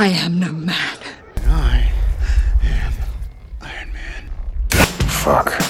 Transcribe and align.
I 0.00 0.14
am 0.26 0.40
no 0.40 0.52
man. 0.52 0.74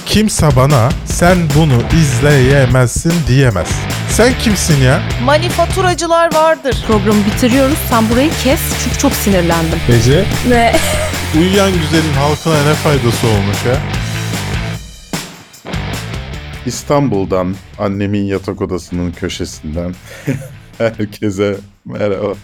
Kimse 0.07 0.57
bana 0.57 0.89
sen 1.07 1.39
bunu 1.57 1.83
izleyemezsin 2.01 3.13
diyemez. 3.29 3.69
Sen 4.11 4.39
kimsin 4.39 4.83
ya? 4.83 5.03
Manifaturacılar 5.25 6.35
vardır. 6.35 6.85
Programı 6.87 7.25
bitiriyoruz. 7.27 7.79
Sen 7.89 8.11
burayı 8.11 8.31
kes 8.45 8.61
çünkü 8.85 8.99
çok 8.99 9.13
sinirlendim. 9.13 9.79
Ece, 9.89 10.25
Ne? 10.49 10.73
uyuyan 11.39 11.71
güzelin 11.73 12.13
halkına 12.13 12.65
ne 12.69 12.75
faydası 12.75 13.27
olmuş 13.27 13.65
ya? 13.67 13.77
İstanbul'dan, 16.67 17.55
annemin 17.79 18.25
yatak 18.25 18.63
odasının 18.63 19.13
köşesinden 19.13 19.95
herkese 20.79 21.57
merhaba. 21.85 22.35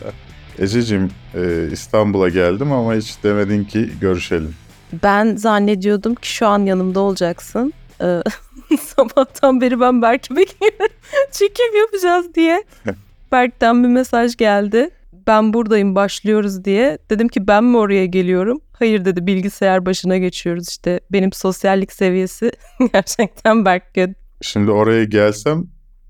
Ececiğim, 0.59 1.11
e, 1.35 1.69
İstanbul'a 1.73 2.29
geldim 2.29 2.73
ama 2.73 2.95
hiç 2.95 3.17
demedin 3.23 3.65
ki 3.65 3.91
görüşelim. 4.01 4.55
Ben 5.03 5.37
zannediyordum 5.37 6.15
ki 6.15 6.33
şu 6.33 6.47
an 6.47 6.67
yanımda 6.67 7.01
olacaksın. 7.01 7.73
Ee, 8.03 8.23
sabahtan 8.81 9.61
beri 9.61 9.81
ben 9.81 10.03
Berk'i 10.03 10.37
bekliyorum. 10.37 10.97
Çekim 11.33 11.77
yapacağız 11.81 12.35
diye. 12.35 12.65
Berk'ten 13.33 13.85
bir 13.85 13.89
mesaj 13.89 14.37
geldi. 14.37 14.91
Ben 15.27 15.53
buradayım 15.53 15.95
başlıyoruz 15.95 16.65
diye. 16.65 16.99
Dedim 17.11 17.29
ki 17.29 17.49
ben 17.49 17.65
mi 17.65 17.77
oraya 17.77 18.07
geliyorum? 18.07 18.61
Hayır 18.73 19.05
dedi 19.05 19.27
bilgisayar 19.27 19.87
başına 19.87 20.19
geçiyoruz 20.19 20.69
işte. 20.69 21.01
Benim 21.13 21.33
sosyallik 21.33 21.93
seviyesi 21.93 22.53
gerçekten 22.93 23.65
Berk 23.65 23.85
Şimdi 24.43 24.71
oraya 24.71 25.05
gelsem 25.05 25.67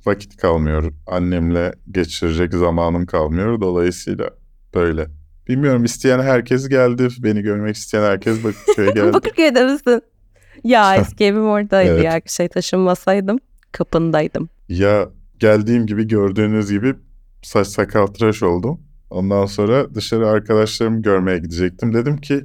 vakit 0.06 0.36
kalmıyor. 0.36 0.92
Annemle 1.06 1.72
geçirecek 1.90 2.54
zamanım 2.54 3.06
kalmıyor. 3.06 3.60
Dolayısıyla 3.60 4.30
böyle. 4.74 5.06
Bilmiyorum 5.48 5.84
isteyen 5.84 6.18
herkes 6.20 6.68
geldi. 6.68 7.08
Beni 7.18 7.42
görmek 7.42 7.76
isteyen 7.76 8.02
herkes 8.02 8.44
Bakırköy'e 8.44 8.90
geldi. 8.94 9.12
Bakırköy'de 9.12 9.64
misin? 9.64 10.02
Ya 10.64 10.96
eski 10.96 11.24
evim 11.24 11.46
oradaydı 11.48 11.90
Evet. 11.92 12.04
ya. 12.04 12.20
Şey 12.26 12.48
taşınmasaydım 12.48 13.38
kapındaydım. 13.72 14.48
ya 14.68 15.08
geldiğim 15.38 15.86
gibi 15.86 16.08
gördüğünüz 16.08 16.70
gibi 16.70 16.94
saç 17.42 17.66
sakal 17.66 18.06
tıraş 18.06 18.42
oldum. 18.42 18.80
Ondan 19.10 19.46
sonra 19.46 19.94
dışarı 19.94 20.28
arkadaşlarımı 20.28 21.02
görmeye 21.02 21.38
gidecektim. 21.38 21.94
Dedim 21.94 22.16
ki 22.16 22.44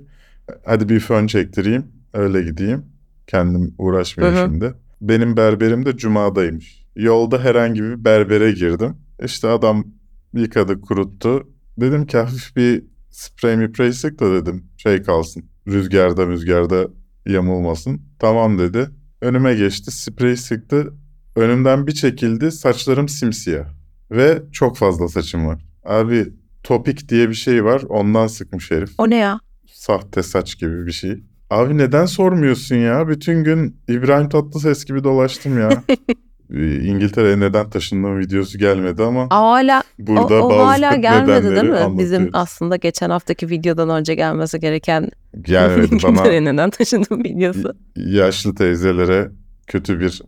hadi 0.65 0.89
bir 0.89 0.99
fön 0.99 1.27
çektireyim 1.27 1.85
öyle 2.13 2.41
gideyim. 2.41 2.85
Kendim 3.27 3.75
uğraşmayayım 3.77 4.51
şimdi. 4.51 4.73
Benim 5.01 5.37
berberim 5.37 5.85
de 5.85 5.97
Cuma'daymış. 5.97 6.80
Yolda 6.95 7.43
herhangi 7.43 7.83
bir 7.83 8.05
berbere 8.05 8.51
girdim. 8.51 8.97
İşte 9.23 9.47
adam 9.47 9.85
yıkadı 10.33 10.81
kuruttu. 10.81 11.47
Dedim 11.77 12.05
ki 12.05 12.17
hafif 12.17 12.55
bir 12.55 12.83
sprey 13.09 13.57
mi 13.57 13.69
sprey 13.69 13.91
sık 13.93 14.19
da 14.19 14.33
dedim 14.33 14.65
şey 14.77 15.03
kalsın. 15.03 15.43
Rüzgarda 15.67 16.27
rüzgarda 16.27 16.87
yamulmasın. 17.25 18.01
Tamam 18.19 18.59
dedi. 18.59 18.89
Önüme 19.21 19.55
geçti 19.55 19.91
sprey 19.91 20.35
sıktı. 20.35 20.93
Önümden 21.35 21.87
bir 21.87 21.91
çekildi 21.91 22.51
saçlarım 22.51 23.09
simsiyah. 23.09 23.65
Ve 24.11 24.43
çok 24.51 24.77
fazla 24.77 25.07
saçım 25.07 25.47
var. 25.47 25.65
Abi 25.85 26.33
topik 26.63 27.09
diye 27.09 27.29
bir 27.29 27.33
şey 27.33 27.65
var 27.65 27.81
ondan 27.89 28.27
sıkmış 28.27 28.71
herif. 28.71 28.89
O 28.97 29.09
ne 29.09 29.15
ya? 29.15 29.39
Sahte 29.67 30.23
saç 30.23 30.59
gibi 30.59 30.85
bir 30.85 30.91
şey. 30.91 31.23
Abi 31.49 31.77
neden 31.77 32.05
sormuyorsun 32.05 32.75
ya? 32.75 33.07
Bütün 33.07 33.43
gün 33.43 33.77
İbrahim 33.87 34.29
Tatlıses 34.29 34.85
gibi 34.85 35.03
dolaştım 35.03 35.59
ya. 35.59 35.83
Ee, 36.55 36.75
İngiltere'ye 36.75 37.39
neden 37.39 37.69
taşındığım 37.69 38.19
videosu 38.19 38.57
gelmedi 38.57 39.03
ama 39.03 39.21
Aa, 39.29 39.51
hala 39.51 39.83
burada 39.99 40.43
o, 40.43 40.47
o 40.47 40.49
bazı 40.49 40.63
hala 40.63 40.95
gelmedi 40.95 41.55
değil 41.55 41.63
mi? 41.63 41.99
Bizim 41.99 42.29
aslında 42.33 42.75
geçen 42.75 43.09
haftaki 43.09 43.49
videodan 43.49 43.89
önce 43.89 44.15
gelmesi 44.15 44.59
gereken 44.59 45.09
Gelmedi 45.41 45.85
İngiltere'ye 45.95 46.45
neden 46.45 46.69
taşındım 46.69 47.23
videosu. 47.23 47.73
yaşlı 47.95 48.55
teyzelere 48.55 49.31
kötü 49.67 49.99
bir 49.99 50.21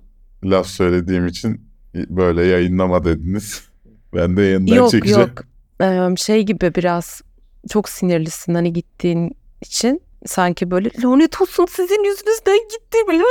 laf 0.44 0.68
söylediğim 0.68 1.28
için 1.28 1.62
böyle 1.96 2.46
yayınlama 2.46 3.06
dediniz. 3.06 3.62
Ben 4.16 4.38
de 4.38 4.42
yeniden 4.42 4.76
Yok 4.76 4.92
çekeceğim. 4.92 5.22
yok 5.22 5.44
Ee, 5.82 6.16
şey 6.18 6.44
gibi 6.44 6.76
biraz 6.76 7.22
çok 7.70 7.90
sinirlisin 7.90 8.54
hani 8.54 8.74
gittiğin 8.74 9.38
için 9.62 10.02
sanki 10.26 10.72
böyle 10.72 10.90
lanet 11.04 11.42
olsun 11.42 11.66
sizin 11.70 12.04
yüzünüzden 12.04 12.60
gittim 12.72 13.22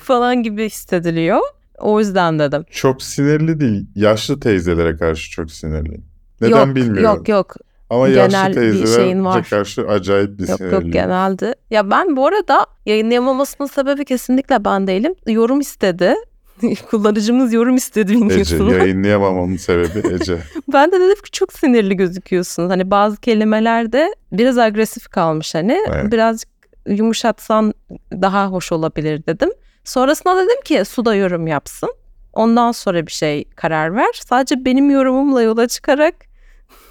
falan 0.00 0.42
gibi 0.42 0.66
hissediliyor. 0.66 1.40
O 1.82 2.00
yüzden 2.00 2.38
dedim. 2.38 2.64
Çok 2.70 3.02
sinirli 3.02 3.60
değil. 3.60 3.86
Yaşlı 3.94 4.40
teyzelere 4.40 4.96
karşı 4.96 5.30
çok 5.30 5.50
sinirliyim. 5.50 6.04
Neden 6.40 6.66
yok, 6.66 6.76
bilmiyorum. 6.76 7.02
Yok 7.04 7.28
yok 7.28 7.56
Ama 7.90 8.08
genel 8.08 8.32
yaşlı 8.32 8.54
teyzelere 8.54 9.02
şeyin 9.02 9.24
var. 9.24 9.46
karşı 9.50 9.82
acayip 9.88 10.38
bir 10.38 10.48
yok 10.48 10.58
sinirliyim. 10.58 10.82
yok 10.82 10.92
genelde. 10.92 11.54
Ya 11.70 11.90
ben 11.90 12.16
bu 12.16 12.26
arada 12.26 12.66
yayınlayamamasının 12.86 13.68
sebebi 13.68 14.04
kesinlikle 14.04 14.64
ben 14.64 14.86
değilim. 14.86 15.14
Yorum 15.26 15.60
istedi. 15.60 16.14
Kullanıcımız 16.90 17.52
yorum 17.52 17.76
istedi 17.76 18.12
Ece 18.12 18.24
videosunu. 18.24 18.72
yayınlayamamamın 18.74 19.56
sebebi 19.56 20.14
Ece. 20.14 20.38
Ben 20.72 20.92
de 20.92 21.00
dedim 21.00 21.22
ki 21.24 21.30
çok 21.32 21.52
sinirli 21.52 21.96
gözüküyorsun. 21.96 22.68
Hani 22.68 22.90
bazı 22.90 23.16
kelimelerde 23.20 24.14
biraz 24.32 24.58
agresif 24.58 25.08
kalmış 25.08 25.54
hani. 25.54 25.78
Evet. 25.88 26.12
Birazcık 26.12 26.48
yumuşatsan 26.88 27.74
daha 28.12 28.46
hoş 28.46 28.72
olabilir 28.72 29.26
dedim. 29.26 29.50
Sonrasında 29.84 30.36
dedim 30.36 30.62
ki 30.64 30.84
su 30.84 31.04
da 31.04 31.14
yorum 31.14 31.46
yapsın. 31.46 31.90
Ondan 32.32 32.72
sonra 32.72 33.06
bir 33.06 33.12
şey 33.12 33.44
karar 33.44 33.94
ver. 33.96 34.10
Sadece 34.28 34.64
benim 34.64 34.90
yorumumla 34.90 35.42
yola 35.42 35.68
çıkarak 35.68 36.14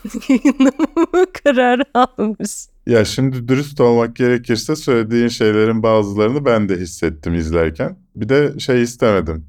kararı 1.44 1.84
almış. 1.94 2.52
Ya 2.88 3.06
şimdi 3.06 3.47
dürüst 3.47 3.81
olmak 3.81 4.16
gerekirse 4.16 4.75
söylediğin 4.75 5.28
şeylerin 5.28 5.84
bazılarını 5.84 6.46
ben 6.46 6.69
de 6.69 6.75
hissettim 6.78 7.34
izlerken. 7.34 7.97
Bir 8.16 8.29
de 8.29 8.59
şey 8.59 8.81
istemedim. 8.81 9.46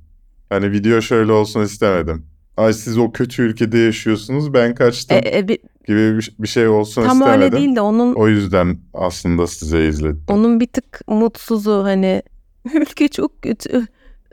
Hani 0.48 0.70
video 0.72 1.00
şöyle 1.02 1.32
olsun 1.32 1.60
istemedim. 1.60 2.26
Ay 2.56 2.72
siz 2.72 2.98
o 2.98 3.12
kötü 3.12 3.42
ülkede 3.42 3.78
yaşıyorsunuz 3.78 4.54
ben 4.54 4.74
kaçtım 4.74 5.16
E, 5.24 5.38
e, 5.38 5.48
bir- 5.48 5.58
gibi 5.86 6.18
bir, 6.18 6.34
bir 6.38 6.48
şey 6.48 6.68
olsun 6.68 7.02
tam 7.02 7.12
istemedim. 7.18 7.42
öyle 7.42 7.56
değil 7.56 7.76
de 7.76 7.80
onun 7.80 8.14
O 8.14 8.28
yüzden 8.28 8.78
aslında 8.94 9.46
size 9.46 9.86
izlettim. 9.88 10.24
Onun 10.28 10.60
bir 10.60 10.66
tık 10.66 11.00
mutsuzu 11.08 11.82
hani 11.84 12.22
ülke 12.74 13.08
çok 13.08 13.42
kötü. 13.42 13.86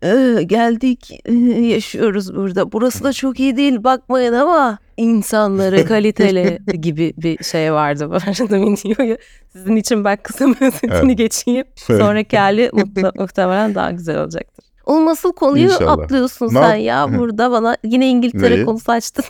Ee, 0.04 0.40
geldik 0.46 1.20
ee, 1.26 1.34
yaşıyoruz 1.62 2.36
burada. 2.36 2.72
Burası 2.72 3.04
da 3.04 3.14
çok 3.14 3.40
iyi 3.40 3.58
değil 3.58 3.84
bakmayın 3.84 4.34
ama 4.34 4.78
insanları 4.98 5.86
kaliteli 5.88 6.60
gibi 6.82 7.14
bir 7.18 7.44
şey 7.44 7.74
vardı 7.74 8.10
bu 8.10 8.14
arada 8.14 8.62
videoyu. 8.62 9.18
Sizin 9.54 9.76
için 9.76 10.04
ben 10.04 10.18
kısa 10.24 10.46
özetini 10.62 10.92
Evet. 10.94 11.18
geçeyim. 11.18 11.66
Sonraki 11.76 12.38
hali 12.38 12.72
muhtemelen 13.16 13.76
daha 13.76 13.92
güzel 13.92 14.22
olacaktır. 14.24 14.66
O 14.86 15.06
nasıl 15.06 15.34
konuyu 15.34 15.64
İnşallah. 15.66 15.92
atlıyorsun 16.00 16.46
Ne 16.46 16.50
sen 16.50 16.76
yap- 16.76 17.12
ya 17.12 17.20
burada 17.20 17.52
bana 17.52 17.78
yine 17.84 18.10
İngiltere 18.10 18.56
Neyi? 18.56 18.66
konusu 18.66 18.92
açtın. 18.92 19.26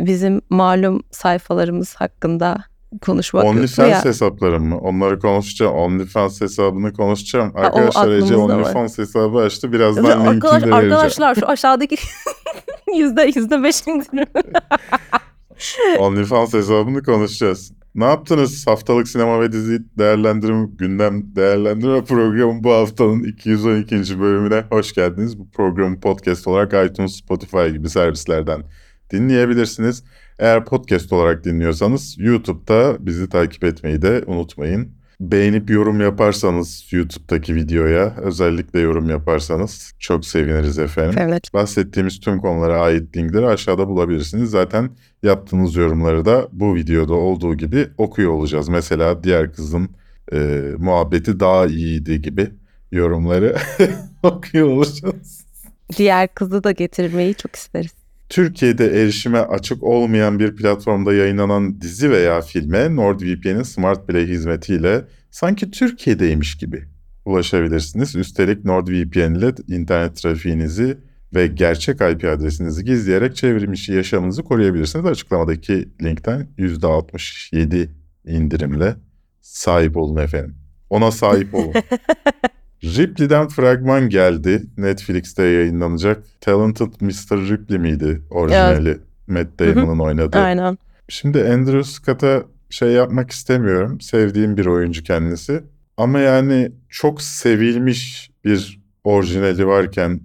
Bizim 0.00 0.40
malum 0.50 1.02
sayfalarımız 1.10 1.94
hakkında 1.94 2.64
konuşmak 3.00 3.44
yok 3.44 3.54
OnlyFans 3.54 3.90
ya? 3.90 4.04
hesaplarım 4.04 4.68
mı? 4.68 4.78
Onları 4.78 5.18
konuşacağım. 5.18 5.74
OnlyFans 5.74 6.40
hesabını 6.40 6.92
konuşacağım. 6.92 7.52
Arkadaşlar 7.56 8.10
Ece 8.10 8.36
var. 8.36 8.40
OnlyFans 8.42 8.98
hesabı 8.98 9.38
açtı. 9.38 9.72
Birazdan 9.72 10.04
linkini 10.04 10.24
de 10.24 10.28
arkadaş, 10.28 10.62
vereceğim. 10.62 10.74
arkadaşlar 10.74 11.34
şu 11.34 11.48
aşağıdaki 11.48 11.96
yüzde 12.96 13.22
yüzde 13.36 13.62
beş 13.62 13.86
indirim. 13.86 14.26
OnlyFans 15.98 16.54
hesabını 16.54 17.02
konuşacağız. 17.02 17.72
Ne 17.94 18.04
yaptınız? 18.04 18.66
Haftalık 18.66 19.08
sinema 19.08 19.40
ve 19.40 19.52
dizi 19.52 19.78
değerlendirme, 19.98 20.68
gündem 20.78 21.36
değerlendirme 21.36 22.04
programı 22.04 22.64
bu 22.64 22.72
haftanın 22.72 23.22
212. 23.22 24.20
bölümüne 24.20 24.64
hoş 24.70 24.92
geldiniz. 24.92 25.38
Bu 25.38 25.50
programı 25.50 26.00
podcast 26.00 26.46
olarak 26.46 26.90
iTunes, 26.90 27.16
Spotify 27.16 27.68
gibi 27.68 27.88
servislerden 27.88 28.62
dinleyebilirsiniz. 29.10 30.04
Eğer 30.38 30.64
podcast 30.64 31.12
olarak 31.12 31.44
dinliyorsanız 31.44 32.16
YouTube'da 32.18 32.96
bizi 33.06 33.28
takip 33.28 33.64
etmeyi 33.64 34.02
de 34.02 34.22
unutmayın. 34.26 34.88
Beğenip 35.20 35.70
yorum 35.70 36.00
yaparsanız 36.00 36.86
YouTube'daki 36.90 37.54
videoya 37.54 38.16
özellikle 38.16 38.80
yorum 38.80 39.10
yaparsanız 39.10 39.92
çok 39.98 40.24
seviniriz 40.24 40.78
efendim. 40.78 41.18
Evet. 41.18 41.54
Bahsettiğimiz 41.54 42.20
tüm 42.20 42.38
konulara 42.38 42.80
ait 42.80 43.16
linkleri 43.16 43.46
aşağıda 43.46 43.88
bulabilirsiniz. 43.88 44.50
Zaten 44.50 44.90
yaptığınız 45.22 45.76
yorumları 45.76 46.24
da 46.24 46.48
bu 46.52 46.74
videoda 46.74 47.14
olduğu 47.14 47.54
gibi 47.54 47.88
okuyor 47.98 48.32
olacağız. 48.32 48.68
Mesela 48.68 49.24
diğer 49.24 49.52
kızın 49.52 49.88
e, 50.32 50.62
muhabbeti 50.78 51.40
daha 51.40 51.66
iyiydi 51.66 52.22
gibi 52.22 52.50
yorumları 52.92 53.56
okuyor 54.22 54.68
olacağız. 54.68 55.44
Diğer 55.96 56.34
kızı 56.34 56.64
da 56.64 56.72
getirmeyi 56.72 57.34
çok 57.34 57.56
isteriz. 57.56 58.01
Türkiye'de 58.32 59.02
erişime 59.02 59.38
açık 59.38 59.82
olmayan 59.82 60.38
bir 60.38 60.56
platformda 60.56 61.14
yayınlanan 61.14 61.80
dizi 61.80 62.10
veya 62.10 62.40
filme 62.40 62.96
NordVPN'in 62.96 63.62
Smart 63.62 64.08
Play 64.08 64.26
hizmetiyle 64.26 65.04
sanki 65.30 65.70
Türkiye'deymiş 65.70 66.56
gibi 66.56 66.84
ulaşabilirsiniz. 67.24 68.16
Üstelik 68.16 68.64
NordVPN 68.64 69.34
ile 69.34 69.52
internet 69.68 70.16
trafiğinizi 70.16 70.98
ve 71.34 71.46
gerçek 71.46 71.94
IP 71.94 72.24
adresinizi 72.24 72.84
gizleyerek 72.84 73.36
çevrim 73.36 73.72
içi 73.72 73.92
yaşamınızı 73.92 74.42
koruyabilirsiniz. 74.42 75.06
Açıklamadaki 75.06 75.88
linkten 76.02 76.48
%67 76.58 77.88
indirimle 78.26 78.94
sahip 79.40 79.96
olun 79.96 80.16
efendim. 80.16 80.56
Ona 80.90 81.10
sahip 81.10 81.54
olun. 81.54 81.72
Ripley'den 82.84 83.48
fragman 83.48 84.08
geldi. 84.08 84.62
Netflix'te 84.76 85.42
yayınlanacak. 85.42 86.24
Talented 86.40 86.92
Mr. 87.00 87.48
Ripley 87.48 87.78
miydi 87.78 88.22
orijinali? 88.30 88.98
Matt 89.26 89.58
Damon'ın 89.58 89.98
oynadığı. 89.98 90.38
Aynen. 90.38 90.78
Şimdi 91.08 91.44
Andrew 91.44 91.82
Scott'a 91.82 92.42
şey 92.70 92.92
yapmak 92.92 93.30
istemiyorum. 93.30 94.00
Sevdiğim 94.00 94.56
bir 94.56 94.66
oyuncu 94.66 95.02
kendisi. 95.02 95.62
Ama 95.96 96.18
yani 96.18 96.72
çok 96.88 97.22
sevilmiş 97.22 98.30
bir 98.44 98.80
orijinali 99.04 99.66
varken 99.66 100.20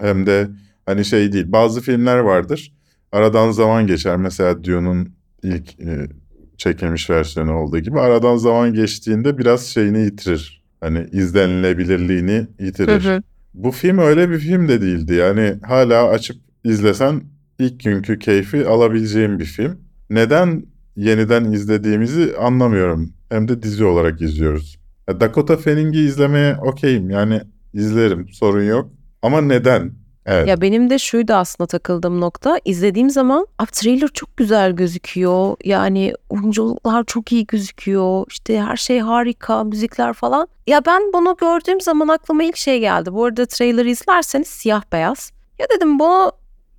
hem 0.00 0.26
de 0.26 0.48
hani 0.86 1.04
şey 1.04 1.32
değil. 1.32 1.52
Bazı 1.52 1.80
filmler 1.80 2.18
vardır. 2.18 2.72
Aradan 3.12 3.50
zaman 3.50 3.86
geçer. 3.86 4.16
Mesela 4.16 4.64
Dune'un 4.64 5.14
ilk 5.42 5.80
e, 5.80 6.08
çekilmiş 6.56 7.10
versiyonu 7.10 7.52
olduğu 7.52 7.78
gibi. 7.78 8.00
Aradan 8.00 8.36
zaman 8.36 8.74
geçtiğinde 8.74 9.38
biraz 9.38 9.66
şeyini 9.66 10.00
yitirir. 10.00 10.59
Hani 10.80 11.06
izlenilebilirliğini 11.12 12.46
yitirir. 12.60 13.04
Hı 13.04 13.14
hı. 13.14 13.22
Bu 13.54 13.70
film 13.70 13.98
öyle 13.98 14.30
bir 14.30 14.38
film 14.38 14.68
de 14.68 14.80
değildi. 14.80 15.14
Yani 15.14 15.54
hala 15.62 16.08
açıp 16.08 16.36
izlesen 16.64 17.22
ilk 17.58 17.84
günkü 17.84 18.18
keyfi 18.18 18.66
alabileceğim 18.66 19.38
bir 19.38 19.44
film. 19.44 19.78
Neden 20.10 20.66
yeniden 20.96 21.44
izlediğimizi 21.44 22.36
anlamıyorum. 22.36 23.12
Hem 23.28 23.48
de 23.48 23.62
dizi 23.62 23.84
olarak 23.84 24.22
izliyoruz. 24.22 24.76
Dakota 25.20 25.56
Fanning'i 25.56 25.98
izlemeye 25.98 26.56
okeyim. 26.56 27.10
Yani 27.10 27.40
izlerim 27.74 28.28
sorun 28.28 28.62
yok. 28.62 28.90
Ama 29.22 29.40
neden? 29.40 29.92
Evet. 30.30 30.48
Ya 30.48 30.60
benim 30.60 30.90
de 30.90 30.98
şuydu 30.98 31.32
aslında 31.32 31.66
takıldığım 31.68 32.20
nokta. 32.20 32.60
İzlediğim 32.64 33.10
zaman 33.10 33.46
abi 33.58 33.70
trailer 33.70 34.08
çok 34.08 34.36
güzel 34.36 34.72
gözüküyor. 34.72 35.56
Yani 35.64 36.12
oyuncular 36.28 37.04
çok 37.04 37.32
iyi 37.32 37.46
gözüküyor. 37.46 38.24
İşte 38.30 38.60
her 38.62 38.76
şey 38.76 39.00
harika, 39.00 39.64
müzikler 39.64 40.12
falan. 40.12 40.48
Ya 40.66 40.82
ben 40.86 41.02
bunu 41.12 41.36
gördüğüm 41.40 41.80
zaman 41.80 42.08
aklıma 42.08 42.44
ilk 42.44 42.56
şey 42.56 42.80
geldi. 42.80 43.12
Bu 43.12 43.24
arada 43.24 43.46
trailer 43.46 43.86
izlerseniz 43.86 44.46
siyah 44.48 44.82
beyaz. 44.92 45.32
Ya 45.58 45.66
dedim 45.76 45.98
bunu 45.98 46.32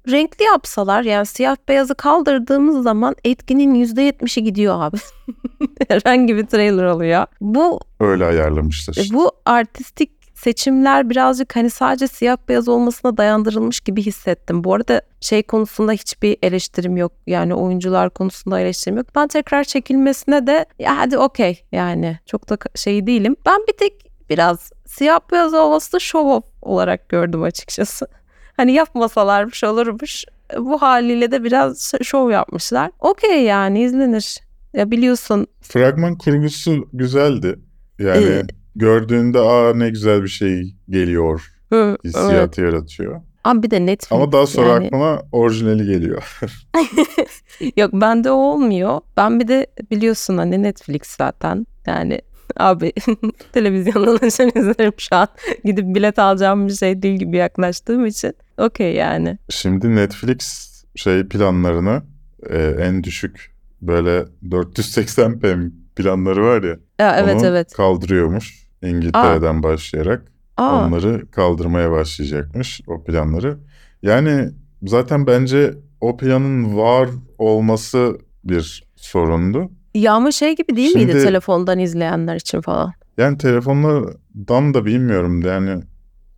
renkli 0.09 0.43
yapsalar 0.45 1.03
yani 1.03 1.25
siyah 1.25 1.55
beyazı 1.69 1.95
kaldırdığımız 1.95 2.83
zaman 2.83 3.15
etkinin 3.23 3.85
%70'i 3.85 4.43
gidiyor 4.43 4.75
abi. 4.81 4.97
Herhangi 5.87 6.35
bir 6.35 6.45
trailer 6.47 6.85
oluyor. 6.85 7.25
Bu 7.41 7.79
Öyle 7.99 8.25
ayarlamışlar. 8.25 8.95
e, 8.97 9.13
bu 9.13 9.31
artistik 9.45 10.20
seçimler 10.43 11.09
birazcık 11.09 11.55
hani 11.55 11.69
sadece 11.69 12.07
siyah 12.07 12.37
beyaz 12.49 12.67
olmasına 12.67 13.17
dayandırılmış 13.17 13.79
gibi 13.79 14.01
hissettim. 14.01 14.63
Bu 14.63 14.73
arada 14.73 15.01
şey 15.21 15.43
konusunda 15.43 15.91
hiçbir 15.91 16.37
eleştirim 16.41 16.97
yok. 16.97 17.11
Yani 17.27 17.53
oyuncular 17.53 18.09
konusunda 18.09 18.59
eleştirim 18.59 18.97
yok. 18.97 19.07
Ben 19.15 19.27
tekrar 19.27 19.63
çekilmesine 19.63 20.47
de 20.47 20.65
ya 20.79 20.97
hadi 20.97 21.17
okey 21.17 21.63
yani 21.71 22.19
çok 22.25 22.49
da 22.49 22.57
şey 22.75 23.07
değilim. 23.07 23.35
Ben 23.45 23.59
bir 23.67 23.77
tek 23.77 24.11
biraz 24.29 24.71
siyah 24.85 25.19
beyaz 25.31 25.53
olması 25.53 25.93
da 25.93 25.99
show 25.99 26.29
off 26.31 26.45
olarak 26.61 27.09
gördüm 27.09 27.43
açıkçası. 27.43 28.07
Hani 28.57 28.73
yapmasalarmış 28.73 29.63
olurmuş. 29.63 30.25
Bu 30.57 30.81
haliyle 30.81 31.31
de 31.31 31.43
biraz 31.43 31.93
şov 32.03 32.31
yapmışlar. 32.31 32.91
Okey 32.99 33.43
yani 33.43 33.83
izlenir. 33.83 34.39
Ya 34.73 34.91
biliyorsun 34.91 35.47
Fragman 35.61 36.17
kurgusu 36.17 36.89
güzeldi. 36.93 37.59
Yani 37.99 38.25
Ee, 38.25 38.43
gördüğünde 38.75 39.39
aa 39.39 39.73
ne 39.73 39.89
güzel 39.89 40.23
bir 40.23 40.27
şey 40.27 40.75
geliyor 40.89 41.51
hı, 41.69 41.75
evet. 41.75 42.03
hissiyatı 42.03 42.61
yaratıyor. 42.61 43.21
Ama 43.43 43.63
bir 43.63 43.71
de 43.71 43.85
Netflix 43.85 44.11
Ama 44.11 44.31
daha 44.31 44.47
sonra 44.47 44.67
yani. 44.67 44.85
aklıma 44.85 45.21
orijinali 45.31 45.85
geliyor. 45.85 46.39
Yok 47.77 47.93
bende 47.93 48.31
o 48.31 48.35
olmuyor. 48.35 49.01
Ben 49.17 49.39
bir 49.39 49.47
de 49.47 49.67
biliyorsun 49.91 50.37
hani 50.37 50.63
Netflix 50.63 51.01
zaten. 51.03 51.67
Yani 51.85 52.21
abi 52.57 52.93
televizyondan 53.53 54.15
açan 54.15 54.51
izlerim 54.55 54.93
şu 54.97 55.15
an. 55.15 55.27
Gidip 55.65 55.95
bilet 55.95 56.19
alacağım 56.19 56.67
bir 56.67 56.73
şey 56.73 57.01
değil 57.01 57.19
gibi 57.19 57.37
yaklaştığım 57.37 58.05
için. 58.05 58.33
Okey 58.57 58.93
yani. 58.95 59.37
Şimdi 59.49 59.95
Netflix 59.95 60.71
şey 60.95 61.27
planlarını 61.27 62.03
e, 62.49 62.57
en 62.57 63.03
düşük 63.03 63.55
böyle 63.81 64.25
480p 64.49 65.71
planları 65.95 66.43
var 66.43 66.63
ya. 66.63 66.77
Ya, 67.01 67.15
evet 67.19 67.35
onu 67.35 67.45
evet. 67.45 67.73
kaldırıyormuş 67.73 68.67
İngiltere'den 68.83 69.63
başlayarak. 69.63 70.31
Aa, 70.57 70.85
Onları 70.85 71.31
kaldırmaya 71.31 71.91
başlayacakmış 71.91 72.81
o 72.87 73.03
planları. 73.03 73.57
Yani 74.03 74.49
zaten 74.83 75.27
bence 75.27 75.73
o 76.01 76.17
planın 76.17 76.77
var 76.77 77.09
olması 77.37 78.17
bir 78.43 78.83
sorundu. 78.95 79.71
ya 79.95 80.13
ama 80.13 80.31
şey 80.31 80.55
gibi 80.55 80.75
değil 80.75 80.95
miydi 80.95 81.11
Şimdi- 81.11 81.23
telefondan 81.23 81.79
izleyenler 81.79 82.35
için 82.35 82.61
falan? 82.61 82.93
Yani 83.17 83.37
telefonlardan 83.37 84.73
da 84.73 84.85
bilmiyorum 84.85 85.41
yani 85.41 85.83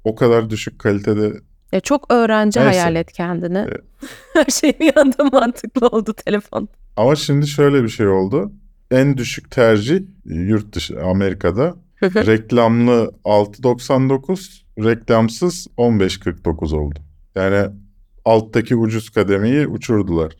o 0.03 0.15
kadar 0.15 0.49
düşük 0.49 0.79
kalitede 0.79 1.31
Ya 1.71 1.79
çok 1.79 2.13
öğrenci 2.13 2.59
Neyse. 2.59 2.69
hayal 2.79 2.95
et 2.95 3.11
kendini. 3.11 3.57
Evet. 3.57 3.81
Her 4.33 4.45
şey 4.45 4.73
bir 4.79 4.97
anda 4.97 5.23
mantıklı 5.23 5.87
oldu 5.87 6.13
telefon. 6.25 6.69
ama 6.97 7.15
şimdi 7.15 7.47
şöyle 7.47 7.83
bir 7.83 7.89
şey 7.89 8.07
oldu. 8.07 8.51
En 8.93 9.17
düşük 9.17 9.51
tercih 9.51 10.01
yurt 10.25 10.75
dışı 10.75 11.03
Amerika'da 11.03 11.75
reklamlı 12.03 13.13
6.99 13.25 14.61
reklamsız 14.83 15.67
15.49 15.77 16.75
oldu. 16.75 16.99
Yani 17.35 17.69
alttaki 18.25 18.75
ucuz 18.75 19.09
kademeyi 19.09 19.67
uçurdular. 19.67 20.33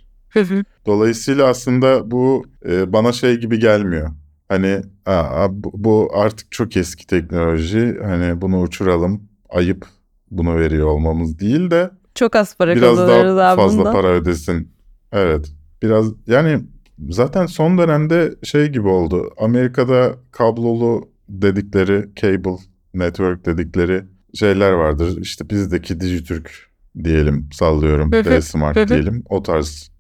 Dolayısıyla 0.86 1.48
aslında 1.48 2.12
bu 2.12 2.46
e, 2.70 2.94
bana 2.94 3.12
şey 3.12 3.38
gibi 3.38 3.60
gelmiyor. 3.60 4.10
Hani 4.50 4.82
aa, 5.06 5.48
bu, 5.52 6.12
artık 6.14 6.52
çok 6.52 6.78
eski 6.78 7.08
teknoloji. 7.08 7.98
Hani 8.04 8.42
bunu 8.42 8.62
uçuralım. 8.62 9.24
Ayıp 9.50 9.86
bunu 10.32 10.56
veriyor 10.56 10.88
olmamız 10.88 11.40
değil 11.40 11.72
de 11.72 11.92
çok 12.16 12.36
az 12.36 12.58
para 12.58 12.76
biraz 12.76 12.98
daha 12.98 13.56
fazla 13.56 13.80
bundan. 13.80 13.94
para 13.94 14.08
ödesin. 14.08 14.72
Evet. 15.12 15.52
Biraz 15.82 16.08
yani 16.28 16.62
zaten 17.10 17.46
son 17.46 17.78
dönemde 17.78 18.34
şey 18.44 18.68
gibi 18.68 18.88
oldu. 18.88 19.34
Amerika'da 19.38 20.16
kablolu 20.32 21.10
dedikleri 21.30 22.10
cable 22.16 22.58
network 22.94 23.46
dedikleri 23.46 24.04
şeyler 24.34 24.72
vardır. 24.72 25.18
İşte 25.22 25.50
bizdeki 25.50 26.00
Dijitürk 26.00 26.72
diyelim 27.04 27.50
sallıyorum. 27.54 28.12
D-Smart 28.12 28.90
diyelim. 28.90 29.24
O 29.30 29.44
tarz 29.44 29.92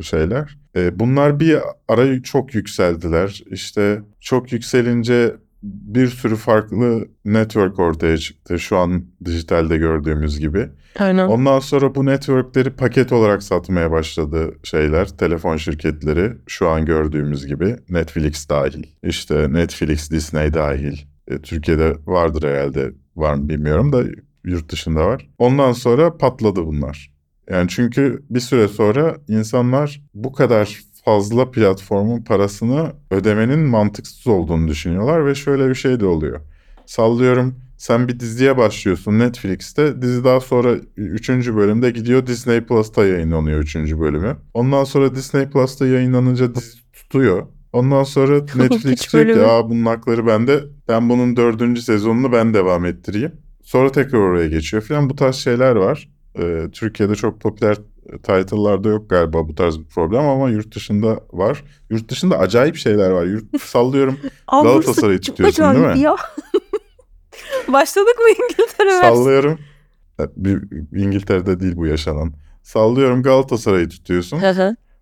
şeyler. 0.00 0.58
E, 0.76 0.98
bunlar 0.98 1.40
bir 1.40 1.58
ara 1.88 2.22
çok 2.22 2.54
yükseldiler. 2.54 3.42
İşte 3.50 4.02
çok 4.20 4.52
yükselince 4.52 5.36
bir 5.62 6.06
sürü 6.06 6.36
farklı 6.36 7.08
network 7.24 7.78
ortaya 7.78 8.18
çıktı. 8.18 8.58
Şu 8.58 8.76
an 8.76 9.04
dijitalde 9.24 9.76
gördüğümüz 9.76 10.38
gibi. 10.38 10.68
Aynen. 10.98 11.26
Ondan 11.28 11.58
sonra 11.58 11.94
bu 11.94 12.06
networkleri 12.06 12.70
paket 12.70 13.12
olarak 13.12 13.42
satmaya 13.42 13.90
başladı 13.90 14.54
şeyler, 14.62 15.08
telefon 15.08 15.56
şirketleri 15.56 16.32
şu 16.46 16.68
an 16.68 16.84
gördüğümüz 16.84 17.46
gibi 17.46 17.76
Netflix 17.88 18.48
dahil. 18.48 18.82
İşte 19.02 19.52
Netflix, 19.52 20.10
Disney 20.10 20.54
dahil. 20.54 20.98
E, 21.28 21.38
Türkiye'de 21.38 21.96
vardır 22.06 22.42
herhalde, 22.42 22.92
var 23.16 23.34
mı 23.34 23.48
bilmiyorum 23.48 23.92
da 23.92 24.02
yurt 24.44 24.72
dışında 24.72 25.06
var. 25.06 25.28
Ondan 25.38 25.72
sonra 25.72 26.16
patladı 26.16 26.66
bunlar. 26.66 27.12
Yani 27.50 27.68
çünkü 27.68 28.22
bir 28.30 28.40
süre 28.40 28.68
sonra 28.68 29.16
insanlar 29.28 30.00
bu 30.14 30.32
kadar 30.32 30.80
fazla 31.04 31.50
platformun 31.50 32.22
parasını 32.22 32.92
ödemenin 33.10 33.58
mantıksız 33.58 34.26
olduğunu 34.26 34.68
düşünüyorlar 34.68 35.26
ve 35.26 35.34
şöyle 35.34 35.68
bir 35.68 35.74
şey 35.74 36.00
de 36.00 36.06
oluyor. 36.06 36.40
Sallıyorum 36.86 37.54
sen 37.82 38.08
bir 38.08 38.20
diziye 38.20 38.56
başlıyorsun 38.56 39.18
Netflix'te. 39.18 40.02
Dizi 40.02 40.24
daha 40.24 40.40
sonra 40.40 40.74
3. 40.96 41.28
bölümde 41.28 41.90
gidiyor 41.90 42.26
Disney 42.26 42.60
Plus'ta 42.60 43.06
yayınlanıyor 43.06 43.58
3. 43.58 43.76
bölümü. 43.76 44.36
Ondan 44.54 44.84
sonra 44.84 45.14
Disney 45.14 45.48
Plus'ta 45.50 45.86
yayınlanınca 45.86 46.54
dizi 46.54 46.92
tutuyor. 46.92 47.46
Ondan 47.72 48.02
sonra 48.02 48.34
Netflix 48.54 49.12
diyor 49.12 49.34
ki 49.34 49.40
aa 49.40 49.70
bunun 49.70 49.86
hakları 49.86 50.26
bende. 50.26 50.60
Ben 50.88 51.08
bunun 51.08 51.36
dördüncü 51.36 51.82
sezonunu 51.82 52.32
ben 52.32 52.54
devam 52.54 52.84
ettireyim. 52.84 53.32
Sonra 53.62 53.92
tekrar 53.92 54.18
oraya 54.18 54.48
geçiyor 54.48 54.82
falan. 54.82 55.10
Bu 55.10 55.16
tarz 55.16 55.36
şeyler 55.36 55.76
var. 55.76 56.08
Ee, 56.38 56.66
Türkiye'de 56.72 57.14
çok 57.14 57.40
popüler 57.40 57.76
title'larda 58.22 58.88
yok 58.88 59.10
galiba 59.10 59.48
bu 59.48 59.54
tarz 59.54 59.78
bir 59.78 59.84
problem 59.84 60.26
ama 60.26 60.50
yurt 60.50 60.74
dışında 60.74 61.20
var. 61.32 61.64
Yurt 61.90 62.08
dışında 62.08 62.38
acayip 62.38 62.76
şeyler 62.76 63.10
var. 63.10 63.24
Yurt, 63.24 63.62
sallıyorum 63.62 64.18
Galatasaray'ı 64.50 65.20
tutuyorsun, 65.20 65.74
değil 65.74 65.86
mi? 65.86 66.00
Ya. 66.00 66.16
Başladık 67.68 68.16
mı 68.18 68.44
İngiltere? 68.44 69.00
Sallıyorum. 69.00 69.58
Bir, 70.36 70.62
İngiltere'de 70.96 71.60
değil 71.60 71.76
bu 71.76 71.86
yaşanan. 71.86 72.32
Sallıyorum 72.62 73.22
Galatasaray'ı 73.22 73.88
tutuyorsun. 73.88 74.40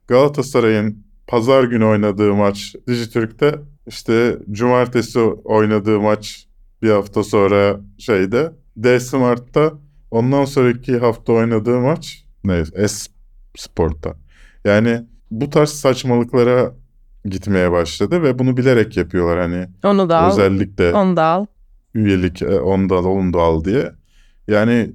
Galatasaray'ın 0.09 1.05
pazar 1.26 1.64
günü 1.64 1.85
oynadığı 1.85 2.35
maç 2.35 2.75
Dijitürk'te 2.87 3.55
işte 3.87 4.38
cumartesi 4.50 5.21
oynadığı 5.45 6.00
maç 6.00 6.47
bir 6.83 6.90
hafta 6.90 7.25
sonra 7.25 7.81
şeyde 7.99 8.52
D-Smart'ta 8.76 9.73
Ondan 10.11 10.45
sonraki 10.45 10.99
hafta 10.99 11.33
oynadığı 11.33 11.79
maç 11.79 12.25
ne? 12.44 12.62
Es-Sport'ta. 12.75 14.14
Yani 14.64 15.02
bu 15.30 15.50
tarz 15.50 15.70
saçmalıklara 15.70 16.73
gitmeye 17.25 17.73
başladı 17.73 18.23
ve 18.23 18.38
bunu 18.38 18.56
bilerek 18.56 18.97
yapıyorlar 18.97 19.38
hani 19.38 19.66
Onu 19.85 20.09
da 20.09 20.18
al. 20.20 20.32
özellikle 20.32 20.92
Onu 20.94 21.16
da 21.16 21.25
al. 21.25 21.47
üyelik 21.94 22.42
e, 22.42 22.61
onu 22.61 22.88
da 22.88 22.94
al 22.97 23.04
onu 23.04 23.32
da 23.32 23.38
al 23.40 23.64
diye. 23.64 23.92
Yani 24.49 24.92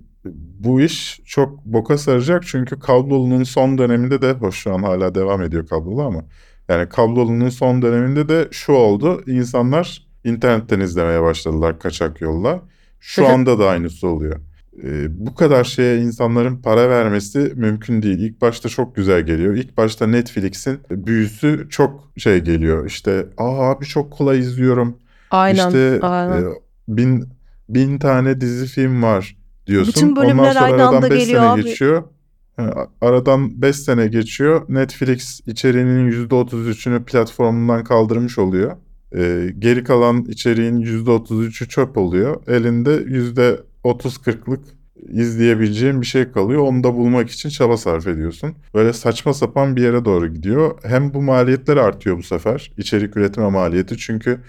bu 0.60 0.82
iş 0.82 1.20
çok 1.26 1.66
boka 1.66 1.98
saracak 1.98 2.44
çünkü 2.48 2.80
kablolunun 2.80 3.44
son 3.44 3.78
döneminde 3.78 4.22
de 4.22 4.32
hoş 4.32 4.56
şu 4.56 4.74
an 4.74 4.84
hala 4.84 5.16
devam 5.16 5.42
ediyor 5.42 5.68
kablolu 5.68 6.02
ama 6.02 6.26
yani 6.70 6.90
kablolunun 6.90 7.50
son 7.50 7.82
döneminde 7.82 8.30
de 8.30 8.48
şu 8.52 8.72
oldu. 8.74 9.24
İnsanlar 9.28 10.08
internetten 10.24 10.80
izlemeye 10.80 11.22
başladılar 11.22 11.80
kaçak 11.80 12.22
yolla. 12.22 12.62
Şu 13.00 13.28
anda 13.28 13.60
da 13.60 13.70
aynısı 13.70 14.08
oluyor. 14.08 14.40
Ee, 14.84 15.26
bu 15.26 15.36
kadar 15.36 15.64
şeye 15.64 15.98
insanların 15.98 16.58
para 16.58 16.90
vermesi 16.90 17.54
mümkün 17.56 18.02
değil. 18.02 18.20
İlk 18.20 18.42
başta 18.42 18.70
çok 18.70 18.96
güzel 18.96 19.22
geliyor. 19.22 19.54
İlk 19.54 19.78
başta 19.78 20.08
Netflix'in 20.08 20.80
büyüsü 20.90 21.68
çok 21.70 22.12
şey 22.18 22.40
geliyor. 22.40 22.86
İşte 22.86 23.26
aa 23.38 23.70
abi 23.70 23.86
çok 23.86 24.12
kolay 24.12 24.40
izliyorum. 24.40 24.98
Aynen. 25.32 25.68
İşte 25.68 26.00
aynen. 26.02 26.44
e, 26.44 26.46
bin, 26.88 27.30
bin 27.70 28.00
tane 28.00 28.42
dizi 28.42 28.66
film 28.68 29.04
var 29.04 29.38
diyorsun. 29.68 29.94
Bütün 29.96 30.16
bölümler 30.16 30.34
Ondan 30.34 30.52
sonra 30.54 30.64
aynı 30.66 30.76
aradan 30.76 30.94
anda 30.94 31.10
beş 31.10 31.20
geliyor 31.20 31.42
sene 31.42 31.52
abi. 31.52 31.64
geçiyor. 31.64 32.04
Aradan 33.02 33.62
5 33.62 33.76
sene 33.76 34.08
geçiyor. 34.08 34.66
Netflix 34.70 35.42
içeriğinin 35.48 36.12
%33'ünü 36.30 37.04
platformundan 37.04 37.84
kaldırmış 37.84 38.38
oluyor. 38.38 38.78
E, 39.16 39.50
geri 39.60 39.84
kalan 39.84 40.26
içeriğin 40.26 40.82
%33'ü 40.82 41.70
çöp 41.70 41.98
oluyor. 41.98 42.48
Elinde 42.48 42.92
%30-40'lık 43.86 44.66
izleyebileceğin 45.10 46.02
bir 46.02 46.06
şey 46.06 46.32
kalıyor. 46.32 46.62
Onu 46.62 46.84
da 46.84 46.94
bulmak 46.94 47.30
için 47.30 47.50
çaba 47.50 47.78
sarf 47.78 48.08
ediyorsun. 48.08 48.56
Böyle 48.74 48.94
saçma 48.94 49.34
sapan 49.34 49.76
bir 49.76 49.82
yere 49.82 50.06
doğru 50.06 50.34
gidiyor. 50.34 50.78
Hem 50.84 51.14
bu 51.14 51.22
maliyetler 51.22 51.78
artıyor 51.78 52.18
bu 52.18 52.24
sefer. 52.24 52.72
İçerik 52.78 53.18
üretme 53.18 53.50
maliyeti. 53.50 53.98
Çünkü 53.98 54.42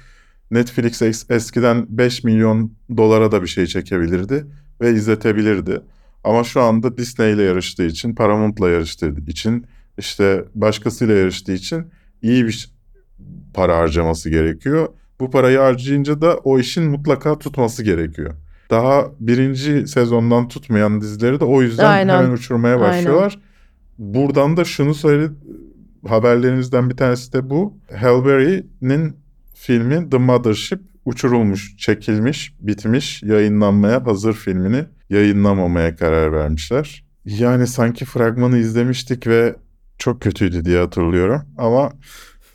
Netflix 0.50 1.02
es- 1.02 1.34
eskiden 1.34 1.86
5 1.88 2.24
milyon 2.24 2.72
dolara 2.96 3.32
da 3.32 3.42
bir 3.42 3.48
şey 3.48 3.66
çekebilirdi 3.66 4.46
ve 4.80 4.92
izletebilirdi. 4.92 5.80
Ama 6.24 6.44
şu 6.44 6.60
anda 6.60 6.96
Disney 6.96 7.32
ile 7.32 7.42
yarıştığı 7.42 7.86
için, 7.86 8.14
Paramount'la 8.14 8.70
yarıştığı 8.70 9.14
için, 9.26 9.66
işte 9.98 10.44
başkasıyla 10.54 11.14
yarıştığı 11.14 11.52
için 11.52 11.86
iyi 12.22 12.46
bir 12.46 12.70
para 13.54 13.78
harcaması 13.78 14.30
gerekiyor. 14.30 14.88
Bu 15.20 15.30
parayı 15.30 15.58
harcayınca 15.58 16.20
da 16.20 16.36
o 16.36 16.58
işin 16.58 16.84
mutlaka 16.84 17.38
tutması 17.38 17.82
gerekiyor. 17.82 18.34
Daha 18.70 19.10
birinci 19.20 19.86
sezondan 19.86 20.48
tutmayan 20.48 21.00
dizileri 21.00 21.40
de 21.40 21.44
o 21.44 21.62
yüzden 21.62 21.90
Aynen. 21.90 22.18
hemen 22.18 22.30
uçurmaya 22.30 22.74
Aynen. 22.76 22.88
başlıyorlar. 22.88 23.38
Buradan 23.98 24.56
da 24.56 24.64
şunu 24.64 24.94
söyle 24.94 25.28
haberlerimizden 26.08 26.90
bir 26.90 26.96
tanesi 26.96 27.32
de 27.32 27.50
bu. 27.50 27.74
Halle 28.00 28.24
Berry'nin 28.26 29.16
filmi 29.54 30.10
The 30.10 30.18
Mothership 30.18 30.80
uçurulmuş, 31.04 31.76
çekilmiş, 31.76 32.54
bitmiş, 32.60 33.22
yayınlanmaya 33.22 34.06
hazır 34.06 34.32
filmini 34.32 34.84
yayınlamamaya 35.10 35.96
karar 35.96 36.32
vermişler. 36.32 37.04
Yani 37.24 37.66
sanki 37.66 38.04
fragmanı 38.04 38.58
izlemiştik 38.58 39.26
ve 39.26 39.56
çok 39.98 40.20
kötüydü 40.22 40.64
diye 40.64 40.78
hatırlıyorum 40.78 41.42
ama 41.58 41.92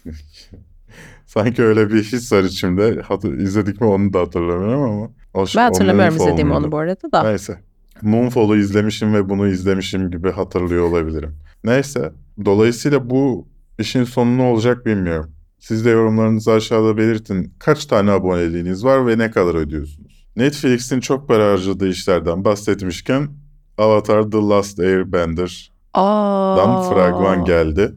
sanki 1.25 1.63
öyle 1.63 1.89
bir 1.89 2.03
his 2.03 2.32
var 2.32 2.44
içimde. 2.44 3.01
Hatır, 3.01 3.38
izledik 3.38 3.82
mi 3.82 3.88
onu 3.88 4.13
da 4.13 4.20
hatırlamıyorum 4.20 4.82
ama. 4.82 5.10
O, 5.34 5.46
Ben 5.56 5.62
o 5.62 5.66
hatırlamıyorum 5.66 6.18
muydu? 6.18 6.54
onu 6.54 6.72
bu 6.72 6.78
arada 6.78 7.12
da. 7.12 7.24
Neyse. 7.24 7.60
Moonfall'u 8.02 8.58
izlemişim 8.58 9.14
ve 9.14 9.30
bunu 9.30 9.48
izlemişim 9.48 10.12
gibi 10.12 10.32
hatırlıyor 10.32 10.90
olabilirim. 10.90 11.36
Neyse. 11.64 12.12
Dolayısıyla 12.46 13.10
bu 13.10 13.48
işin 13.80 14.04
sonu 14.04 14.38
ne 14.38 14.42
olacak 14.42 14.86
bilmiyorum. 14.86 15.32
Siz 15.60 15.86
de 15.86 15.90
yorumlarınızı 15.90 16.52
aşağıda 16.52 16.98
belirtin. 16.98 17.54
Kaç 17.60 17.86
tane 17.86 18.12
aboneliğiniz 18.12 18.86
var 18.86 19.08
ve 19.08 19.18
ne 19.18 19.32
kadar 19.32 19.56
ödüyorsunuz? 19.56 20.28
Netflix'in 20.36 21.00
çok 21.00 21.28
para 21.28 21.52
harcadığı 21.52 21.88
işlerden 21.88 22.46
bahsetmişken 22.46 23.30
Avatar 23.78 24.32
The 24.32 24.38
Last 24.38 24.80
Airbender'dan 24.80 26.70
Aa. 26.70 26.90
fragman 26.90 27.46
geldi. 27.46 27.92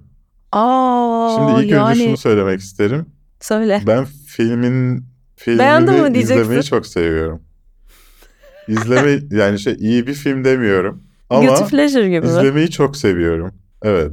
Aa. 0.53 1.37
Şimdi 1.37 1.65
ilk 1.65 1.71
yani... 1.71 1.91
önce 1.91 2.05
şunu 2.05 2.17
söylemek 2.17 2.61
isterim. 2.61 3.07
Söyle. 3.41 3.83
Ben 3.87 4.05
filmin 4.05 5.05
Beğendin 5.47 5.91
mi 5.95 5.97
filmini 5.97 6.15
diyeceksin? 6.15 6.43
izlemeyi 6.43 6.63
çok 6.63 6.87
seviyorum. 6.87 7.43
İzleme 8.69 9.19
yani 9.31 9.59
şey 9.59 9.75
iyi 9.79 10.07
bir 10.07 10.15
film 10.15 10.45
demiyorum 10.45 11.03
Guilty 11.31 11.47
ama 11.55 11.67
pleasure 11.67 12.09
gibi 12.09 12.21
mi? 12.21 12.27
izlemeyi 12.27 12.71
çok 12.71 12.97
seviyorum. 12.97 13.55
Evet. 13.83 14.13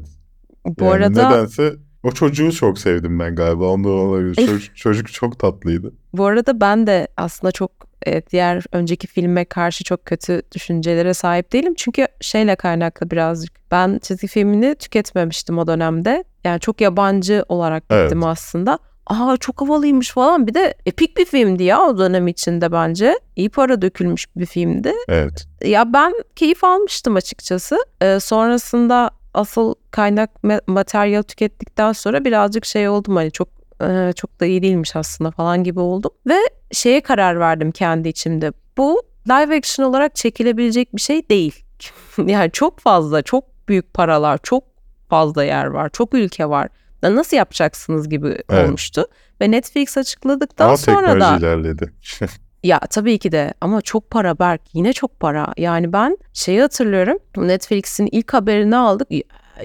Bu 0.65 0.83
Yani 0.83 0.93
arada 0.93 1.29
nedense 1.29 1.73
o 2.03 2.11
çocuğu 2.11 2.51
çok 2.51 2.79
sevdim 2.79 3.19
ben 3.19 3.35
galiba. 3.35 3.65
Ondan 3.65 3.91
olabilir. 3.91 4.35
Çocuk, 4.35 4.75
çocuk 4.75 5.13
çok 5.13 5.39
tatlıydı. 5.39 5.93
bu 6.13 6.25
arada 6.25 6.61
ben 6.61 6.87
de 6.87 7.07
aslında 7.17 7.51
çok 7.51 7.71
e, 8.07 8.21
diğer 8.31 8.63
önceki 8.71 9.07
filme 9.07 9.45
karşı 9.45 9.83
çok 9.83 10.05
kötü 10.05 10.41
düşüncelere 10.55 11.13
sahip 11.13 11.53
değilim. 11.53 11.73
Çünkü 11.77 12.07
şeyle 12.21 12.55
kaynaklı 12.55 13.11
birazcık. 13.11 13.53
Ben 13.71 13.99
çizgi 14.01 14.27
filmini 14.27 14.75
tüketmemiştim 14.75 15.57
o 15.57 15.67
dönemde. 15.67 16.23
Yani 16.43 16.59
çok 16.59 16.81
yabancı 16.81 17.45
olarak 17.49 17.83
gittim 17.83 17.97
Evet. 18.17 18.23
aslında. 18.25 18.79
Aa 19.07 19.37
çok 19.37 19.61
havalıymış 19.61 20.11
falan. 20.11 20.47
Bir 20.47 20.53
de 20.53 20.73
epik 20.85 21.17
bir 21.17 21.25
filmdi 21.25 21.63
ya 21.63 21.81
o 21.81 21.97
dönem 21.97 22.27
içinde 22.27 22.71
bence. 22.71 23.19
İyi 23.35 23.49
para 23.49 23.81
dökülmüş 23.81 24.27
bir 24.35 24.45
filmdi. 24.45 24.93
Evet. 25.07 25.47
Ya 25.63 25.93
ben 25.93 26.13
keyif 26.35 26.63
almıştım 26.63 27.15
açıkçası. 27.15 27.77
Ee, 28.01 28.19
sonrasında 28.19 29.09
asıl 29.33 29.75
kaynak 29.91 30.29
materyal 30.67 31.21
tükettikten 31.21 31.91
sonra 31.91 32.25
birazcık 32.25 32.65
şey 32.65 32.89
oldum 32.89 33.15
hani 33.15 33.31
çok 33.31 33.47
e, 33.81 34.13
çok 34.15 34.39
da 34.39 34.45
iyi 34.45 34.61
değilmiş 34.61 34.95
aslında 34.95 35.31
falan 35.31 35.63
gibi 35.63 35.79
oldum. 35.79 36.11
Ve 36.27 36.37
şeye 36.71 37.01
karar 37.01 37.39
verdim 37.39 37.71
kendi 37.71 38.09
içimde. 38.09 38.51
Bu 38.77 39.01
live 39.27 39.57
action 39.57 39.85
olarak 39.85 40.15
çekilebilecek 40.15 40.95
bir 40.95 41.01
şey 41.01 41.29
değil. 41.29 41.63
yani 42.25 42.51
çok 42.51 42.79
fazla, 42.79 43.21
çok 43.21 43.43
büyük 43.67 43.93
paralar, 43.93 44.39
çok 44.43 44.63
fazla 45.09 45.43
yer 45.43 45.65
var, 45.65 45.89
çok 45.89 46.13
ülke 46.13 46.49
var. 46.49 46.69
Nasıl 47.03 47.37
yapacaksınız 47.37 48.09
gibi 48.09 48.37
Evet. 48.49 48.67
olmuştu. 48.67 49.05
Ve 49.41 49.51
Netflix 49.51 49.97
açıkladıktan 49.97 50.67
Ama 50.67 50.77
sonra 50.77 51.19
da 51.19 51.37
ilerledi. 51.37 51.93
ya 52.63 52.79
tabii 52.79 53.19
ki 53.19 53.31
de 53.31 53.53
ama 53.61 53.81
çok 53.81 54.09
para 54.09 54.39
Berk 54.39 54.61
yine 54.73 54.93
çok 54.93 55.19
para. 55.19 55.53
Yani 55.57 55.93
ben 55.93 56.17
şeyi 56.33 56.61
hatırlıyorum 56.61 57.17
Netflix'in 57.37 58.09
ilk 58.11 58.33
haberini 58.33 58.75
aldık. 58.75 59.07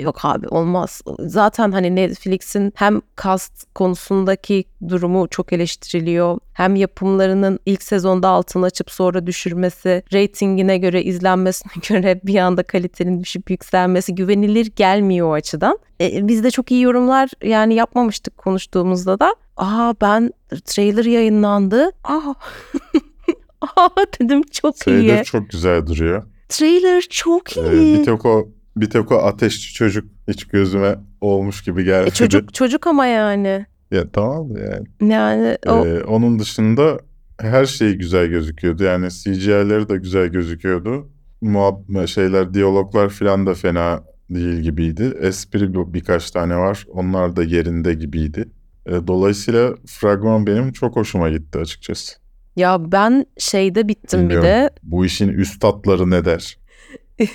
Yok 0.01 0.25
abi 0.25 0.49
olmaz. 0.49 1.03
Zaten 1.19 1.73
hani 1.73 1.97
Netflix'in 1.97 2.73
hem 2.77 3.01
cast 3.23 3.75
konusundaki 3.75 4.65
durumu 4.89 5.29
çok 5.29 5.53
eleştiriliyor. 5.53 6.39
Hem 6.53 6.77
yapımlarının 6.77 7.59
ilk 7.67 7.83
sezonda 7.83 8.29
altını 8.29 8.67
açıp 8.67 8.91
sonra 8.91 9.27
düşürmesi, 9.27 10.03
reytingine 10.13 10.79
göre, 10.79 11.03
izlenmesine 11.03 11.73
göre 11.89 12.21
bir 12.25 12.37
anda 12.39 12.63
kalitenin 12.63 13.21
düşüp 13.21 13.51
yükselmesi 13.51 14.15
güvenilir 14.15 14.67
gelmiyor 14.77 15.29
o 15.29 15.33
açıdan. 15.33 15.79
E, 16.01 16.29
biz 16.29 16.45
de 16.45 16.51
çok 16.51 16.71
iyi 16.71 16.83
yorumlar 16.83 17.31
yani 17.43 17.75
yapmamıştık 17.75 18.37
konuştuğumuzda 18.37 19.19
da. 19.21 19.35
Aa 19.57 19.95
ben 20.01 20.33
trailer 20.65 21.05
yayınlandı. 21.05 21.91
Aa 22.05 22.35
Aa 23.61 23.89
dedim 24.21 24.43
çok 24.43 24.77
Trailer 24.77 25.19
iyi. 25.19 25.25
çok 25.25 25.51
güzel 25.51 25.87
duruyor. 25.87 26.23
Trailer 26.49 27.01
çok 27.11 27.57
Ee, 27.57 27.73
iyi. 27.83 27.99
bir 27.99 28.05
tek 28.05 28.27
o 28.27 28.49
bir 28.77 28.91
tek 28.91 29.13
o 29.13 29.17
ateşçi 29.19 29.75
çocuk 29.75 30.09
hiç 30.29 30.45
gözüme 30.45 30.97
olmuş 31.21 31.63
gibi 31.63 31.85
gelmedi. 31.85 32.09
E, 32.09 32.15
çocuk 32.15 32.55
çocuk 32.55 32.87
ama 32.87 33.07
yani. 33.07 33.67
Ya 33.91 34.05
tamam 34.13 34.55
da 34.55 34.59
yani. 34.61 35.13
Yani 35.13 35.59
o 35.67 35.87
Ee, 35.87 36.05
onun 36.05 36.39
dışında 36.39 36.99
her 37.41 37.67
şey 37.67 37.95
güzel 37.95 38.27
gözüküyordu. 38.27 38.85
Yani 38.85 39.09
CGI'leri 39.11 39.89
de 39.89 39.97
güzel 39.97 40.29
gözüküyordu. 40.29 41.09
Muhab 41.41 42.07
şeyler, 42.07 42.55
diyaloglar 42.55 43.09
falan 43.09 43.47
da 43.47 43.55
fena 43.55 44.05
değil 44.31 44.61
gibiydi. 44.61 45.15
Espri 45.21 45.75
bir- 45.75 45.95
birkaç 45.95 46.31
tane 46.31 46.57
var. 46.57 46.85
Onlar 46.89 47.37
da 47.37 47.43
yerinde 47.45 47.95
gibiydi. 47.95 48.49
Ee, 48.87 49.07
dolayısıyla 49.07 49.75
fragman 49.87 50.47
benim 50.47 50.73
çok 50.73 50.97
hoşuma 50.97 51.31
gitti 51.31 51.59
açıkçası. 51.59 52.17
ya 52.57 52.93
ben 52.93 53.27
şeyde 53.39 53.89
bittim 53.89 54.19
bir 54.21 54.25
Bilmiyorum. 54.25 54.45
de. 54.49 54.71
Bu 54.83 55.05
işin 55.07 55.29
üstatları 55.29 56.11
ne 56.11 56.25
der? 56.25 56.59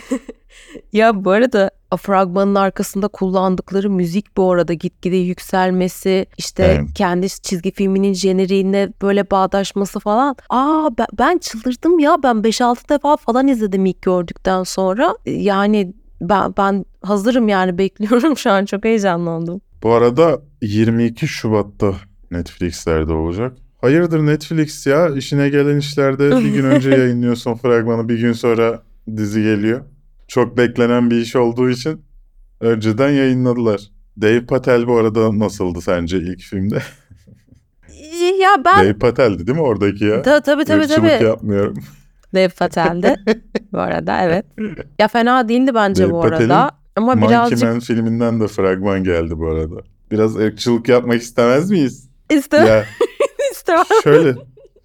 Ya 0.93 1.25
bu 1.25 1.31
arada 1.31 1.71
fragmanın 1.97 2.55
arkasında 2.55 3.07
kullandıkları 3.07 3.89
müzik 3.89 4.37
bu 4.37 4.51
arada 4.51 4.73
gitgide 4.73 5.15
yükselmesi, 5.15 6.25
işte 6.37 6.63
Evet. 6.63 6.93
kendi 6.95 7.29
çizgi 7.29 7.71
filminin 7.71 8.13
jeneriğine 8.13 8.89
böyle 9.01 9.31
bağdaşması 9.31 9.99
falan. 9.99 10.35
Aa 10.49 10.89
ben, 10.97 11.07
ben 11.19 11.37
çıldırdım 11.37 11.99
ya 11.99 12.17
ben 12.23 12.35
5-6 12.35 12.89
defa 12.89 13.17
falan 13.17 13.47
izledim 13.47 13.85
ilk 13.85 14.01
gördükten 14.01 14.63
sonra. 14.63 15.15
Yani 15.25 15.93
ben, 16.21 16.53
ben 16.57 16.85
hazırım 17.01 17.47
yani 17.47 17.77
bekliyorum 17.77 18.37
şu 18.37 18.51
an 18.51 18.65
çok 18.65 18.85
heyecanlandım. 18.85 19.61
Bu 19.83 19.93
arada 19.93 20.41
22 20.61 21.27
Şubat'ta 21.27 21.93
Netflix'lerde 22.31 23.13
olacak. 23.13 23.57
Hayırdır 23.81 24.25
Netflix 24.25 24.87
ya? 24.87 25.09
İşine 25.09 25.49
gelen 25.49 25.77
işlerde 25.77 26.29
bir 26.29 26.53
gün 26.53 26.63
önce 26.63 26.89
yayınlıyorsun 26.97 27.55
fragmanı, 27.55 28.09
bir 28.09 28.19
gün 28.19 28.33
sonra 28.33 28.83
dizi 29.17 29.43
geliyor. 29.43 29.81
Çok 30.31 30.57
beklenen 30.57 31.11
bir 31.11 31.15
iş 31.15 31.35
olduğu 31.35 31.69
için 31.69 32.05
önceden 32.61 33.09
yayınladılar. 33.09 33.81
Dave 34.21 34.45
Patel 34.45 34.87
bu 34.87 34.97
arada 34.97 35.39
nasıldı 35.39 35.81
sence 35.81 36.17
ilk 36.17 36.39
filmde? 36.41 36.79
Ya 38.41 38.49
ben 38.65 38.85
Dave 38.85 38.93
Patel'di 38.93 39.47
değil 39.47 39.57
mi 39.57 39.63
oradaki 39.63 40.05
ya? 40.05 40.21
Ta- 40.21 40.41
tabii 40.41 40.65
tabii 40.65 40.83
Irkçılık 40.83 41.11
tabii. 41.11 41.23
yapmıyorum. 41.23 41.77
Dev 42.33 42.49
Patel'di 42.49 43.15
bu 43.73 43.79
arada 43.79 44.21
evet. 44.21 44.45
Ya 44.99 45.07
fena 45.07 45.49
değildi 45.49 45.71
bence 45.75 46.03
Dev 46.03 46.11
bu 46.11 46.21
Patel'in 46.21 46.49
arada. 46.49 46.71
Ama 46.95 47.15
Monkey 47.15 47.29
birazcık 47.29 47.63
Man 47.63 47.79
filminden 47.79 48.39
de 48.39 48.47
fragman 48.47 49.03
geldi 49.03 49.37
bu 49.37 49.47
arada. 49.47 49.75
Biraz 50.11 50.35
ırkçılık 50.35 50.89
yapmak 50.89 51.21
istemez 51.21 51.71
miyiz? 51.71 52.09
istemem. 52.29 52.67
ya 52.67 52.85
istemem. 53.51 53.85
şöyle 54.03 54.35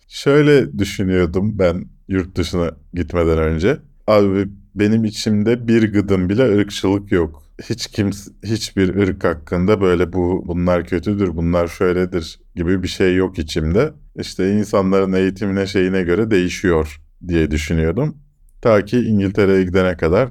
şöyle 0.08 0.78
düşünüyordum 0.78 1.58
ben 1.58 1.84
yurt 2.08 2.36
dışına 2.36 2.70
gitmeden 2.94 3.38
önce. 3.38 3.78
Abi 4.06 4.48
benim 4.78 5.04
içimde 5.04 5.68
bir 5.68 5.92
gıdım 5.92 6.28
bile 6.28 6.58
ırkçılık 6.58 7.12
yok. 7.12 7.42
Hiç 7.62 7.86
kimse 7.86 8.30
hiçbir 8.44 8.96
ırk 8.96 9.24
hakkında 9.24 9.80
böyle 9.80 10.12
bu 10.12 10.44
bunlar 10.46 10.84
kötüdür, 10.84 11.36
bunlar 11.36 11.68
şöyledir 11.68 12.40
gibi 12.56 12.82
bir 12.82 12.88
şey 12.88 13.16
yok 13.16 13.38
içimde. 13.38 13.92
İşte 14.16 14.52
insanların 14.52 15.12
eğitimine 15.12 15.66
şeyine 15.66 16.02
göre 16.02 16.30
değişiyor 16.30 17.00
diye 17.28 17.50
düşünüyordum. 17.50 18.16
Ta 18.62 18.84
ki 18.84 18.98
İngiltere'ye 18.98 19.64
gidene 19.64 19.96
kadar 19.96 20.28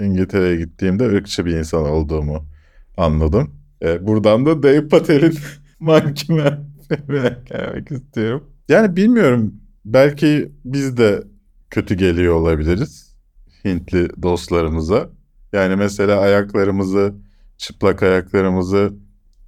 İngiltere'ye 0.00 0.56
gittiğimde 0.56 1.04
ırkçı 1.04 1.46
bir 1.46 1.56
insan 1.56 1.84
olduğumu 1.84 2.46
anladım. 2.96 3.54
E, 3.82 4.06
buradan 4.06 4.46
da 4.46 4.62
Dave 4.62 4.88
Patel'in 4.88 5.30
filmine 6.88 7.36
gelmek 7.46 7.90
istiyorum. 7.90 8.44
Yani 8.68 8.96
bilmiyorum. 8.96 9.54
Belki 9.84 10.52
biz 10.64 10.96
de 10.96 11.22
kötü 11.70 11.94
geliyor 11.94 12.34
olabiliriz 12.34 13.13
Hintli 13.64 14.22
dostlarımıza. 14.22 15.10
Yani 15.52 15.76
mesela 15.76 16.20
ayaklarımızı, 16.20 17.14
çıplak 17.58 18.02
ayaklarımızı 18.02 18.92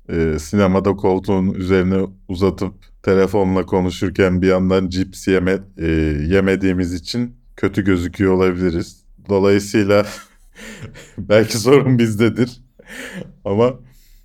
e, 0.09 0.39
sinemada 0.39 0.97
koltuğun 0.97 1.55
üzerine 1.55 2.07
uzatıp 2.29 2.75
telefonla 3.03 3.67
konuşurken 3.67 4.43
bir 4.43 4.47
yandan 4.47 4.89
cips 4.89 5.29
yeme, 5.29 5.59
e, 5.79 5.87
yemediğimiz 6.29 6.95
için 6.95 7.37
kötü 7.57 7.85
gözüküyor 7.85 8.33
olabiliriz. 8.33 9.05
Dolayısıyla 9.29 10.07
belki 11.19 11.59
sorun 11.59 11.99
bizdedir. 11.99 12.61
Ama 13.45 13.75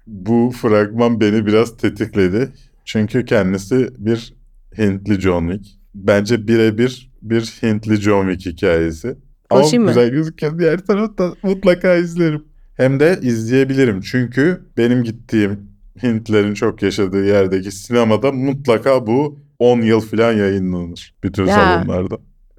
bu 0.08 0.52
fragman 0.62 1.20
beni 1.20 1.46
biraz 1.46 1.78
tetikledi. 1.78 2.50
Çünkü 2.86 3.26
kendisi 3.26 3.90
bir 3.98 4.34
Hintli 4.78 5.22
John 5.22 5.50
Wick. 5.50 5.80
Bence 5.96 6.48
birebir 6.48 7.12
bir 7.22 7.42
Hintli 7.42 7.96
John 7.96 8.30
Wick 8.32 8.56
hikayesi. 8.56 9.18
Konuşayım 9.52 9.84
mı? 9.84 9.90
güzel 9.90 10.10
gözüküyor. 10.10 10.60
Diğer 10.60 10.78
tarafta 10.80 11.34
mutlaka 11.44 11.96
izlerim. 11.96 12.44
Hem 12.78 13.00
de 13.00 13.20
izleyebilirim. 13.22 14.02
Çünkü 14.02 14.62
benim 14.78 15.04
gittiğim 15.04 15.72
Hintlerin 16.04 16.54
çok 16.54 16.82
yaşadığı 16.82 17.26
yerdeki 17.26 17.72
sinemada 17.72 18.32
mutlaka 18.32 19.08
bu 19.08 19.40
10 19.60 19.82
yıl 19.82 20.02
falan 20.02 20.34
yayınlanır. 20.34 21.14
Bütün 21.24 21.46
Ya. 21.46 21.54
salonlarda. 21.56 22.18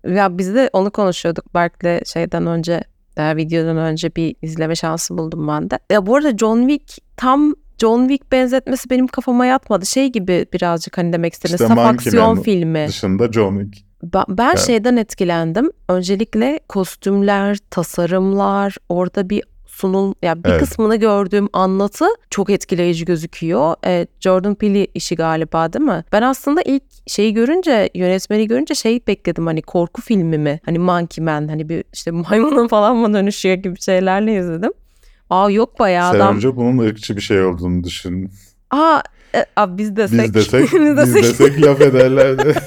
Ya 0.08 0.38
biz 0.38 0.54
de 0.54 0.70
onu 0.72 0.90
konuşuyorduk 0.90 1.54
Berk'le 1.54 2.06
şeyden 2.06 2.46
önce, 2.46 2.84
e, 3.16 3.36
videodan 3.36 3.76
önce 3.76 4.16
bir 4.16 4.36
izleme 4.42 4.74
şansı 4.76 5.18
buldum 5.18 5.48
ben 5.48 5.70
de. 5.70 5.78
Ya 5.90 6.06
bu 6.06 6.16
arada 6.16 6.36
John 6.38 6.68
Wick 6.68 6.98
tam 7.16 7.54
John 7.78 8.08
Wick 8.08 8.32
benzetmesi 8.32 8.90
benim 8.90 9.06
kafama 9.06 9.46
yatmadı. 9.46 9.86
Şey 9.86 10.12
gibi 10.12 10.46
birazcık 10.52 10.98
hani 10.98 11.12
demek 11.12 11.32
istedim. 11.32 11.54
İşte 11.54 11.66
Saf 11.66 11.76
Monkey 11.76 11.90
aksiyon 11.90 12.34
Man 12.34 12.42
filmi. 12.42 12.84
Dışında 12.88 13.32
John 13.32 13.60
Wick. 13.60 13.86
Ben, 14.02 14.24
ben 14.28 14.48
Evet. 14.48 14.66
şeyden 14.66 14.96
etkilendim. 14.96 15.70
Öncelikle 15.88 16.60
kostümler, 16.68 17.58
tasarımlar, 17.70 18.76
orada 18.88 19.30
bir 19.30 19.42
sunul 19.66 20.14
ya 20.22 20.44
bir 20.44 20.48
Evet. 20.50 20.60
kısmını 20.60 20.96
gördüğüm 20.96 21.48
anlatı 21.52 22.04
çok 22.30 22.50
etkileyici 22.50 23.04
gözüküyor. 23.04 23.74
E, 23.86 24.06
Jordan 24.20 24.54
Peele 24.54 24.86
işi 24.86 25.14
galiba 25.16 25.72
değil 25.72 25.84
mi? 25.84 26.04
Ben 26.12 26.22
aslında 26.22 26.62
ilk 26.62 26.82
şeyi 27.06 27.34
görünce, 27.34 27.90
yönetmeni 27.94 28.46
görünce 28.48 28.74
şey 28.74 29.06
bekledim 29.06 29.46
hani 29.46 29.62
korku 29.62 30.02
filmi 30.02 30.38
mi? 30.38 30.60
Hani 30.64 30.78
Monkey 30.78 31.24
Man 31.24 31.48
hani 31.48 31.68
bir 31.68 31.84
işte 31.92 32.10
maymuna 32.30 32.68
falan 32.68 32.96
mı 32.96 33.14
dönüşüyor 33.14 33.54
gibi 33.54 33.80
şeylerle 33.80 34.38
izledim. 34.38 34.72
Aa 35.30 35.50
yok 35.50 35.78
bayağı 35.78 36.12
Sen 36.12 36.20
adam. 36.20 36.36
önce 36.36 36.56
bunun 36.56 36.78
ırkçı 36.78 37.16
bir 37.16 37.20
şey 37.20 37.42
olduğunu 37.44 37.84
düşün. 37.84 38.30
Aa, 38.70 39.00
e, 39.34 39.46
abi 39.56 39.78
biz 39.78 39.96
desek. 39.96 40.20
Biz 40.24 40.34
desek, 40.34 40.60
biz 40.72 40.72
biz 40.72 40.96
desek. 40.96 41.22
desek 41.24 41.62
laf 41.62 41.80
ederlerdi. 41.80 42.54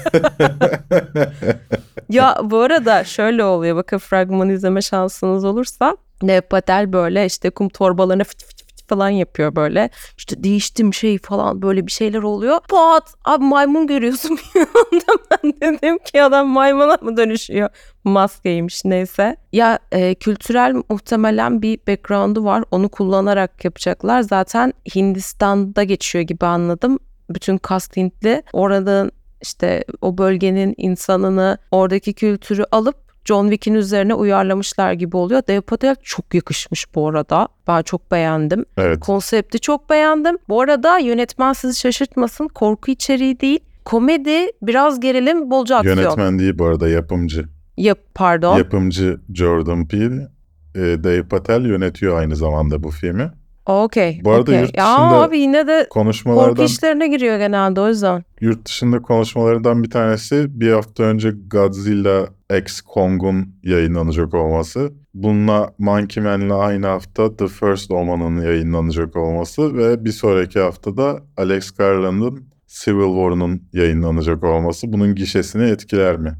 Ya 2.08 2.38
bu 2.42 2.58
arada 2.58 3.04
şöyle 3.04 3.44
oluyor 3.44 3.76
bakın 3.76 3.98
fragmanı 3.98 4.52
izleme 4.52 4.82
şansınız 4.82 5.44
olursa 5.44 5.96
Dev 6.22 6.40
Patel 6.40 6.92
böyle 6.92 7.26
işte 7.26 7.50
kum 7.50 7.68
torbalarına 7.68 8.24
fıç 8.24 8.44
fıç 8.44 8.55
falan 8.88 9.08
yapıyor 9.08 9.56
böyle. 9.56 9.90
İşte 10.18 10.44
değiştim 10.44 10.94
şey 10.94 11.18
falan 11.18 11.62
böyle 11.62 11.86
bir 11.86 11.92
şeyler 11.92 12.22
oluyor. 12.22 12.60
Pat 12.68 13.14
abi 13.24 13.44
maymun 13.44 13.86
görüyorsun 13.86 14.38
bir 14.54 14.60
anda 14.60 15.22
ben 15.30 15.52
dedim 15.60 15.98
ki 15.98 16.22
adam 16.22 16.48
maymuna 16.48 16.98
mı 17.02 17.16
dönüşüyor? 17.16 17.68
Maskeymiş 18.04 18.84
neyse. 18.84 19.36
Ya 19.52 19.78
e, 19.92 20.14
kültürel 20.14 20.74
muhtemelen 20.88 21.62
bir 21.62 21.78
background'u 21.88 22.44
var 22.44 22.64
onu 22.70 22.88
kullanarak 22.88 23.64
yapacaklar. 23.64 24.20
Zaten 24.22 24.72
Hindistan'da 24.94 25.82
geçiyor 25.84 26.24
gibi 26.24 26.46
anladım. 26.46 26.98
Bütün 27.30 27.58
kast 27.58 27.96
Hintli. 27.96 28.42
Oradan 28.52 29.10
işte 29.42 29.84
o 30.00 30.18
bölgenin 30.18 30.74
insanını, 30.76 31.58
oradaki 31.70 32.12
kültürü 32.12 32.64
alıp 32.70 33.05
John 33.26 33.44
Wick'in 33.50 33.74
üzerine 33.74 34.14
uyarlamışlar 34.14 34.92
gibi 34.92 35.16
oluyor. 35.16 35.42
Dev 35.48 35.60
Patel 35.60 35.96
çok 36.02 36.34
yakışmış 36.34 36.94
bu 36.94 37.08
arada. 37.08 37.48
Ben 37.68 37.82
çok 37.82 38.10
beğendim. 38.12 38.64
evet. 38.76 39.00
Konsepti 39.00 39.60
çok 39.60 39.90
beğendim. 39.90 40.38
Bu 40.48 40.60
arada 40.60 40.98
yönetmen 40.98 41.52
sizi 41.52 41.78
şaşırtmasın. 41.78 42.48
Korku 42.48 42.90
içeriği 42.90 43.40
değil. 43.40 43.60
Komedi, 43.84 44.46
biraz 44.62 45.00
gerilim, 45.00 45.50
bolca 45.50 45.76
aksiyon. 45.76 45.96
Yönetmen 45.96 46.38
değil 46.38 46.58
bu 46.58 46.64
arada 46.66 46.88
yapımcı. 46.88 47.44
Yap, 47.76 47.98
pardon. 48.14 48.58
Yapımcı 48.58 49.20
Jordan 49.34 49.88
Peele. 49.88 50.28
E, 50.74 50.80
Dave 51.04 51.22
Patel 51.22 51.66
yönetiyor 51.66 52.18
aynı 52.18 52.36
zamanda 52.36 52.82
bu 52.82 52.90
filmi. 52.90 53.30
Okey. 53.66 54.20
Bu 54.24 54.30
arada 54.30 54.42
okey. 54.42 54.60
yurt 54.60 54.68
dışında 54.72 55.22
abi 55.22 55.38
yine 55.38 55.66
de 55.66 55.76
korku 55.78 55.88
Konuşmalardan 55.88 56.64
işlerine 56.64 57.08
giriyor 57.08 57.38
genelde 57.38 57.80
o 57.80 57.88
yüzden. 57.88 58.24
yurt 58.40 58.66
dışında 58.66 59.02
konuşmalardan 59.02 59.82
bir 59.82 59.90
tanesi 59.90 60.60
bir 60.60 60.72
hafta 60.72 61.02
önce 61.02 61.30
Godzilla 61.30 62.26
X 62.58 62.80
Kong'un 62.80 63.54
yayınlanacak 63.62 64.34
olması. 64.34 64.92
Bununla 65.14 65.74
Monkey 65.78 66.22
Man'la 66.22 66.58
aynı 66.58 66.86
hafta 66.86 67.36
The 67.36 67.46
First 67.48 67.90
Omen'ın 67.90 68.42
yayınlanacak 68.42 69.16
olması 69.16 69.76
ve 69.76 70.04
bir 70.04 70.12
sonraki 70.12 70.60
haftada 70.60 71.22
Alex 71.36 71.70
Garland'ın 71.70 72.44
Civil 72.66 73.06
War'un 73.06 73.62
yayınlanacak 73.72 74.44
olması 74.44 74.92
bunun 74.92 75.14
gişesini 75.14 75.70
etkiler 75.70 76.16
mi 76.16 76.32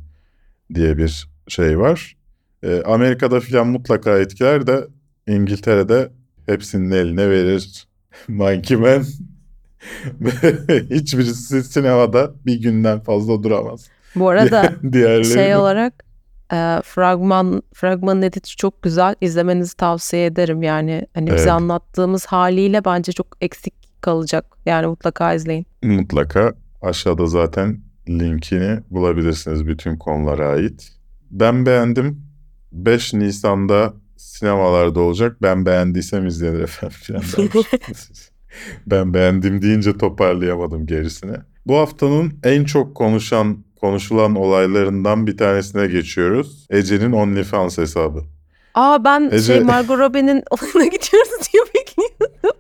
diye 0.75 0.99
bir 0.99 1.29
şey 1.49 1.79
var. 1.79 2.17
Ee, 2.63 2.83
Amerika'da 2.83 3.41
filan 3.41 3.67
mutlaka 3.67 4.19
etkiler 4.19 4.67
de 4.67 4.85
İngiltere'de 5.27 6.09
hepsinin 6.47 6.91
eline 6.91 7.31
verir. 7.31 7.87
Monkey 8.29 8.77
Man 8.77 9.05
Hiçbirisi 10.91 11.65
sinemada 11.65 12.31
bir 12.47 12.61
günden 12.63 13.01
fazla 13.01 13.43
duramaz. 13.43 13.89
Bu 14.15 14.29
arada 14.29 14.73
Diğerleri 14.93 15.25
şey 15.25 15.57
olarak 15.57 16.05
e, 16.53 16.81
fragman 16.85 17.63
fragmanın 17.75 18.23
editi 18.23 18.57
çok 18.57 18.83
güzel. 18.83 19.15
İzlemenizi 19.21 19.77
tavsiye 19.77 20.27
ederim 20.27 20.63
yani. 20.63 21.07
Hani 21.15 21.29
Evet. 21.29 21.39
bize 21.39 21.53
anlattığımız 21.53 22.27
haliyle 22.27 22.85
bence 22.85 23.13
çok 23.13 23.27
eksik 23.41 23.75
kalacak. 24.01 24.45
Yani 24.67 24.87
mutlaka 24.87 25.35
izleyin. 25.35 25.67
mutlaka 25.83 26.55
aşağıda 26.83 27.27
zaten 27.27 27.81
linkini 28.09 28.81
bulabilirsiniz 28.91 29.67
bütün 29.67 29.97
konulara 29.97 30.49
ait. 30.49 30.93
Ben 31.31 31.67
beğendim. 31.67 32.27
5 32.73 33.15
Nisan'da 33.15 33.95
sinemalarda 34.37 35.01
olacak. 35.01 35.37
Ben 35.43 35.67
beğendiysem 35.67 36.27
izlenir 36.27 36.61
efendim. 36.61 36.97
ben 38.87 39.15
beğendim 39.15 39.63
deyince 39.63 39.99
toparlayamadım 39.99 40.87
gerisini. 40.87 41.37
Bu 41.67 41.77
haftanın 41.77 42.33
en 42.43 42.65
çok 42.65 42.95
konuşan 42.95 43.65
konuşulan 43.81 44.35
olaylarından 44.35 45.27
bir 45.27 45.37
tanesine 45.37 45.87
geçiyoruz. 45.87 46.67
Ece'nin 46.71 47.13
OnlyFans 47.13 47.79
hesabı. 47.79 48.23
Aa 48.75 49.05
ben 49.05 49.31
Ece- 49.33 49.47
şey 49.47 49.61
Margot 49.61 49.99
Robbie'nin 49.99 50.43
olayına 50.51 50.85
gidiyoruz 50.85 51.53
diye 51.53 51.63
bekliyorum. 51.75 52.57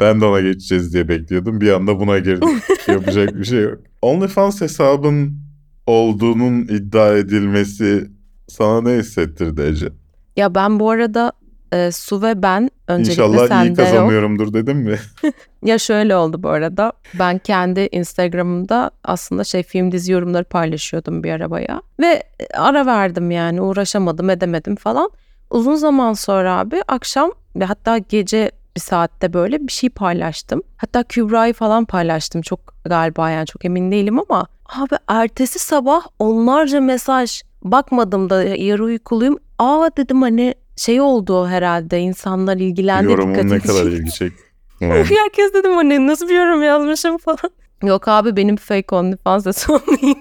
Ben 0.00 0.20
de 0.20 0.24
ona 0.24 0.40
geçeceğiz 0.40 0.92
diye 0.92 1.08
bekliyordum. 1.08 1.60
Bir 1.60 1.72
anda 1.72 2.00
buna 2.00 2.18
girdim. 2.18 2.60
Yapacak 2.88 3.34
bir 3.34 3.44
şey 3.44 3.60
yok. 3.60 3.78
OnlyFans 4.02 4.60
hesabın 4.60 5.38
olduğunun 5.86 6.62
iddia 6.62 7.16
edilmesi 7.16 8.10
sana 8.50 8.80
ne 8.80 8.92
hissettirdi 8.98 9.62
Ece? 9.62 9.88
Ya 10.36 10.54
ben 10.54 10.80
bu 10.80 10.90
arada 10.90 11.32
e, 11.72 11.92
Su 11.92 12.22
ve 12.22 12.42
ben 12.42 12.70
öncelikle 12.88 13.12
İnşallah 13.24 13.44
iyi 13.44 13.48
sende 13.48 13.66
yok. 13.68 13.76
kazanıyorumdur 13.90 14.52
dedim 14.52 14.76
mi? 14.78 14.98
Ya 15.64 15.78
şöyle 15.78 16.16
oldu 16.16 16.42
bu 16.42 16.48
arada. 16.48 16.92
Ben 17.18 17.38
kendi 17.38 17.88
Instagram'ımda 17.92 18.90
aslında 19.04 19.44
şey 19.44 19.62
film 19.62 19.92
dizi 19.92 20.12
yorumları 20.12 20.44
paylaşıyordum 20.44 21.22
bir 21.24 21.30
arabaya. 21.32 21.82
Ve 22.00 22.22
ara 22.54 22.86
verdim 22.86 23.30
yani 23.30 23.60
uğraşamadım 23.62 24.30
edemedim 24.30 24.76
falan. 24.76 25.10
Uzun 25.50 25.74
zaman 25.74 26.12
sonra 26.12 26.58
abi 26.58 26.82
akşam 26.88 27.32
ve 27.56 27.64
hatta 27.64 27.98
gece 27.98 28.50
bir 28.76 28.80
saatte 28.80 29.32
böyle 29.32 29.60
bir 29.66 29.72
şey 29.72 29.90
paylaştım. 29.90 30.62
Hatta 30.76 31.02
Kübra'yı 31.02 31.54
falan 31.54 31.84
paylaştım 31.84 32.42
çok 32.42 32.60
galiba 32.84 33.30
yani 33.30 33.46
çok 33.46 33.64
emin 33.64 33.90
değilim 33.92 34.18
ama 34.20 34.46
abi 34.68 34.94
ertesi 35.08 35.58
sabah 35.58 36.00
onlarca 36.18 36.80
mesaj 36.80 37.42
bakmadım 37.62 38.30
da 38.30 38.42
yarı 38.44 38.84
uykuluyum. 38.84 39.38
Aa 39.58 39.90
dedim 39.96 40.22
hani 40.22 40.54
şey 40.76 41.00
oldu 41.00 41.46
herhalde 41.46 41.98
insanlar 41.98 42.56
ilgilendi 42.56 43.10
Yorumun 43.12 43.34
ne 43.34 43.40
edecek. 43.40 43.62
kadar 43.62 43.86
ilgi 43.86 44.10
çek. 44.10 44.32
Herkes 44.80 45.54
dedim 45.54 45.72
hani 45.72 46.06
nasıl 46.06 46.28
bir 46.28 46.34
yorum 46.34 46.62
yazmışım 46.62 47.18
falan. 47.18 47.50
Yok 47.82 48.08
abi 48.08 48.36
benim 48.36 48.56
fake 48.56 48.94
OnlyFans 48.96 49.46
hesabım 49.46 49.82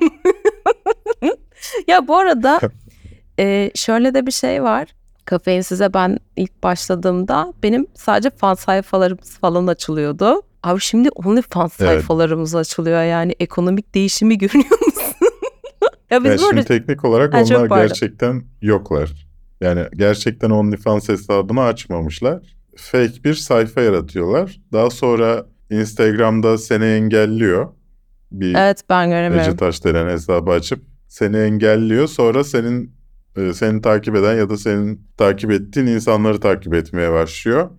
ya 1.87 2.07
bu 2.07 2.17
arada 2.17 2.59
e, 3.39 3.71
şöyle 3.75 4.13
de 4.13 4.25
bir 4.27 4.31
şey 4.31 4.63
var. 4.63 4.87
Kafein 5.25 5.61
size 5.61 5.93
ben 5.93 6.19
ilk 6.35 6.63
başladığımda 6.63 7.53
benim 7.63 7.87
sadece 7.95 8.29
fan 8.29 8.53
sayfalarımız 8.53 9.37
falan 9.37 9.67
açılıyordu. 9.67 10.41
Abi 10.63 10.79
şimdi 10.79 11.09
OnlyFans 11.09 11.79
Evet. 11.81 11.89
sayfalarımız 11.91 12.55
açılıyor 12.55 13.03
yani 13.03 13.35
ekonomik 13.39 13.95
değişimi 13.95 14.37
görüyor 14.37 14.65
musun? 14.85 15.28
Ya 16.11 16.23
biz 16.23 16.29
Yani 16.29 16.41
böyle 16.41 16.63
şimdi 16.63 16.65
teknik 16.65 17.05
olarak 17.05 17.33
Ha, 17.33 17.43
onlar 17.43 17.81
gerçekten 17.81 18.43
yoklar. 18.61 19.27
Yani 19.61 19.85
gerçekten 19.95 20.49
OnlyFans 20.49 21.09
hesabını 21.09 21.61
açmamışlar. 21.63 22.55
Fake 22.75 23.23
bir 23.23 23.33
sayfa 23.33 23.81
yaratıyorlar. 23.81 24.59
Daha 24.73 24.89
sonra 24.89 25.45
Instagram'da 25.69 26.57
seni 26.57 26.85
engelliyor. 26.85 27.67
Bir 28.31 28.55
evet 28.55 28.81
ben 28.89 29.07
Ece 29.07 29.15
göremiyorum. 29.15 29.57
Taş 29.57 29.85
denen 29.85 30.07
hesabı 30.07 30.51
açıp 30.51 30.83
seni 31.07 31.37
engelliyor. 31.37 32.07
Sonra 32.07 32.43
senin 32.43 32.95
e, 33.37 33.53
seni 33.53 33.81
takip 33.81 34.15
eden 34.15 34.35
ya 34.35 34.49
da 34.49 34.57
senin 34.57 35.07
takip 35.17 35.51
ettiğin 35.51 35.87
insanları 35.87 36.39
takip 36.39 36.73
etmeye 36.73 37.11
başlıyor. 37.11 37.69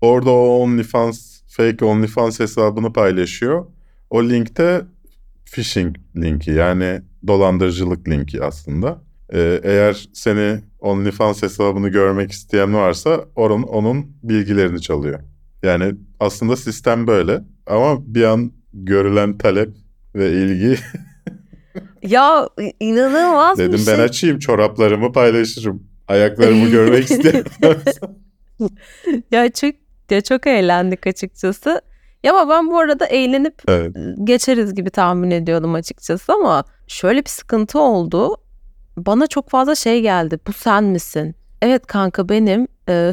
Orada 0.00 0.30
o 0.30 0.58
OnlyFans, 0.58 1.42
fake 1.48 1.84
OnlyFans 1.84 2.40
hesabını 2.40 2.92
paylaşıyor. 2.92 3.66
O 4.10 4.24
linkte 4.24 4.82
phishing 5.52 5.96
linki 6.16 6.50
yani 6.50 7.00
dolandırıcılık 7.26 8.08
linki 8.08 8.42
aslında. 8.44 9.02
E, 9.32 9.60
eğer 9.62 10.08
seni 10.12 10.60
OnlyFans 10.80 11.42
hesabını 11.42 11.88
görmek 11.88 12.32
isteyen 12.32 12.74
varsa 12.74 13.24
onun, 13.36 13.62
onun 13.62 14.16
bilgilerini 14.22 14.80
çalıyor. 14.80 15.20
Yani 15.62 15.94
aslında 16.20 16.56
sistem 16.56 17.06
böyle 17.06 17.40
ama 17.66 18.14
bir 18.14 18.22
an 18.22 18.52
görülen 18.74 19.38
talep 19.38 19.70
ve 20.14 20.32
ilgi 20.32 20.78
Ya 22.02 22.48
inanılmaz 22.80 23.58
bir 23.58 23.64
dedim 23.64 23.78
şey. 23.78 23.94
ben 23.94 24.02
açayım 24.02 24.38
çoraplarımı 24.38 25.12
paylaşırım. 25.12 25.82
Ayaklarımı 26.08 26.68
görmek 26.70 27.04
isteyen 27.10 27.44
varsa. 27.62 28.16
Ya 29.30 29.52
çok 29.52 29.74
ya 30.10 30.20
çok 30.20 30.46
eğlendik 30.46 31.06
açıkçası. 31.06 31.80
Ya 32.22 32.32
ama 32.32 32.54
ben 32.54 32.70
bu 32.70 32.78
arada 32.78 33.06
eğlenip 33.06 33.54
evet. 33.68 33.96
geçeriz 34.24 34.74
gibi 34.74 34.90
tahmin 34.90 35.30
ediyordum 35.30 35.74
açıkçası 35.74 36.32
ama 36.32 36.64
şöyle 36.86 37.24
bir 37.24 37.30
sıkıntı 37.30 37.80
oldu. 37.80 38.36
Bana 38.96 39.26
çok 39.26 39.50
fazla 39.50 39.74
şey 39.74 40.00
geldi. 40.00 40.38
Bu 40.46 40.52
sen 40.52 40.84
misin? 40.84 41.34
Evet 41.62 41.86
kanka 41.86 42.28
benim. 42.28 42.68
Ee, 42.88 43.12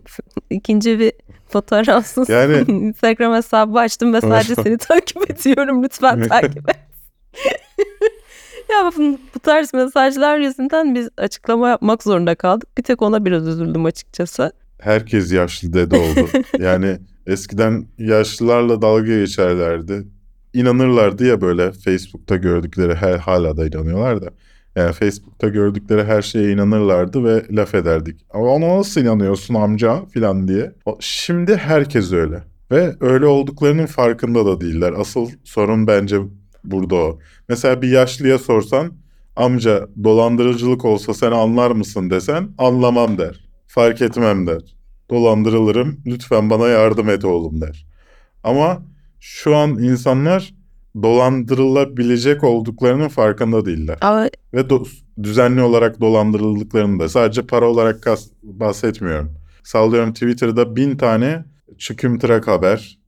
ikinci 0.50 0.98
bir 0.98 1.12
fotoğrafsız 1.48 2.28
Yani- 2.28 2.64
Instagram 2.68 3.34
hesabı 3.34 3.78
açtım 3.78 4.14
ve 4.14 4.20
sadece 4.20 4.54
seni 4.62 4.78
takip 4.78 5.30
ediyorum. 5.30 5.82
Lütfen 5.84 6.28
takip 6.28 6.70
et. 6.70 6.76
ya 8.70 8.90
bu, 8.96 9.18
bu 9.34 9.38
tarz 9.38 9.74
mesajlar 9.74 10.38
yüzünden 10.38 10.94
biz 10.94 11.08
açıklama 11.16 11.68
yapmak 11.68 12.02
zorunda 12.02 12.34
kaldık. 12.34 12.78
Bir 12.78 12.82
tek 12.82 13.02
ona 13.02 13.24
biraz 13.24 13.48
üzüldüm 13.48 13.84
açıkçası. 13.84 14.52
Herkes 14.80 15.32
yaşlı 15.32 15.72
dede 15.72 15.96
oldu. 15.96 16.28
Yani 16.58 16.98
eskiden 17.28 17.86
yaşlılarla 17.98 18.82
dalga 18.82 19.18
geçerlerdi. 19.20 20.04
İnanırlardı 20.54 21.26
ya 21.26 21.40
böyle 21.40 21.72
Facebook'ta 21.72 22.36
gördükleri 22.36 22.94
her 22.94 23.18
hala 23.18 23.56
da 23.56 23.66
inanıyorlar 23.66 24.22
da. 24.22 24.30
Yani 24.76 24.92
Facebook'ta 24.92 25.48
gördükleri 25.48 26.04
her 26.04 26.22
şeye 26.22 26.52
inanırlardı 26.52 27.24
ve 27.24 27.42
laf 27.50 27.74
ederdik. 27.74 28.20
Ama 28.30 28.46
ona 28.46 28.78
nasıl 28.78 29.00
inanıyorsun 29.00 29.54
amca 29.54 30.06
filan 30.06 30.48
diye. 30.48 30.72
Şimdi 31.00 31.56
herkes 31.56 32.12
öyle. 32.12 32.42
Ve 32.70 32.94
öyle 33.00 33.26
olduklarının 33.26 33.86
farkında 33.86 34.46
da 34.46 34.60
değiller. 34.60 34.94
Asıl 34.98 35.28
sorun 35.44 35.86
bence 35.86 36.18
burada 36.64 36.94
o. 36.94 37.18
Mesela 37.48 37.82
bir 37.82 37.88
yaşlıya 37.88 38.38
sorsan 38.38 38.92
amca 39.36 39.88
dolandırıcılık 40.04 40.84
olsa 40.84 41.14
sen 41.14 41.32
anlar 41.32 41.70
mısın 41.70 42.10
desen 42.10 42.48
anlamam 42.58 43.18
der. 43.18 43.48
Fark 43.66 44.02
etmem 44.02 44.46
der. 44.46 44.77
Dolandırılırım 45.10 46.00
lütfen 46.06 46.50
bana 46.50 46.68
yardım 46.68 47.08
et 47.08 47.24
oğlum 47.24 47.60
der. 47.60 47.86
Ama 48.44 48.82
şu 49.20 49.56
an 49.56 49.70
insanlar 49.70 50.54
dolandırılabilecek 51.02 52.44
olduklarının 52.44 53.08
farkında 53.08 53.64
değiller. 53.64 53.98
Ama 54.00 54.28
Ve 54.54 54.60
do- 54.60 54.88
düzenli 55.22 55.62
olarak 55.62 56.00
dolandırıldıklarını 56.00 57.00
da 57.00 57.08
sadece 57.08 57.42
para 57.46 57.68
olarak 57.70 58.02
kas- 58.02 58.30
bahsetmiyorum. 58.42 59.32
Sallıyorum 59.62 60.12
Twitter'da 60.12 60.76
bin 60.76 60.96
tane 60.96 61.44
çükümtırak 61.78 62.48
haber 62.48 62.98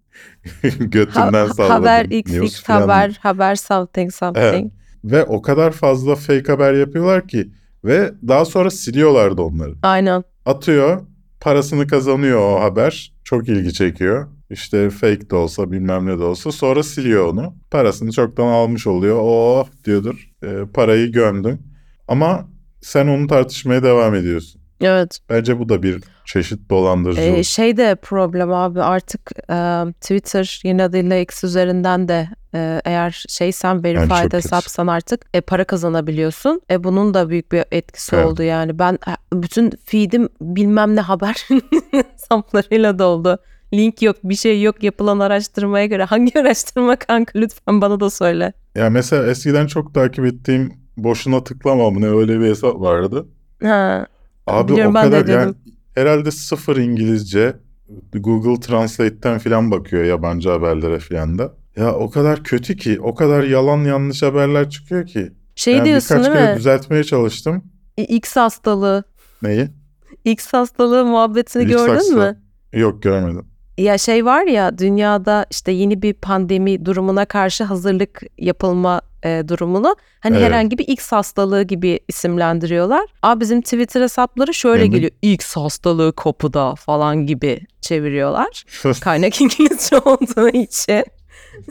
götünden 0.79 1.33
ha- 1.47 1.55
salladım. 1.55 1.71
haber 1.75 2.05
XX 2.05 2.63
haber 2.69 3.19
haber 3.23 3.55
something 3.55 4.13
something. 4.13 4.73
Ve 5.05 5.25
o 5.25 5.43
kadar 5.43 5.71
fazla 5.71 6.15
fake 6.15 6.53
haber 6.53 6.75
yapıyorlar 6.75 7.29
ki 7.29 7.51
ve 7.85 8.13
daha 8.29 8.45
sonra 8.45 8.71
siliyorlar 8.71 9.37
da 9.37 9.43
onları. 9.43 9.75
Aynen. 9.83 10.25
Atıyor, 10.47 11.03
parasını 11.41 11.87
kazanıyor 11.87 12.41
o 12.41 12.61
haber. 12.61 13.13
Çok 13.25 13.49
ilgi 13.49 13.73
çekiyor. 13.73 14.27
İşte 14.51 14.91
fake 14.91 15.31
de 15.31 15.37
olsa 15.37 15.73
bilmem 15.73 16.07
ne 16.07 16.19
de 16.19 16.23
olsa 16.23 16.53
sonra 16.53 16.83
siliyor 16.83 17.27
onu. 17.27 17.55
Parasını 17.71 18.13
çoktan 18.13 18.47
almış 18.47 18.87
oluyor. 18.87 19.19
Oh 19.23 19.67
diyordur. 19.85 20.31
e, 20.43 20.49
parayı 20.75 21.13
gömdün. 21.13 21.63
Ama 22.09 22.49
sen 22.81 23.07
onu 23.07 23.27
tartışmaya 23.27 23.83
devam 23.83 24.15
ediyorsun. 24.15 24.60
Evet. 24.81 25.19
Bence 25.31 25.59
bu 25.59 25.69
da 25.69 25.83
bir 25.83 26.03
çeşit 26.25 26.71
dolandırıcılık. 26.71 27.39
Ee, 27.39 27.43
şey 27.45 27.77
de 27.77 27.95
problem 27.95 28.53
abi 28.53 28.83
artık 28.83 29.31
e, 29.51 29.85
Twitter 30.01 30.61
yeni 30.65 30.83
adıyla 30.83 31.17
X 31.17 31.45
üzerinden 31.45 32.09
de 32.09 32.29
e, 32.55 32.81
eğer 32.85 33.25
şeysen 33.29 33.85
verified 33.85 34.23
kötü. 34.23 34.37
hesapsan 34.37 34.87
artık 34.87 35.21
e, 35.35 35.41
para 35.41 35.65
kazanabiliyorsun. 35.65 36.61
E, 36.71 36.85
bunun 36.85 37.15
da 37.15 37.29
büyük 37.29 37.53
bir 37.53 37.65
etkisi 37.71 38.17
Evet. 38.17 38.27
oldu 38.27 38.43
yani. 38.43 38.79
Ben 38.79 38.93
e, 38.93 39.13
bütün 39.43 39.71
feed'im 39.85 40.29
bilmem 40.41 40.97
ne 40.97 41.01
haber 41.01 41.49
hesaplarıyla 42.13 42.99
doldu. 42.99 43.39
Link 43.75 44.03
yok, 44.03 44.17
bir 44.25 44.35
şey 44.35 44.63
yok 44.63 44.83
yapılan 44.83 45.19
araştırmaya 45.21 45.87
göre. 45.87 46.05
Hangi 46.05 46.41
araştırma 46.41 46.97
kanka 46.97 47.39
lütfen 47.39 47.81
bana 47.81 48.01
da 48.01 48.11
söyle. 48.11 48.53
Ya 48.75 48.91
mesela 48.91 49.27
eskiden 49.27 49.67
çok 49.67 49.95
takip 49.95 50.25
ettiğim 50.25 50.73
boşuna 50.97 51.45
tıklama 51.45 51.91
mı 51.91 52.01
ne 52.01 52.09
öyle 52.09 52.41
bir 52.41 52.47
hesap 52.49 52.81
vardı. 52.81 53.27
Ha, 53.63 54.07
Abi 54.51 54.73
Biliyorum, 54.73 54.91
o 54.97 55.01
kadar 55.01 55.27
yani 55.27 55.55
herhalde 55.95 56.31
sıfır 56.31 56.77
İngilizce 56.77 57.57
Google 58.13 58.61
Translate'ten 58.61 59.39
falan 59.39 59.71
bakıyor 59.71 60.05
yabancı 60.05 60.51
haberlere 60.51 60.99
falan 60.99 61.39
da. 61.39 61.55
Ya 61.77 61.95
o 61.95 62.11
kadar 62.11 62.45
kötü 62.45 62.77
ki, 62.77 63.01
o 63.01 63.15
kadar 63.15 63.43
yalan 63.45 63.85
yanlış 63.85 64.23
haberler 64.23 64.71
çıkıyor 64.71 65.07
ki. 65.07 65.33
şey 65.55 65.75
Yani 65.77 65.85
diyorsun 65.85 66.17
birkaç 66.19 66.27
değil 66.35 66.45
kere 66.45 66.53
mi? 66.53 66.59
düzeltmeye 66.59 67.05
çalıştım. 67.05 67.65
X 67.97 68.37
hastalığı. 68.37 69.05
Neyi? 69.43 69.69
X 70.25 70.53
hastalığı 70.53 71.05
muhabbetini 71.05 71.63
X 71.63 71.73
gördün 71.73 71.95
hasta- 71.95 72.15
mü? 72.17 72.41
Yok 72.81 73.03
görmedim. 73.03 73.47
Ya 73.81 73.99
şey 73.99 74.25
var 74.25 74.47
ya 74.47 74.79
dünyada 74.79 75.47
işte 75.51 75.73
yeni 75.73 76.03
bir 76.03 76.13
pandemi 76.15 76.85
durumuna 76.85 77.25
karşı 77.25 77.65
hazırlık 77.65 78.23
yapılma 78.39 79.01
e, 79.25 79.43
durumunu 79.49 79.97
hani 80.21 80.37
Evet. 80.37 80.47
herhangi 80.47 80.79
bir 80.79 80.89
X 80.89 81.13
hastalığı 81.13 81.63
gibi 81.63 82.01
isimlendiriyorlar. 82.09 83.07
Aa 83.23 83.41
bizim 83.41 83.61
Twitter 83.63 84.01
hesapları 84.03 84.55
şöyle 84.55 84.83
hı. 84.83 84.87
geliyor. 84.87 85.11
X 85.23 85.57
hastalığı 85.57 86.13
kapıda 86.17 86.75
falan 86.75 87.27
gibi 87.27 87.61
çeviriyorlar. 87.81 88.65
Kaynak 89.01 89.41
İngilizce 89.41 89.99
olduğu 89.99 90.49
için. 90.49 91.05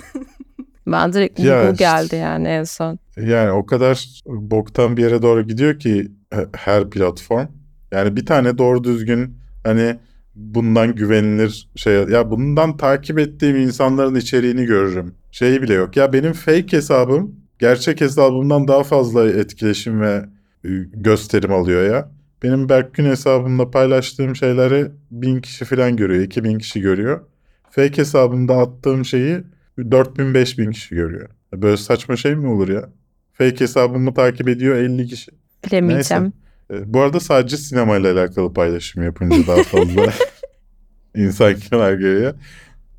ben 0.88 1.14
direkt 1.14 1.40
Ya 1.40 1.72
bu 1.72 1.76
geldi 1.78 2.16
yani 2.16 2.48
en 2.48 2.64
son. 2.64 3.00
Yani 3.22 3.52
o 3.52 3.66
kadar 3.66 4.22
boktan 4.26 4.98
bir 4.98 5.04
yere 5.04 5.22
doğru 5.22 5.48
gidiyor 5.48 5.80
ki 5.80 6.12
he- 6.34 6.48
her 6.56 6.90
platform. 6.90 7.48
Yani 7.92 8.16
bir 8.16 8.26
tane 8.26 8.58
doğru 8.58 8.84
düzgün 8.84 9.38
hani 9.64 9.96
bundan 10.36 10.96
güvenilir 10.96 11.70
şey 11.76 11.94
ya 11.94 12.32
bundan 12.32 12.78
takip 12.78 13.20
ettiğim 13.20 13.56
insanların 13.56 14.16
içeriğini 14.16 14.66
görürüm. 14.66 15.16
Şeyi 15.32 15.62
bile 15.62 15.74
yok. 15.74 15.98
Ya 15.98 16.14
benim 16.14 16.34
fake 16.34 16.78
hesabım 16.78 17.36
gerçek 17.60 18.02
hesabımdan 18.02 18.68
daha 18.68 18.84
fazla 18.84 19.30
etkileşim 19.30 20.02
ve 20.02 20.26
e, 20.66 20.70
gösterim 20.94 21.54
alıyor 21.54 21.92
ya. 21.92 22.12
Benim 22.44 22.70
Berkgün 22.70 23.06
hesabımda 23.06 23.72
paylaştığım 23.72 24.36
şeyleri 24.36 24.92
1000 25.12 25.42
kişi 25.42 25.66
falan 25.66 25.96
görüyor, 25.96 26.24
2000 26.24 26.58
kişi 26.58 26.82
görüyor. 26.82 27.22
Fake 27.70 27.98
hesabımda 27.98 28.58
attığım 28.58 29.06
şeyi 29.06 29.44
4000-5000 29.78 30.72
kişi 30.72 30.96
görüyor. 30.96 31.30
Böyle 31.54 31.78
saçma 31.78 32.16
şey 32.16 32.36
mi 32.36 32.48
olur 32.48 32.70
ya? 32.70 32.90
Fake 33.34 33.60
hesabımı 33.60 34.14
takip 34.14 34.50
ediyor 34.50 34.76
50 34.76 35.08
kişi. 35.08 35.32
Bilemeyeceğim. 35.66 36.26
E, 36.26 36.32
Bu 36.70 37.02
arada 37.02 37.20
sadece 37.20 37.58
sinemayla 37.58 38.14
alakalı 38.14 38.54
paylaşım 38.54 39.04
yapınca 39.04 39.48
daha 39.48 39.64
fazla 39.64 40.14
insan 41.16 41.56
kenar 41.56 41.94
görüyor. 41.94 42.34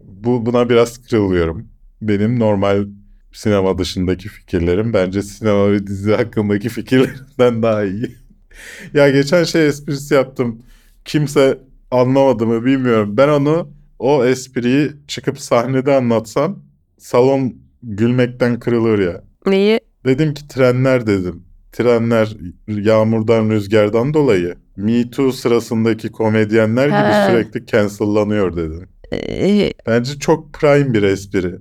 Bu, 0.00 0.46
buna 0.46 0.68
biraz 0.70 1.02
kırılıyorum. 1.02 1.68
Benim 2.02 2.40
normal 2.40 2.86
sinema 3.32 3.78
dışındaki 3.78 4.28
fikirlerim 4.28 4.92
bence 4.92 5.22
sinema 5.22 5.72
ve 5.72 5.86
dizi 5.86 6.12
hakkındaki 6.12 6.68
fikirlerimden 6.68 7.62
daha 7.62 7.84
iyi. 7.84 8.16
ya 8.94 9.10
geçen 9.10 9.44
şey 9.44 9.66
esprisi 9.66 10.14
yaptım. 10.14 10.62
Kimse 11.04 11.58
anlamadı 11.90 12.46
mı 12.46 12.64
bilmiyorum. 12.64 13.16
Ben 13.16 13.28
onu 13.28 13.70
o 13.98 14.24
espriyi 14.24 14.92
çıkıp 15.08 15.40
sahnede 15.40 15.94
anlatsam 15.94 16.62
salon 16.98 17.54
gülmekten 17.82 18.58
kırılır 18.58 18.98
ya. 18.98 19.24
Neyi? 19.46 19.80
Dedim 20.06 20.34
ki 20.34 20.48
trenler 20.48 21.06
dedim. 21.06 21.44
Trenler 21.72 22.36
yağmurdan 22.68 23.50
rüzgardan 23.50 24.14
dolayı 24.14 24.54
Me 24.76 25.10
Too 25.10 25.32
sırasındaki 25.32 26.08
komedyenler 26.12 26.86
gibi 26.86 26.94
Ha. 26.94 27.26
sürekli 27.30 27.66
cancellanıyor 27.66 28.56
dedim. 28.56 28.88
Ee, 29.12 29.72
Bence 29.86 30.18
çok 30.18 30.52
prime 30.52 30.92
bir 30.94 31.02
espri. 31.02 31.54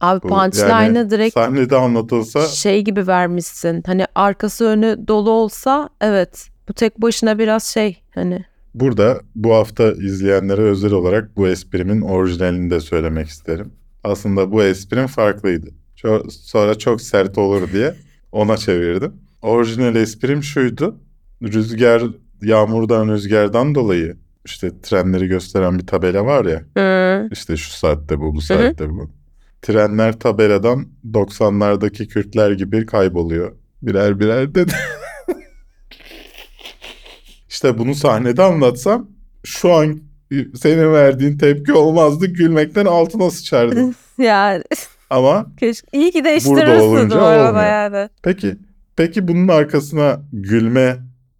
abi 0.00 0.20
punchline'ı 0.20 0.68
Yani 0.70 1.10
direkt 1.10 1.34
Sahnede 1.34 1.76
anlatılsa 1.76 2.46
şey 2.46 2.82
gibi 2.84 3.06
vermişsin. 3.06 3.82
Hani 3.86 4.06
arkası 4.14 4.64
önü 4.64 4.98
dolu 5.08 5.30
olsa 5.30 5.88
evet. 6.00 6.48
Bu 6.68 6.72
tek 6.74 7.02
başına 7.02 7.38
biraz 7.38 7.64
şey 7.64 8.02
hani. 8.14 8.44
burada 8.74 9.20
bu 9.34 9.54
hafta 9.54 9.92
izleyenlere 9.92 10.60
özel 10.62 10.92
olarak 10.92 11.36
bu 11.36 11.48
esprimin 11.48 12.00
orijinalini 12.00 12.70
de 12.70 12.80
söylemek 12.80 13.28
isterim. 13.28 13.72
Aslında 14.04 14.52
bu 14.52 14.62
esprim 14.62 15.06
farklıydı. 15.06 15.66
Sonra 16.30 16.74
çok 16.78 17.00
sert 17.02 17.38
olur 17.38 17.72
diye 17.72 17.94
ona 18.32 18.56
çevirdim. 18.56 19.12
Orijinal 19.42 19.96
esprim 19.96 20.42
şuydu. 20.42 21.00
Rüzgar, 21.42 22.02
yağmurdan 22.42 23.08
rüzgardan 23.08 23.74
dolayı 23.74 24.16
işte 24.44 24.80
trenleri 24.82 25.26
gösteren 25.26 25.78
bir 25.78 25.86
tabela 25.86 26.26
var 26.26 26.44
ya. 26.44 26.62
Hı. 26.76 27.28
İşte 27.32 27.56
şu 27.56 27.70
saatte 27.70 28.20
bu, 28.20 28.34
bu 28.34 28.40
saatte 28.40 28.90
bu. 28.90 29.10
Trenler 29.62 30.18
tabeladan 30.18 30.86
90'lardaki 31.12 32.08
Kürtler 32.08 32.52
gibi 32.52 32.86
kayboluyor. 32.86 33.52
Birer 33.82 34.20
birer 34.20 34.54
dedi. 34.54 34.72
işte 37.48 37.78
bunu 37.78 37.94
sahnede 37.94 38.42
anlatsam 38.42 39.08
şu 39.44 39.72
an 39.72 40.00
senin 40.60 40.92
verdiğin 40.92 41.38
tepki 41.38 41.72
olmazdı. 41.72 42.26
Gülmekten 42.26 42.86
altına 42.86 43.30
sıçardım. 43.30 43.94
ya 44.18 44.62
Ama 45.10 45.46
keşke 45.60 45.86
iyi 45.92 46.12
ki 46.12 46.24
değiştirirsin 46.24 46.80
olunca 46.80 47.16
bu 47.16 47.24
arada 47.24 47.48
olmuyor. 47.48 47.66
yani. 47.66 48.08
peki 48.22 48.56
peki 48.96 49.28
bunun 49.28 49.48
arkasına 49.48 50.20
gülme 50.32 50.96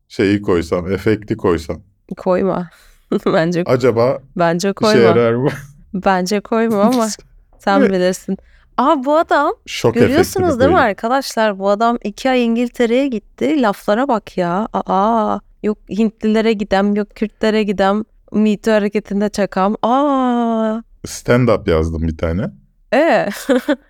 şeyi 0.09 0.43
koysam, 0.43 0.93
efekti 0.93 1.37
koysam 1.37 1.83
Koyma. 2.17 2.71
bence 3.27 3.63
acaba 3.67 4.19
bence 4.37 4.69
işe 4.69 4.73
koyma. 4.73 5.01
yarar 5.01 5.35
mı? 5.35 5.51
Bence 5.95 6.41
koyma 6.41 6.83
ama 6.83 7.07
sen 7.59 7.83
bilirsin. 7.83 8.37
Aa 8.77 9.05
bu 9.05 9.17
adam 9.17 9.53
Şok 9.67 9.95
görüyorsunuz 9.95 10.61
değil 10.61 10.71
mi 10.71 10.79
arkadaşlar? 10.79 11.59
Bu 11.59 11.71
adam 11.71 11.99
iki 12.05 12.31
ay 12.31 12.45
İngiltere'ye 12.45 13.09
gitti. 13.09 13.63
Laflara 13.63 14.09
bak 14.09 14.39
ya. 14.39 14.69
Aa 14.73 15.39
yok 15.63 15.79
Hintlilere 15.89 16.53
gidem 16.53 16.95
yok 16.95 17.11
Kürtlere 17.11 17.63
gidem. 17.63 18.05
Me 18.33 18.57
Too 18.57 18.75
hareketinde 18.75 19.29
çakam. 19.29 19.77
Aa 19.83 20.83
Stand-up 21.07 21.71
yazdım 21.71 22.03
bir 22.03 22.19
tane. 22.19 22.51
E 22.95 23.29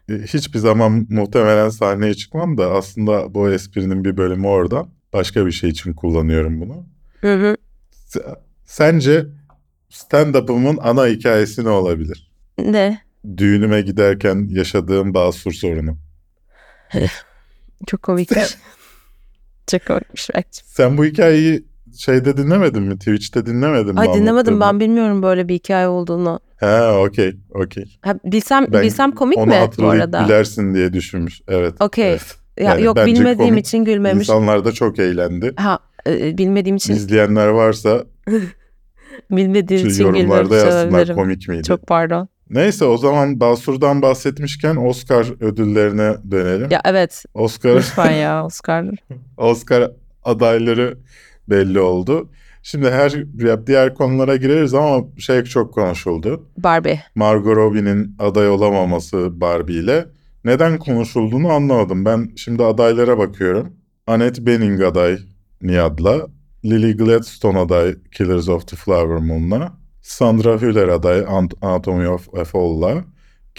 E, 0.09 0.13
Hiçbir 0.23 0.59
zaman 0.59 1.07
muhtemelen 1.11 1.69
sahneye 1.69 2.15
çıkmam 2.15 2.59
da 2.59 2.71
aslında 2.73 3.35
bu 3.35 3.51
esprinin 3.51 4.05
bir 4.05 4.17
bölümü 4.17 4.47
orada. 4.47 4.89
Başka 5.13 5.47
bir 5.47 5.53
şey 5.53 5.71
için 5.71 5.93
kullanıyorum 5.93 6.61
bunu. 6.61 6.87
Hı 7.21 7.35
hı. 7.35 7.57
S- 7.91 8.21
Sence 8.65 9.27
stand-up'ımın 9.89 10.79
ana 10.83 11.07
hikayesi 11.07 11.65
ne 11.65 11.69
olabilir? 11.69 12.31
ne? 12.59 13.01
Düğünüme 13.37 13.81
giderken 13.81 14.49
yaşadığım 14.51 15.15
basur 15.15 15.53
sorunu. 15.53 15.99
Çok 17.87 18.03
komikmiş. 18.03 18.57
Çok 19.67 19.87
komikmiş. 19.87 20.31
Sen 20.51 20.99
bu 20.99 21.05
hikayeyi 21.05 21.65
şeyde 22.01 22.37
dinlemedin 22.37 22.83
mi? 22.83 22.99
Twitch'te 22.99 23.47
dinlemedin 23.47 23.95
mi? 23.95 24.01
Ay 24.01 24.15
dinlemedim 24.15 24.61
ben 24.61 24.81
bilmiyorum 24.81 25.23
böyle 25.23 25.49
bir 25.49 25.55
hikaye 25.55 25.89
olduğunu. 25.89 26.41
Ha 26.61 26.99
okey 27.07 27.37
okey. 27.51 27.85
Ha, 28.03 28.15
bilsem 28.25 28.67
Ben 28.73 28.83
bilsem 28.83 29.11
komik 29.11 29.39
Onu 29.39 29.47
mi 29.47 29.71
bu 29.79 29.89
arada? 29.89 30.23
gülersin 30.23 30.75
diye 30.75 30.93
düşünmüş. 30.93 31.41
Evet. 31.49 31.75
Okey. 31.81 32.11
evet. 32.11 32.37
Ya, 32.59 32.65
Yani 32.71 32.83
yok 32.83 32.97
bilmediğim 32.97 33.51
komik. 33.51 33.67
için 33.67 33.85
gülmemiş. 33.85 34.29
İnsanlar 34.29 34.65
da 34.65 34.73
çok 34.73 34.99
eğlendi. 34.99 35.53
Ha 35.57 35.79
e, 36.07 36.39
bilmediğim 36.39 36.77
için 36.77 36.95
İzleyenler 36.95 37.47
varsa 37.49 38.05
bilmediğim 39.31 39.89
için 39.89 40.05
yorumlarda 40.05 40.57
yazsınlar 40.57 41.15
komik 41.15 41.49
miydi? 41.49 41.63
Çok 41.63 41.87
pardon. 41.87 42.29
Neyse 42.51 42.85
o 42.85 42.97
zaman 42.97 43.41
Basur'dan 43.41 44.03
bahsetmişken 44.03 44.77
Oscar 44.77 45.27
ödüllerine 45.41 46.17
dönelim. 46.31 46.71
Ya 46.71 46.81
evet 46.85 47.25
Oscar 47.35 47.77
lütfen 47.77 48.11
ya 48.11 48.45
Oscar. 48.45 48.85
Oscar 49.37 49.91
adayları 50.25 50.99
belli 51.51 51.81
oldu. 51.81 52.29
Şimdi 52.63 52.91
her 52.91 53.13
diğer 53.67 53.95
konulara 53.95 54.37
gireriz 54.37 54.75
ama 54.75 55.05
şey 55.19 55.45
çok 55.45 55.75
konuşuldu. 55.75 56.47
Barbie. 56.57 57.01
Margot 57.15 57.57
Robbie'nin 57.57 58.17
aday 58.19 58.49
olamaması 58.49 59.41
Barbie 59.41 59.75
ile. 59.77 60.07
Neden 60.45 60.79
konuşulduğunu 60.79 61.53
anlamadım. 61.53 62.05
Ben 62.05 62.31
şimdi 62.37 62.65
adaylara 62.65 63.19
bakıyorum. 63.19 63.73
Annette 64.07 64.47
Bening 64.47 64.83
aday 64.83 65.19
Niad'la. 65.63 66.27
Lily 66.65 66.97
Gladstone 66.97 67.59
aday 67.59 67.95
Killers 68.13 68.49
of 68.49 68.67
the 68.69 68.77
Flower 68.77 69.17
Moon'la. 69.19 69.73
Sandra 70.03 70.61
Hüller 70.61 70.89
aday 70.89 71.19
Ant- 71.21 71.55
Anatomy 71.63 72.09
of 72.09 72.35
a 72.35 72.45
Fall'la. 72.45 73.05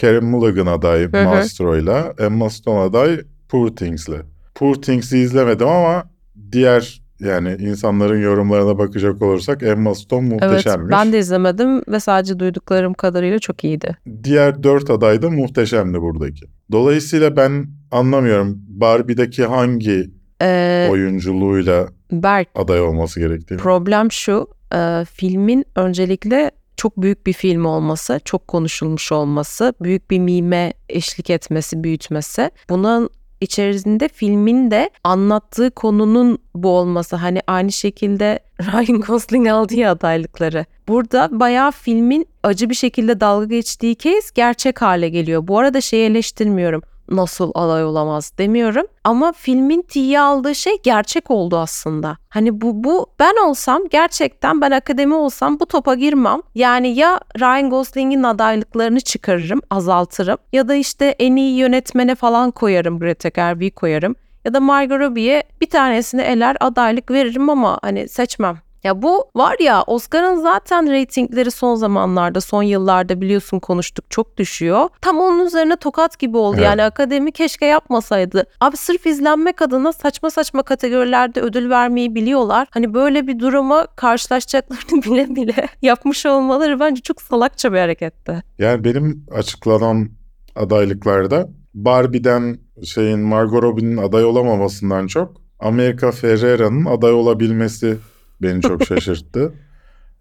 Karen 0.01 0.25
Mulligan 0.25 0.65
aday. 0.65 1.07
Maestro'yla. 1.07 2.13
Emma 2.19 2.49
Stone 2.49 2.79
aday 2.79 3.21
Poor 3.49 3.67
Things'le. 3.67 4.21
Poor 4.55 4.75
Things'i 4.75 5.17
izlemedim 5.17 5.67
ama 5.67 6.03
diğer 6.51 7.00
yani 7.21 7.55
insanların 7.59 8.21
yorumlarına 8.21 8.77
bakacak 8.77 9.21
olursak 9.21 9.63
Emma 9.63 9.95
Stone 9.95 10.27
Evet 10.27 10.41
muhteşemmiş. 10.41 10.91
ben 10.91 11.13
de 11.13 11.19
izlemedim 11.19 11.81
ve 11.87 11.99
sadece 11.99 12.39
duyduklarım 12.39 12.93
kadarıyla 12.93 13.39
çok 13.39 13.63
iyiydi. 13.63 13.97
Diğer 14.23 14.63
dört 14.63 14.89
aday 14.89 15.21
da 15.21 15.29
muhteşemdi 15.29 16.01
buradaki. 16.01 16.45
Dolayısıyla 16.71 17.35
ben 17.35 17.65
anlamıyorum 17.91 18.57
Barbie'deki 18.67 19.45
hangi 19.45 20.11
Ee, 20.43 20.87
oyunculuğuyla 20.91 21.87
Berk 22.11 22.47
aday 22.55 22.81
olması 22.81 23.19
gerektiğini. 23.19 23.59
problem 23.59 24.11
şu 24.11 24.47
e, 24.75 25.05
filmin 25.13 25.65
öncelikle 25.75 26.51
çok 26.77 27.01
büyük 27.01 27.27
bir 27.27 27.33
film 27.33 27.65
olması, 27.65 28.19
çok 28.25 28.47
konuşulmuş 28.47 29.11
olması, 29.11 29.73
büyük 29.81 30.11
bir 30.11 30.19
mime 30.19 30.73
eşlik 30.89 31.29
etmesi, 31.29 31.83
büyütmesi. 31.83 32.51
Bunun 32.69 33.09
içerisinde 33.41 34.07
filmin 34.07 34.71
de 34.71 34.89
anlattığı 35.03 35.71
konunun 35.71 36.39
bu 36.55 36.69
olması. 36.69 37.15
Hani 37.15 37.41
aynı 37.47 37.71
şekilde 37.71 38.39
Ryan 38.61 39.01
Gosling 39.01 39.47
aldı 39.47 39.75
ya 39.75 39.91
adaylıkları. 39.91 40.65
Burada 40.87 41.29
bayağı 41.31 41.71
filmin 41.71 42.27
acı 42.43 42.69
bir 42.69 42.75
şekilde 42.75 43.19
dalga 43.19 43.45
geçtiği 43.45 43.95
kez 43.95 44.31
gerçek 44.31 44.81
hale 44.81 45.09
geliyor. 45.09 45.47
Bu 45.47 45.59
arada 45.59 45.81
şeyi 45.81 46.09
eleştirmiyorum. 46.09 46.81
Nasıl 47.11 47.51
aday 47.55 47.85
olamaz 47.85 48.33
demiyorum. 48.37 48.85
Ama 49.03 49.31
filmin 49.31 49.81
tiye 49.81 50.19
aldığı 50.19 50.55
şey 50.55 50.73
gerçek 50.83 51.31
oldu 51.31 51.57
aslında. 51.57 52.17
Hani 52.29 52.61
bu 52.61 52.83
bu 52.83 53.07
ben 53.19 53.47
olsam 53.47 53.81
gerçekten 53.89 54.61
ben 54.61 54.71
akademi 54.71 55.13
olsam 55.13 55.59
bu 55.59 55.65
topa 55.65 55.95
girmem. 55.95 56.41
Yani 56.55 56.95
ya 56.95 57.19
Ryan 57.39 57.69
Gosling'in 57.69 58.23
adaylıklarını 58.23 58.99
çıkarırım, 59.01 59.61
azaltırım 59.69 60.37
ya 60.53 60.67
da 60.67 60.75
işte 60.75 61.15
en 61.19 61.35
iyi 61.35 61.57
yönetmene 61.57 62.15
falan 62.15 62.51
koyarım, 62.51 62.99
Greta 62.99 63.29
Gerwig'i 63.29 63.71
koyarım. 63.71 64.15
Ya 64.45 64.53
da 64.53 64.59
Margot 64.59 64.99
Robbie'ye 64.99 65.43
bir 65.61 65.69
tanesini 65.69 66.21
eler 66.21 66.57
adaylık 66.59 67.11
veririm 67.11 67.49
ama 67.49 67.79
hani 67.81 68.09
seçmem. 68.09 68.57
Ya 68.83 69.01
bu 69.01 69.23
var 69.35 69.55
ya 69.59 69.83
Oscar'ın 69.87 70.35
zaten 70.35 70.91
reytingleri 70.91 71.51
son 71.51 71.75
zamanlarda, 71.75 72.41
son 72.41 72.63
yıllarda 72.63 73.21
biliyorsun 73.21 73.59
konuştuk 73.59 74.05
çok 74.09 74.37
düşüyor. 74.37 74.89
Tam 75.01 75.19
onun 75.19 75.45
üzerine 75.45 75.75
tokat 75.75 76.19
gibi 76.19 76.37
oldu. 76.37 76.55
Evet. 76.55 76.65
Yani 76.65 76.83
akademi 76.83 77.31
keşke 77.31 77.65
yapmasaydı. 77.65 78.43
Abi 78.61 78.77
sırf 78.77 79.05
izlenmek 79.05 79.61
adına 79.61 79.93
saçma 79.93 80.29
saçma 80.29 80.63
kategorilerde 80.63 81.41
ödül 81.41 81.69
vermeyi 81.69 82.15
biliyorlar. 82.15 82.67
Hani 82.71 82.93
böyle 82.93 83.27
bir 83.27 83.39
duruma 83.39 83.87
karşılaşacaklarını 83.95 85.03
bile 85.03 85.35
bile 85.35 85.67
yapmış 85.81 86.25
olmaları 86.25 86.79
bence 86.79 87.01
çok 87.01 87.21
salakça 87.21 87.73
bir 87.73 87.77
hareketti. 87.77 88.43
Yani 88.59 88.83
benim 88.83 89.25
açıklanan 89.31 90.09
adaylıklarda 90.55 91.49
Barbie'den 91.73 92.57
şeyin 92.85 93.19
Margot 93.19 93.63
Robbie'nin 93.63 93.97
aday 93.97 94.25
olamamasından 94.25 95.07
çok 95.07 95.41
America 95.59 96.11
Ferrera'nın 96.11 96.85
aday 96.85 97.11
olabilmesi 97.11 97.97
beni 98.41 98.61
çok 98.61 98.83
şaşırttı. 98.87 99.53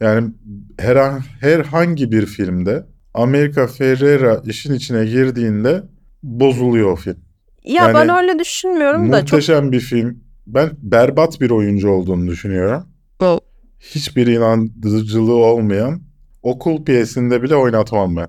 Yani 0.01 0.31
her, 0.79 0.97
herhangi 1.41 2.13
bir 2.13 2.27
filmde 2.27 2.87
Amerika 3.15 3.67
Ferrera 3.67 4.43
işin 4.45 4.75
içine 4.75 5.05
girdiğinde 5.05 5.83
bozuluyor 6.23 6.93
o 6.93 6.97
film. 6.97 7.17
Ya 7.65 7.85
Yani 7.85 7.95
ben 7.95 8.09
öyle 8.23 8.39
düşünmüyorum 8.39 9.13
da 9.13 9.25
çok 9.25 9.33
Muhteşem 9.33 9.73
bir 9.73 9.81
film. 9.81 10.25
Ben 10.47 10.71
berbat 10.79 11.41
bir 11.41 11.51
oyuncu 11.51 11.91
olduğunu 11.91 12.27
düşünüyorum. 12.27 12.89
O- 13.23 13.41
Hiçbir 13.81 14.27
inandırıcılığı 14.27 15.35
olmayan 15.37 16.03
okul 16.43 16.85
piyesinde 16.85 17.43
bile 17.43 17.57
oynatmam 17.57 18.17
ben 18.17 18.29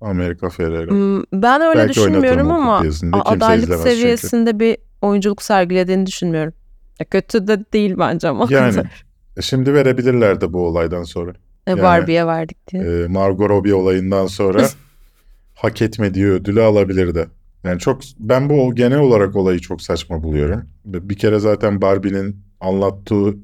Amerika 0.00 0.48
Ferrera. 0.50 0.90
Hmm, 0.90 1.22
ben 1.32 1.60
öyle 1.60 1.78
Belki 1.80 1.94
düşünmüyorum 1.94 2.52
ama 2.52 2.84
adaylık 3.12 3.62
izlemez 3.64 3.84
çünkü. 3.84 3.96
seviyesinde 4.00 4.60
bir 4.60 4.76
oyunculuk 5.02 5.42
sergilediğini 5.42 6.06
düşünmüyorum. 6.06 6.52
Ya 7.00 7.06
kötü 7.06 7.46
de 7.48 7.64
değil 7.72 7.94
bence 7.98 8.28
ama. 8.28 8.46
Yani 8.50 8.82
e, 9.40 9.42
şimdi 9.42 9.74
verebilirlerdi 9.74 10.52
bu 10.52 10.66
olaydan 10.66 11.02
sonra. 11.02 11.30
E, 11.66 11.70
yani- 11.70 11.82
Barbie'ye 11.82 12.26
verdik 12.26 12.72
diye. 12.72 12.82
Ee, 12.82 13.06
Margot 13.06 13.50
Robbie 13.50 13.74
olayından 13.74 14.26
sonra 14.26 14.66
hak 15.54 15.82
etmediği 15.82 16.26
ödülü 16.26 16.62
alabilirdi. 16.62 17.26
Yani 17.64 17.78
çok 17.78 18.00
ben 18.18 18.48
bu 18.48 18.74
genel 18.74 18.98
olarak 18.98 19.36
olayı 19.36 19.58
çok 19.58 19.82
saçma 19.82 20.22
buluyorum. 20.22 20.62
Bir 20.84 21.16
kere 21.16 21.38
zaten 21.38 21.82
Barbie'nin 21.82 22.36
anlattığı 22.60 23.34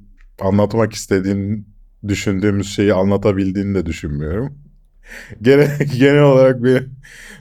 anlatmak 0.41 0.93
istediğini 0.93 1.65
düşündüğümüz 2.09 2.75
şeyi 2.75 2.95
anlatabildiğini 2.95 3.75
de 3.75 3.87
düşünmüyorum. 3.87 4.59
Genel, 5.43 5.79
genel 5.99 6.23
olarak 6.23 6.65
benim, 6.65 6.93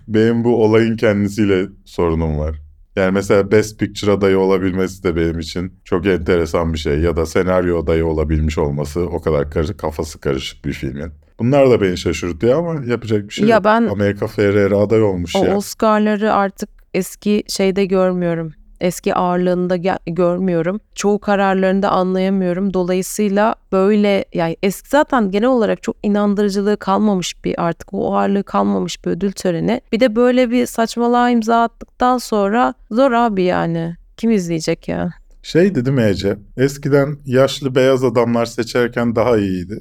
benim 0.08 0.44
bu 0.44 0.63
olayın 0.63 0.98
kendisiyle 0.98 1.65
sorunum 1.86 2.39
var. 2.39 2.64
Yani 2.95 3.12
mesela 3.12 3.51
Best 3.51 3.79
Picture 3.79 4.12
adayı 4.12 4.39
olabilmesi 4.39 5.03
de 5.03 5.15
benim 5.15 5.39
için 5.39 5.73
çok 5.86 6.05
enteresan 6.05 6.73
bir 6.73 6.77
şey. 6.77 6.99
Ya 6.99 7.15
da 7.15 7.25
senaryo 7.25 7.84
adayı 7.84 8.05
olabilmiş 8.05 8.58
olması 8.58 9.01
o 9.01 9.21
kadar 9.21 9.51
karışık, 9.51 9.79
kafası 9.79 10.19
karışık 10.19 10.65
bir 10.65 10.73
filmin. 10.73 11.12
Bunlar 11.39 11.69
da 11.69 11.81
beni 11.81 11.97
şaşırtıyor 11.97 12.60
ama 12.60 12.86
yapacak 12.86 13.23
bir 13.29 13.34
şey 13.34 13.47
Ya 13.47 13.55
yok. 13.55 13.65
ben- 13.65 13.88
Amerika 13.88 14.27
Ferrera 14.27 14.77
aday 14.77 15.03
olmuş 15.03 15.36
O 15.36 15.45
ya. 15.45 15.55
Oscar'ları 15.58 16.34
artık 16.34 16.69
eski 16.93 17.43
şeyde 17.49 17.86
görmüyorum. 17.86 18.53
Eski 18.86 19.15
ağırlığında 19.15 19.76
görmüyorum. 20.08 20.80
Çoğu 20.95 21.19
kararlarını 21.19 21.82
da 21.82 21.89
anlayamıyorum. 21.89 22.74
Dolayısıyla 22.74 23.56
böyle 23.71 24.26
yani 24.34 24.58
eski 24.63 24.89
zaten 24.89 25.32
genel 25.32 25.50
olarak 25.50 25.84
çok 25.84 25.95
inandırıcılığı 26.04 26.78
kalmamış 26.78 27.43
bir 27.45 27.63
artık 27.63 27.93
o 27.93 28.15
ağırlığı 28.15 28.43
kalmamış 28.43 29.06
bir 29.06 29.12
ödül 29.12 29.32
töreni. 29.32 29.82
Bir 29.91 30.00
de 30.00 30.15
böyle 30.15 30.52
bir 30.52 30.65
saçmalığa 30.65 31.30
imza 31.30 31.63
attıktan 31.63 32.17
sonra 32.17 32.74
zor 32.91 33.12
abi 33.12 33.43
yani. 33.43 33.95
Kim 34.17 34.32
izleyecek 34.32 34.88
ya? 34.88 35.10
Şey 35.43 35.76
dedim 35.76 36.00
Ece, 36.00 36.38
eskiden 36.58 37.17
yaşlı 37.26 37.76
beyaz 37.76 38.04
adamlar 38.04 38.45
seçerken 38.45 39.15
daha 39.15 39.38
iyiydi. 39.38 39.80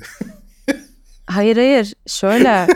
Hayır 1.26 1.56
hayır 1.56 1.94
şöyle 2.06 2.66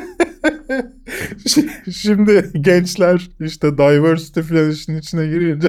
Şimdi 1.93 2.51
gençler 2.61 3.31
işte 3.41 3.79
diversity 3.79 4.41
falan 4.41 4.71
işin 4.71 4.97
içine 4.97 5.27
girince 5.27 5.69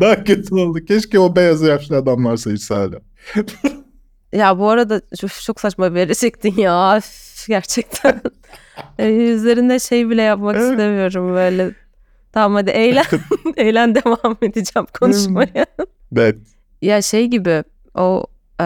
daha 0.00 0.24
kötü 0.24 0.54
oldu. 0.54 0.84
Keşke 0.84 1.18
o 1.18 1.36
beyaz 1.36 1.62
yaşlı 1.62 1.96
adamlar 1.96 2.36
seçse 2.36 2.74
hala. 2.74 3.00
Ya 4.32 4.58
bu 4.58 4.68
arada 4.68 5.00
çok, 5.46 5.60
saçma 5.60 5.94
bir 5.94 5.98
yere 6.00 6.14
çektin 6.14 6.54
ya. 6.56 7.00
Gerçekten. 7.48 8.20
E, 8.98 9.08
Üzerinde 9.08 9.78
şey 9.78 10.10
bile 10.10 10.22
yapmak 10.22 10.56
Evet. 10.56 10.70
istemiyorum 10.70 11.34
böyle. 11.34 11.74
Tamam 12.32 12.54
hadi 12.54 12.70
eğlen. 12.70 13.04
eğlen 13.56 13.94
devam 13.94 14.36
edeceğim 14.42 14.86
konuşmaya. 15.00 15.66
Evet. 16.16 16.36
ya 16.82 17.02
şey 17.02 17.26
gibi 17.26 17.64
o 17.94 18.26
e, 18.60 18.64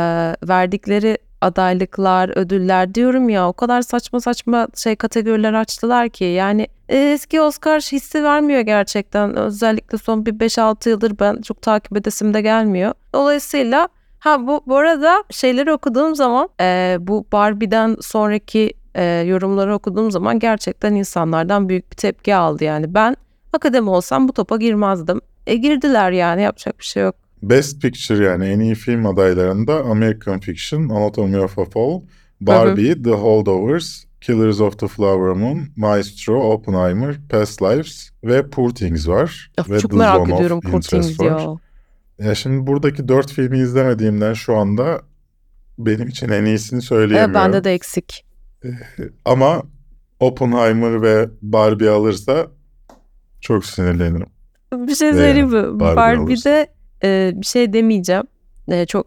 verdikleri 0.49 1.19
adaylıklar, 1.41 2.39
ödüller 2.39 2.95
diyorum 2.95 3.29
ya 3.29 3.49
o 3.49 3.53
kadar 3.53 3.83
saçma 3.83 4.21
saçma 4.21 4.69
şey 4.77 4.97
kategoriler 4.97 5.53
açtılar 5.53 6.09
ki 6.09 6.25
yani 6.25 6.67
e, 6.89 6.97
eski 6.99 7.41
Oscar 7.41 7.81
hissi 7.81 8.25
vermiyor 8.25 8.61
gerçekten. 8.61 9.37
Özellikle 9.37 9.99
son 9.99 10.27
bir 10.27 10.33
5-6 10.33 10.89
yıldır 10.89 11.19
ben 11.21 11.43
çok 11.43 11.63
takip 11.63 11.97
edesim 11.97 12.35
de 12.35 12.41
gelmiyor. 12.41 12.95
Dolayısıyla 13.15 13.89
ha 14.19 14.47
bu 14.47 14.63
bu 14.67 14.77
arada 14.77 15.25
şeyleri 15.31 15.73
okuduğum 15.73 16.15
zaman 16.15 16.49
e, 16.61 16.97
bu 17.01 17.27
Barbie'den 17.33 17.97
sonraki 18.01 18.73
e, 18.95 19.05
yorumları 19.05 19.75
okuduğum 19.75 20.11
zaman 20.11 20.39
gerçekten 20.39 20.95
insanlardan 20.95 21.69
büyük 21.69 21.91
bir 21.91 21.97
tepki 21.97 22.35
aldı 22.35 22.65
yani. 22.65 22.95
Ben 22.95 23.17
akademi 23.53 23.91
olsam 23.91 24.29
bu 24.29 24.33
topa 24.33 24.57
girmezdim. 24.57 25.21
E 25.47 25.57
girdiler 25.57 26.11
yani 26.11 26.43
yapacak 26.43 26.79
bir 26.79 26.85
şey 26.85 27.03
yok. 27.03 27.28
Best 27.43 27.83
Picture 27.83 28.25
yani 28.25 28.47
en 28.47 28.61
iyi 28.61 28.75
film 28.75 29.07
adaylarında 29.07 29.85
American 29.85 30.41
Fiction, 30.41 30.89
Anatomy 30.89 31.39
of 31.39 31.59
a 31.59 31.65
Fall, 31.65 32.01
Barbie, 32.41 33.03
The 33.03 33.11
Holdovers, 33.11 34.05
Killers 34.21 34.61
of 34.61 34.79
the 34.79 34.89
Flower 34.89 35.33
Moon, 35.37 35.69
Maestro, 35.77 36.53
Oppenheimer, 36.53 37.17
Past 37.31 37.63
Lives 37.63 38.11
ve 38.25 38.51
Poor 38.51 38.71
Things 38.71 39.09
var. 39.09 39.51
Of, 39.61 39.71
ve 39.71 39.81
çok 39.81 39.91
The 39.91 39.97
merak 39.97 40.17
Zone 40.27 40.35
ediyorum 40.37 40.61
Poor 40.61 40.81
Things 40.81 41.21
var. 41.21 41.41
ya. 41.41 41.57
Ya 42.27 42.35
şimdi 42.35 42.67
buradaki 42.67 43.09
dört 43.09 43.33
filmi 43.33 43.59
izlemediğimden 43.59 44.35
şu 44.35 44.57
anda 44.57 45.01
benim 45.79 46.09
için 46.09 46.29
en 46.29 46.45
iyisini 46.45 46.77
Evet, 46.77 46.85
söyleyemiyorum. 46.85 47.35
bende 47.35 47.65
de 47.65 47.73
eksik. 47.75 48.25
Ama 49.25 49.63
Oppenheimer 50.21 51.03
ve 51.03 51.29
Barbie 51.43 51.89
alırsa 51.89 52.47
çok 53.41 53.65
sinirlenirim. 53.65 54.27
Bir 54.73 54.95
şey 54.95 55.13
söyleyeyim 55.13 55.49
mi? 55.49 55.81
Barbie 55.81 55.97
Barbie'de 55.97 56.67
e, 57.05 57.33
bir 57.35 57.47
şey 57.47 57.73
demeyeceğim. 57.73 58.25
E, 58.69 58.87
çok 58.87 59.07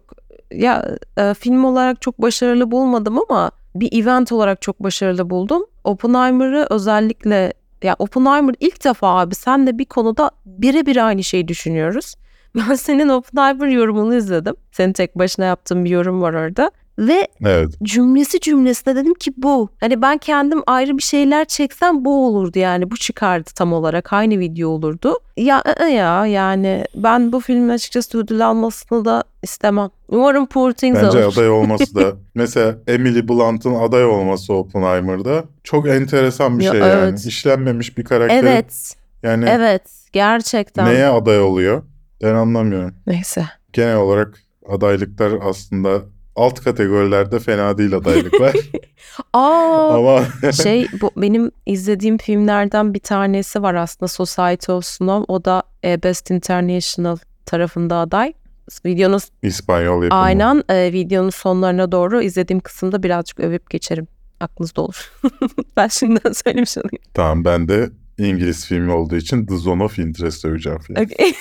ya 0.54 0.96
e, 1.18 1.34
film 1.34 1.64
olarak 1.64 2.02
çok 2.02 2.22
başarılı 2.22 2.70
bulmadım 2.70 3.18
ama 3.30 3.50
bir 3.74 4.02
event 4.02 4.32
olarak 4.32 4.62
çok 4.62 4.82
başarılı 4.82 5.30
buldum. 5.30 5.66
Oppenheimer'ı 5.84 6.66
özellikle 6.70 7.52
ya 7.82 7.96
Oppenheimer 7.98 8.54
ilk 8.60 8.84
defa 8.84 9.20
abi 9.20 9.34
sen 9.34 9.66
de 9.66 9.78
bir 9.78 9.84
konuda 9.84 10.30
birebir 10.46 11.06
aynı 11.06 11.24
şeyi 11.24 11.48
düşünüyoruz. 11.48 12.14
Ben 12.54 12.74
senin 12.74 13.08
Oppenheimer 13.08 13.66
yorumunu 13.66 14.14
izledim. 14.14 14.54
Senin 14.72 14.92
tek 14.92 15.18
başına 15.18 15.44
yaptığın 15.44 15.84
bir 15.84 15.90
yorum 15.90 16.22
var 16.22 16.34
orada. 16.34 16.70
Ve 17.08 17.28
Evet. 17.44 17.74
cümlesi 17.82 18.40
cümlesine 18.40 18.96
dedim 18.96 19.14
ki 19.14 19.32
bu. 19.36 19.68
Hani 19.80 20.02
ben 20.02 20.18
kendim 20.18 20.62
ayrı 20.66 20.98
bir 20.98 21.02
şeyler 21.02 21.44
çeksem 21.44 22.04
bu 22.04 22.26
olurdu 22.26 22.58
yani. 22.58 22.90
Bu 22.90 22.96
çıkardı 22.96 23.50
tam 23.54 23.72
olarak 23.72 24.12
aynı 24.12 24.38
video 24.38 24.68
olurdu. 24.68 25.14
Ya 25.36 25.62
ya 25.94 26.26
yani 26.26 26.84
ben 26.94 27.32
bu 27.32 27.40
filmin 27.40 27.68
açıkçası 27.68 28.18
ödül 28.18 28.46
almasını 28.46 29.04
da 29.04 29.24
istemem. 29.42 29.88
Umarım 30.08 30.46
Poor 30.46 30.72
Things 30.72 30.96
Bence 31.02 31.24
alır. 31.24 31.32
aday 31.32 31.50
olması 31.50 31.94
da 31.94 32.12
mesela 32.34 32.74
Emily 32.86 33.28
Blunt'ın 33.28 33.74
aday 33.74 34.04
olması 34.04 34.54
Oppenheimer'da 34.54 35.44
çok 35.64 35.88
enteresan 35.88 36.58
bir 36.58 36.64
Ya, 36.64 36.70
şey 36.72 36.80
yani. 36.80 36.92
evet. 36.92 37.26
İşlenmemiş 37.26 37.98
bir 37.98 38.04
karakter. 38.04 38.36
Evet. 38.42 38.94
Yani 39.22 39.44
Evet. 39.48 39.82
Gerçekten. 40.12 40.86
neye 40.86 41.06
aday 41.06 41.40
oluyor? 41.40 41.82
Ben 42.22 42.34
anlamıyorum. 42.34 42.94
Neyse. 43.06 43.44
Genel 43.72 43.96
olarak 43.96 44.42
adaylıklar 44.68 45.32
aslında 45.42 46.02
alt 46.36 46.60
kategorilerde 46.60 47.38
fena 47.38 47.78
değil 47.78 47.94
adaylıklar. 47.96 48.56
Aa 49.32 49.94
Ama 49.98 50.52
şey 50.52 50.86
bu 51.00 51.10
benim 51.16 51.50
izlediğim 51.66 52.18
filmlerden 52.18 52.94
bir 52.94 52.98
tanesi 53.00 53.62
var 53.62 53.74
aslında 53.74 54.08
Society 54.08 54.72
of 54.72 54.84
Snow. 54.84 55.32
O 55.32 55.44
da 55.44 55.62
e, 55.84 56.02
Best 56.02 56.30
International 56.30 57.16
tarafında 57.46 57.96
aday. 57.96 58.32
Videonun 58.86 59.20
İspanyol 59.42 60.02
yapımı. 60.02 60.20
Aynen 60.20 60.62
e, 60.68 60.92
videonun 60.92 61.30
sonlarına 61.30 61.92
doğru 61.92 62.22
izlediğim 62.22 62.60
kısımda 62.60 63.02
birazcık 63.02 63.40
övüp 63.40 63.70
geçerim. 63.70 64.06
Aklınızda 64.40 64.82
olur. 64.82 65.12
ben 65.76 65.88
şimdiden 65.88 66.32
söylemiş 66.32 66.78
olayım. 66.78 67.04
Tamam 67.14 67.44
ben 67.44 67.68
de 67.68 67.90
İngiliz 68.18 68.66
filmi 68.66 68.92
olduğu 68.92 69.16
için 69.16 69.46
The 69.46 69.56
Zone 69.56 69.84
of 69.84 69.98
Interest 69.98 70.44
öveceğim 70.44 70.78
film. 70.78 70.96
Okay. 70.96 71.32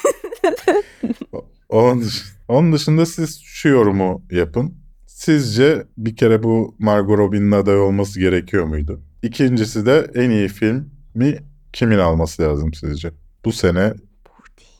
Onun, 1.69 2.01
dış- 2.01 2.33
onun 2.47 2.73
dışında 2.73 3.05
siz 3.05 3.41
şu 3.43 3.69
yorumu 3.69 4.21
yapın. 4.31 4.80
Sizce 5.21 5.83
bir 5.97 6.15
kere 6.15 6.43
bu 6.43 6.75
Margot 6.79 7.17
Robbie'nin 7.17 7.51
aday 7.51 7.79
olması 7.79 8.19
gerekiyor 8.19 8.65
muydu? 8.65 9.01
İkincisi 9.23 9.85
de 9.85 10.11
en 10.15 10.29
iyi 10.29 10.47
film 10.47 10.89
mi 11.15 11.37
kimin 11.73 11.97
alması 11.97 12.41
lazım 12.41 12.73
sizce? 12.73 13.11
Bu 13.45 13.51
sene 13.51 13.93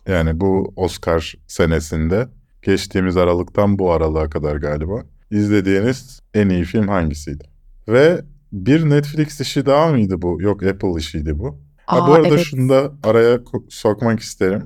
yani 0.07 0.39
bu 0.39 0.73
Oscar 0.75 1.35
senesinde 1.47 2.27
geçtiğimiz 2.61 3.17
aralıktan 3.17 3.79
bu 3.79 3.91
aralığa 3.91 4.29
kadar 4.29 4.55
galiba 4.55 5.03
izlediğiniz 5.31 6.21
en 6.33 6.49
iyi 6.49 6.63
film 6.63 6.87
hangisiydi? 6.87 7.43
Ve 7.87 8.21
bir 8.51 8.89
Netflix 8.89 9.41
işi 9.41 9.65
daha 9.65 9.87
mıydı 9.87 10.21
bu? 10.21 10.37
Yok 10.41 10.63
Apple 10.63 10.93
işiydi 10.97 11.39
bu. 11.39 11.59
Ha, 11.85 12.07
bu 12.07 12.11
Aa, 12.11 12.15
arada 12.15 12.27
evet. 12.27 12.45
şunu 12.45 12.69
da 12.69 12.91
araya 13.03 13.39
sokmak 13.69 14.19
isterim. 14.19 14.63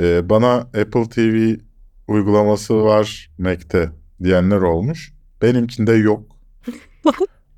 Ee, 0.00 0.28
bana 0.28 0.54
Apple 0.54 1.08
TV 1.08 1.54
uygulaması 2.08 2.82
var 2.82 3.30
Mac'te 3.38 3.90
diyenler 4.24 4.56
olmuş. 4.60 5.12
Benimkinde 5.42 5.92
yok. 5.92 6.22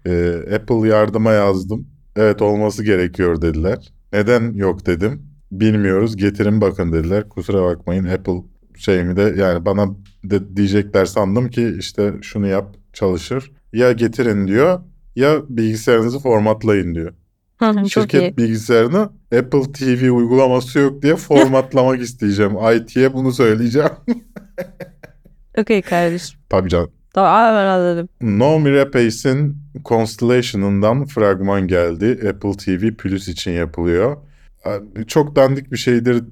Ee, 0.08 0.54
Apple 0.54 0.88
yardıma 0.88 1.32
yazdım. 1.32 1.88
Evet 2.16 2.42
olması 2.42 2.84
gerekiyor 2.84 3.42
dediler. 3.42 3.92
Neden 4.12 4.52
yok 4.52 4.86
dedim. 4.86 5.22
Bilmiyoruz 5.52 6.16
getirin 6.16 6.60
bakın 6.60 6.92
dediler. 6.92 7.28
Kusura 7.28 7.62
bakmayın 7.62 8.04
Apple 8.04 8.42
şeyimi 8.76 9.16
de 9.16 9.34
yani 9.36 9.64
bana 9.64 9.86
de 10.24 10.56
diyecekler 10.56 11.04
sandım 11.06 11.48
ki 11.48 11.74
işte 11.78 12.14
şunu 12.22 12.46
yap 12.46 12.76
çalışır. 12.92 13.52
Ya 13.72 13.92
getirin 13.92 14.48
diyor 14.48 14.80
ya 15.16 15.42
bilgisayarınızı 15.48 16.18
formatlayın 16.18 16.94
diyor. 16.94 17.12
Şirket 17.88 18.38
bilgisayarını 18.38 19.10
Apple 19.38 19.72
TV 19.72 20.10
uygulaması 20.10 20.78
yok 20.78 21.02
diye 21.02 21.16
formatlamak 21.16 22.00
isteyeceğim. 22.02 22.52
IT'ye 22.76 23.14
bunu 23.14 23.32
söyleyeceğim. 23.32 23.90
Okey 25.57 25.82
kardeşim. 25.82 26.38
Tabii 26.48 26.68
canım. 26.68 26.90
Tamam 27.14 27.54
ben 27.54 27.66
anladım. 27.66 28.09
No 28.20 28.59
Me 28.61 28.72
Rapace'in 28.72 29.57
Constellation'ından 29.84 31.04
fragman 31.04 31.66
geldi. 31.68 32.28
Apple 32.28 32.52
TV 32.52 32.94
Plus 32.94 33.28
için 33.28 33.50
yapılıyor. 33.50 34.16
Çok 35.07 35.36
dandik 35.36 35.72
bir 35.72 35.76
şeydir 35.76 36.24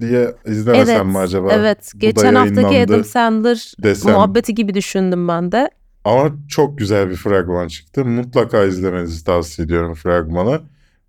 diye 0.00 0.34
izlemesem 0.46 0.96
Evet, 0.96 1.06
mi 1.06 1.18
acaba? 1.18 1.52
Evet. 1.52 1.92
Bu 1.94 1.98
Geçen 1.98 2.34
haftaki 2.34 2.82
Adam 2.82 3.04
Sandler 3.04 3.72
desem. 3.82 4.12
muhabbeti 4.12 4.54
gibi 4.54 4.74
düşündüm 4.74 5.28
ben 5.28 5.52
de. 5.52 5.70
Ama 6.04 6.30
çok 6.48 6.78
güzel 6.78 7.10
bir 7.10 7.16
fragman 7.16 7.68
çıktı. 7.68 8.04
Mutlaka 8.04 8.64
izlemenizi 8.64 9.24
tavsiye 9.24 9.66
ediyorum 9.66 9.94
fragmanı. 9.94 10.60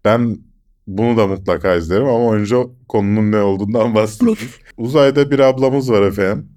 Ben 0.05 0.38
bunu 0.88 1.17
da 1.17 1.28
mutlaka 1.28 1.76
izlerim 1.76 2.07
ama 2.07 2.34
önce 2.34 2.55
konunun 2.88 3.32
ne 3.32 3.41
olduğundan 3.41 3.95
bahsedeyim. 3.95 4.38
Uzayda 4.78 5.32
bir 5.32 5.39
ablamız 5.39 5.91
var 5.91 6.01
efendim. 6.01 6.49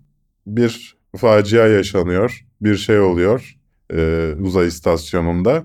Bir 0.46 1.01
facia 1.16 1.66
yaşanıyor. 1.66 2.46
Bir 2.60 2.76
şey 2.76 3.00
oluyor 3.00 3.56
e, 3.92 4.32
uzay 4.40 4.66
istasyonunda. 4.66 5.64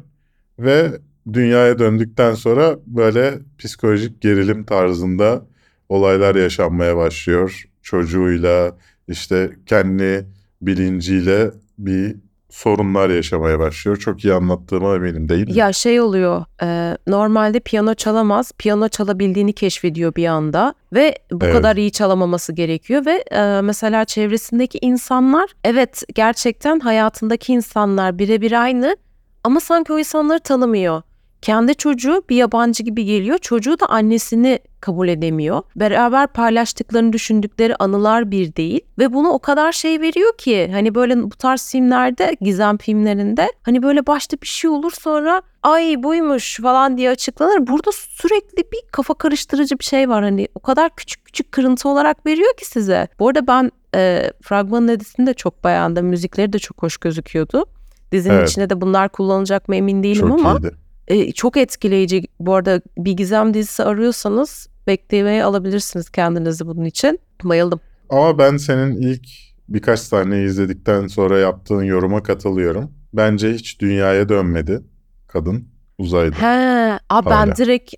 Ve 0.59 0.91
dünyaya 1.33 1.79
döndükten 1.79 2.33
sonra 2.33 2.79
böyle 2.87 3.39
psikolojik 3.57 4.21
gerilim 4.21 4.63
tarzında 4.63 5.45
olaylar 5.89 6.35
yaşanmaya 6.35 6.97
başlıyor. 6.97 7.63
Çocuğuyla 7.81 8.77
işte 9.07 9.51
kendi 9.65 10.27
bilinciyle 10.61 11.51
bir 11.79 12.15
sorunlar 12.57 13.09
yaşamaya 13.09 13.59
başlıyor. 13.59 13.97
Çok 13.97 14.25
iyi 14.25 14.33
anlattığıma 14.33 14.95
eminim 14.95 15.29
değil 15.29 15.47
mi? 15.47 15.53
Ya 15.57 15.73
şey 15.73 16.01
oluyor. 16.01 16.45
e, 16.63 16.97
normalde 17.07 17.59
piyano 17.59 17.93
çalamaz. 17.93 18.51
Piyano 18.57 18.87
çalabildiğini 18.89 19.53
keşfediyor 19.53 20.15
bir 20.15 20.25
anda 20.25 20.73
ve 20.93 21.15
bu 21.31 21.45
Evet. 21.45 21.55
kadar 21.55 21.75
iyi 21.75 21.91
çalamaması 21.91 22.53
gerekiyor 22.53 23.05
ve 23.05 23.23
e, 23.31 23.61
mesela 23.61 24.05
çevresindeki 24.05 24.77
insanlar 24.81 25.49
evet 25.63 26.03
gerçekten 26.15 26.79
hayatındaki 26.79 27.53
insanlar 27.53 28.19
birebir 28.19 28.61
aynı 28.61 28.97
ama 29.43 29.59
sanki 29.59 29.93
o 29.93 29.99
insanları 29.99 30.39
tanımıyor. 30.39 31.01
Kendi 31.41 31.75
çocuğu 31.75 32.23
bir 32.29 32.35
yabancı 32.35 32.83
gibi 32.83 33.05
geliyor. 33.05 33.37
Çocuğu 33.37 33.79
da 33.79 33.85
annesini 33.85 34.59
kabul 34.81 35.07
edemiyor. 35.07 35.61
Beraber 35.75 36.27
paylaştıklarını 36.27 37.13
düşündükleri 37.13 37.75
anılar 37.75 38.31
bir 38.31 38.55
değil. 38.55 38.81
Ve 38.99 39.13
bunu 39.13 39.29
o 39.29 39.39
kadar 39.39 39.71
şey 39.71 40.01
veriyor 40.01 40.37
ki 40.37 40.69
hani 40.73 40.95
böyle 40.95 41.23
bu 41.23 41.29
tarz 41.29 41.71
filmlerde 41.71 42.35
gizem 42.41 42.77
filmlerinde 42.77 43.51
hani 43.63 43.83
böyle 43.83 44.07
başta 44.07 44.37
bir 44.41 44.47
şey 44.47 44.69
olur 44.69 44.91
sonra 44.99 45.41
ay 45.63 46.03
buymuş 46.03 46.59
falan 46.61 46.97
diye 46.97 47.09
açıklanır. 47.09 47.67
Burada 47.67 47.91
sürekli 47.93 48.63
bir 48.71 48.81
kafa 48.91 49.13
karıştırıcı 49.13 49.79
bir 49.79 49.83
şey 49.83 50.09
var 50.09 50.23
hani 50.23 50.47
o 50.55 50.59
kadar 50.59 50.95
küçük 50.95 51.25
küçük 51.25 51.51
kırıntı 51.51 51.89
olarak 51.89 52.25
veriyor 52.25 52.57
ki 52.57 52.65
size. 52.65 53.07
Bu 53.19 53.27
arada 53.27 53.47
ben 53.47 53.71
e, 53.95 54.31
fragmanın 54.41 54.87
editini 54.87 55.27
de 55.27 55.33
çok 55.33 55.63
beğendim. 55.63 56.05
Müzikleri 56.05 56.53
de 56.53 56.59
çok 56.59 56.83
hoş 56.83 56.97
gözüküyordu. 56.97 57.65
Dizinin 58.11 58.35
Evet. 58.35 58.49
içinde 58.49 58.69
de 58.69 58.81
bunlar 58.81 59.09
kullanılacak 59.09 59.69
mı 59.69 59.75
emin 59.75 60.03
değilim 60.03 60.27
Çok 60.27 60.39
ama 60.39 60.53
iyiydi. 60.53 60.86
E, 61.07 61.31
çok 61.31 61.57
etkileyici. 61.57 62.23
Bu 62.39 62.53
arada 62.55 62.81
bir 62.97 63.11
gizem 63.11 63.53
dizisi 63.53 63.83
arıyorsanız 63.83 64.67
beklemeye 64.87 65.43
alabilirsiniz 65.43 66.09
kendinizi 66.09 66.67
bunun 66.67 66.85
için. 66.85 67.19
Bayıldım. 67.43 67.79
Ama 68.09 68.37
ben 68.37 68.57
senin 68.57 68.97
ilk 69.01 69.27
birkaç 69.69 69.99
sahneyi 69.99 70.45
izledikten 70.47 71.07
sonra 71.07 71.39
yaptığın 71.39 71.83
yoruma 71.83 72.23
katılıyorum. 72.23 72.91
Bence 73.13 73.53
hiç 73.53 73.81
dünyaya 73.81 74.29
dönmedi 74.29 74.81
kadın 75.27 75.67
uzayda. 75.97 76.35
He, 76.41 76.99
a 77.09 77.25
ben 77.25 77.31
Hala. 77.31 77.55
direkt 77.55 77.93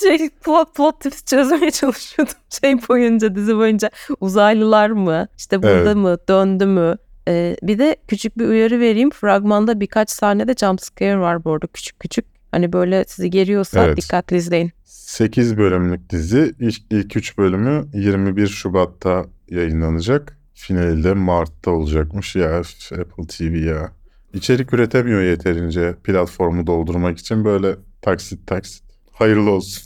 şey, 0.02 0.28
plot, 0.28 0.74
plot 0.74 1.00
twist 1.00 1.26
çözmeye 1.26 1.70
çalışıyordum 1.70 2.34
şey 2.62 2.74
boyunca 2.88 3.34
dizi 3.34 3.56
boyunca 3.56 3.90
uzaylılar 4.20 4.90
mı 4.90 5.26
işte 5.38 5.62
burada 5.62 5.72
Evet. 5.74 5.96
mı 5.96 6.16
döndü 6.28 6.66
mü 6.66 6.96
Ee, 7.28 7.56
bir 7.62 7.78
de 7.78 7.96
küçük 8.08 8.38
bir 8.38 8.48
uyarı 8.48 8.80
vereyim 8.80 9.10
fragmanda 9.10 9.80
birkaç 9.80 10.10
sahnede 10.10 10.54
jump 10.60 10.80
scare 10.80 11.18
var 11.18 11.44
bu 11.44 11.52
arada 11.52 11.66
küçük 11.66 12.00
küçük 12.00 12.24
hani 12.52 12.72
böyle 12.72 13.04
sizi 13.08 13.30
geriyorsa 13.30 13.86
Evet. 13.86 13.96
dikkatli 13.96 14.36
izleyin 14.36 14.72
8 14.84 15.56
bölümlük 15.56 16.10
dizi. 16.10 16.54
İlk, 16.60 16.80
ilk 16.90 17.16
3 17.16 17.38
bölümü 17.38 17.86
21 17.94 18.46
Şubat'ta 18.46 19.24
yayınlanacak. 19.50 20.38
Finali 20.54 21.04
de 21.04 21.14
Mart'ta 21.14 21.70
olacakmış 21.70 22.36
ya 22.36 22.56
Apple 23.00 23.26
TV 23.28 23.42
ya. 23.42 23.92
İçerik 24.34 24.72
üretemiyor 24.72 25.22
yeterince 25.22 25.94
platformu 26.04 26.66
doldurmak 26.66 27.18
için 27.18 27.44
böyle 27.44 27.76
taksit 28.02 28.46
taksit. 28.46 28.84
Hayırlı 29.12 29.50
olsun. 29.50 29.82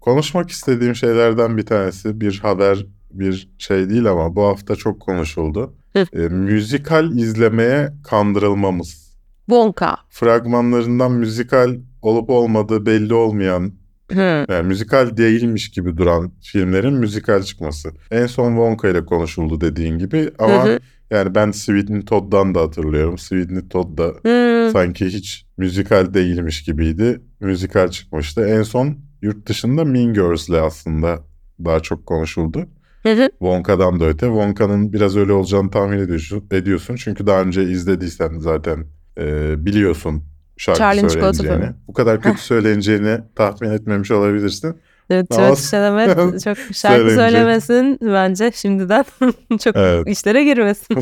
Konuşmak 0.00 0.50
istediğim 0.50 0.94
şeylerden 0.94 1.56
bir 1.56 1.66
tanesi 1.66 2.20
bir 2.20 2.38
haber 2.38 2.86
bir 3.10 3.48
şey 3.58 3.90
değil 3.90 4.06
ama 4.10 4.36
bu 4.36 4.42
hafta 4.42 4.76
çok 4.76 5.00
konuşuldu. 5.00 5.74
E, 5.96 6.18
müzikal 6.18 7.10
izlemeye 7.18 7.92
kandırılmamız. 8.04 9.03
Wonka 9.46 9.96
Fragmanlarından 10.10 11.12
müzikal 11.12 11.76
olup 12.02 12.30
olmadığı 12.30 12.86
belli 12.86 13.14
olmayan 13.14 13.72
Hı. 14.12 14.46
yani 14.48 14.66
müzikal 14.66 15.16
değilmiş 15.16 15.70
gibi 15.70 15.96
duran 15.96 16.32
filmlerin 16.42 16.94
müzikal 16.94 17.42
çıkması. 17.42 17.90
En 18.10 18.26
son 18.26 18.48
Wonka 18.50 18.88
ile 18.88 19.04
konuşuldu 19.04 19.60
dediğin 19.60 19.98
gibi 19.98 20.30
ama 20.38 20.64
Hı 20.64 20.72
hı. 20.72 20.78
yani 21.10 21.34
ben 21.34 21.50
Sweeney 21.50 22.04
Todd'dan 22.04 22.54
da 22.54 22.60
hatırlıyorum. 22.60 23.18
Sweeney 23.18 23.68
Todd 23.68 23.98
da 23.98 24.04
Hı. 24.22 24.70
sanki 24.72 25.06
hiç 25.06 25.46
müzikal 25.56 26.14
değilmiş 26.14 26.62
gibiydi. 26.62 27.20
Müzikal 27.40 27.88
çıkmıştı. 27.88 28.46
En 28.48 28.62
son 28.62 28.98
yurt 29.22 29.48
dışında 29.48 29.84
Mean 29.84 30.14
Girls'le 30.14 30.62
aslında 30.62 31.18
daha 31.64 31.80
çok 31.80 32.06
konuşuldu. 32.06 32.66
Hı 33.02 33.12
hı. 33.12 33.28
Wonka'dan 33.38 34.00
da 34.00 34.04
öte. 34.04 34.26
Wonka'nın 34.26 34.92
biraz 34.92 35.16
öyle 35.16 35.32
olacağını 35.32 35.70
tahmin 35.70 35.98
ediyorsun. 35.98 36.44
ediyorsun. 36.50 36.96
Çünkü 36.96 37.26
daha 37.26 37.42
önce 37.42 37.62
izlediysen 37.62 38.38
zaten 38.38 38.86
e, 39.18 39.54
biliyorsun 39.66 40.22
şarkı 40.56 40.78
Charlie'nin 40.78 41.08
söyleneceğini. 41.08 41.70
Bu 41.88 41.92
kadar 41.92 42.20
kötü 42.20 42.38
söyleneceğini 42.42 43.18
tahmin 43.36 43.70
etmemiş 43.70 44.10
olabilirsin. 44.10 44.76
Evet, 45.10 45.26
Ama- 45.30 45.46
evet 45.46 45.58
Şenemet 45.58 46.16
çok 46.44 46.56
şarkı 46.72 47.10
söylemesin 47.10 47.98
bence 48.02 48.50
şimdiden 48.54 49.04
çok 49.64 49.76
Evet. 49.76 50.08
işlere 50.08 50.44
girmesin. 50.44 50.96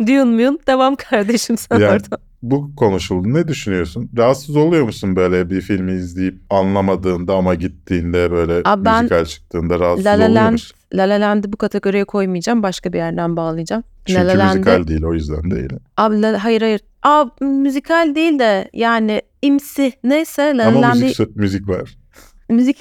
Dune 0.00 0.24
Mune 0.24 0.58
devam 0.66 0.96
kardeşim 0.96 1.56
sen 1.56 1.78
Yani- 1.78 1.92
orada. 1.92 2.18
Bu 2.42 2.76
konuşuldu. 2.76 3.34
Ne 3.34 3.48
düşünüyorsun? 3.48 4.10
Rahatsız 4.16 4.56
oluyor 4.56 4.82
musun 4.84 5.16
böyle 5.16 5.50
bir 5.50 5.60
filmi 5.60 5.92
izleyip 5.92 6.34
anlamadığında 6.50 7.34
ama 7.34 7.54
gittiğinde 7.54 8.30
böyle 8.30 8.62
Abi 8.64 8.84
ben 8.84 9.02
müzikal 9.02 9.24
çıktığında 9.24 9.78
rahatsız 9.80 10.06
La 10.06 10.10
La 10.10 10.24
Land-? 10.34 10.72
La 10.94 11.02
La 11.08 11.20
Land'i 11.20 11.52
bu 11.52 11.56
kategoriye 11.56 12.04
koymayacağım. 12.04 12.62
Başka 12.62 12.92
bir 12.92 12.98
yerden 12.98 13.36
bağlayacağım. 13.36 13.84
Çünkü 14.06 14.20
La 14.20 14.26
La 14.28 14.32
Land'i- 14.32 14.52
müzikal 14.58 14.86
değil 14.86 15.02
o 15.02 15.14
yüzden 15.14 15.50
değil. 15.50 15.70
Abi 15.96 16.22
La- 16.22 16.44
hayır 16.44 16.60
hayır. 16.62 16.80
Abi 17.02 17.44
müzikal 17.44 18.14
değil 18.14 18.38
de 18.38 18.70
yani 18.72 19.22
imsi 19.42 19.92
neyse 20.04 20.42
La 20.42 20.58
La 20.58 20.66
Ama 20.68 20.82
Land'i 20.82 21.04
müzik, 21.04 21.36
müzik 21.36 21.68
var. 21.68 21.96
müzik 22.48 22.78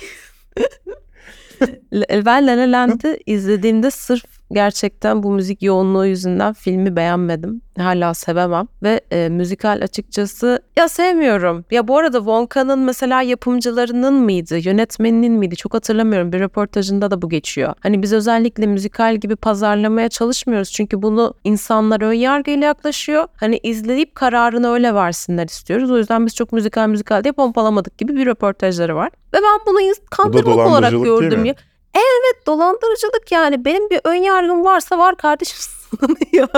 ben 2.25 2.47
La 2.47 2.57
La 2.57 2.71
Land'i 2.71 3.19
izlediğimde 3.25 3.91
sırf 3.91 4.25
gerçekten 4.55 5.23
bu 5.23 5.31
müzik 5.31 5.63
yoğunluğu 5.63 6.05
yüzünden 6.05 6.53
filmi 6.53 6.95
beğenmedim. 6.95 7.61
Hala 7.77 8.13
sevemem 8.13 8.67
ve 8.83 9.01
e, 9.11 9.29
müzikal 9.29 9.81
açıkçası 9.83 10.59
ya 10.77 10.89
sevmiyorum. 10.89 11.65
Ya 11.71 11.87
bu 11.87 11.97
arada 11.97 12.17
Wonka'nın 12.17 12.79
mesela 12.79 13.21
yapımcılarının 13.21 14.13
mıydı, 14.13 14.57
yönetmeninin 14.57 15.33
miydi 15.33 15.55
çok 15.55 15.73
hatırlamıyorum. 15.73 16.31
Bir 16.31 16.39
röportajında 16.39 17.11
da 17.11 17.21
bu 17.21 17.29
geçiyor. 17.29 17.73
Hani 17.79 18.01
biz 18.01 18.13
özellikle 18.13 18.67
müzikal 18.67 19.15
gibi 19.15 19.35
pazarlamaya 19.35 20.09
çalışmıyoruz. 20.09 20.71
Çünkü 20.71 21.01
bunu 21.01 21.33
insanlar 21.43 22.01
ön 22.01 22.13
yargıyla 22.13 22.67
yaklaşıyor. 22.67 23.27
Hani 23.35 23.59
izleyip 23.63 24.15
kararını 24.15 24.71
öyle 24.71 24.93
versinler 24.93 25.45
istiyoruz. 25.45 25.91
O 25.91 25.97
yüzden 25.97 26.25
biz 26.25 26.35
çok 26.35 26.51
müzikal 26.51 26.87
müzikal 26.87 27.23
diye 27.23 27.31
pompalamadık 27.31 27.97
gibi 27.97 28.15
bir 28.15 28.25
röportajları 28.25 28.95
var. 28.95 29.09
Ve 29.33 29.37
ben 29.37 29.59
bunu 29.67 29.79
kandırmak 30.11 30.57
olarak 30.57 30.91
gördüm 30.91 31.45
ya. 31.45 31.55
Evet 31.95 32.45
dolandırıcılık 32.47 33.31
yani. 33.31 33.65
Benim 33.65 33.89
bir 33.89 34.01
ön 34.03 34.13
yargım 34.15 34.63
varsa 34.63 34.97
var 34.97 35.17
kardeşim 35.17 35.57
sana 35.99 36.09
ne 36.11 36.39
ya. 36.39 36.49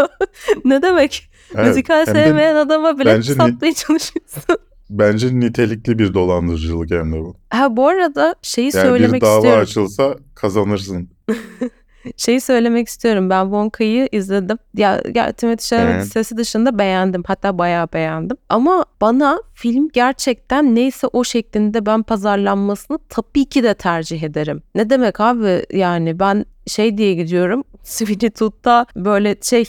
ne 0.65 0.81
demek? 0.81 1.29
Evet, 1.55 1.67
Müzikal 1.67 2.07
hem 2.07 2.15
de 2.15 2.23
sevmeyen 2.23 2.55
adama 2.55 2.99
bile 2.99 3.23
satmaya 3.23 3.73
çalışıyorsun. 3.73 4.57
Bence 4.89 5.39
nitelikli 5.39 5.99
bir 5.99 6.13
dolandırıcılık 6.13 6.91
hem 6.91 7.13
de 7.13 7.19
bu. 7.19 7.35
Ha 7.49 7.77
bu 7.77 7.87
arada 7.87 8.35
şeyi 8.41 8.71
Yani 8.75 8.87
söylemek 8.87 9.21
bir 9.21 9.27
dava 9.27 9.35
istiyorum. 9.37 9.61
açılsa 9.61 10.15
kazanırsın. 10.35 11.09
Şeyi 12.17 12.41
söylemek 12.41 12.87
istiyorum. 12.87 13.29
Ben 13.29 13.43
Wonka'yı 13.43 14.09
izledim. 14.11 14.57
Ya, 14.73 15.01
ya 15.15 15.29
Timothée 15.29 15.69
Chalamet'in 15.69 15.97
Evet. 15.97 16.07
sesi 16.07 16.37
dışında 16.37 16.79
beğendim. 16.79 17.23
Hatta 17.27 17.57
bayağı 17.57 17.87
beğendim. 17.93 18.37
Ama 18.49 18.85
bana 19.01 19.41
film 19.53 19.89
gerçekten 19.93 20.75
neyse 20.75 21.07
o 21.07 21.23
şeklinde 21.23 21.85
ben 21.85 22.03
pazarlanmasını 22.03 22.99
tabii 23.09 23.45
ki 23.45 23.63
de 23.63 23.73
tercih 23.73 24.23
ederim. 24.23 24.63
Ne 24.75 24.89
demek 24.89 25.19
abi 25.19 25.63
yani 25.73 26.19
ben 26.19 26.45
şey 26.67 26.97
diye 26.97 27.13
gidiyorum. 27.13 27.63
Todd'da 28.37 28.85
böyle 28.95 29.35
şey 29.41 29.65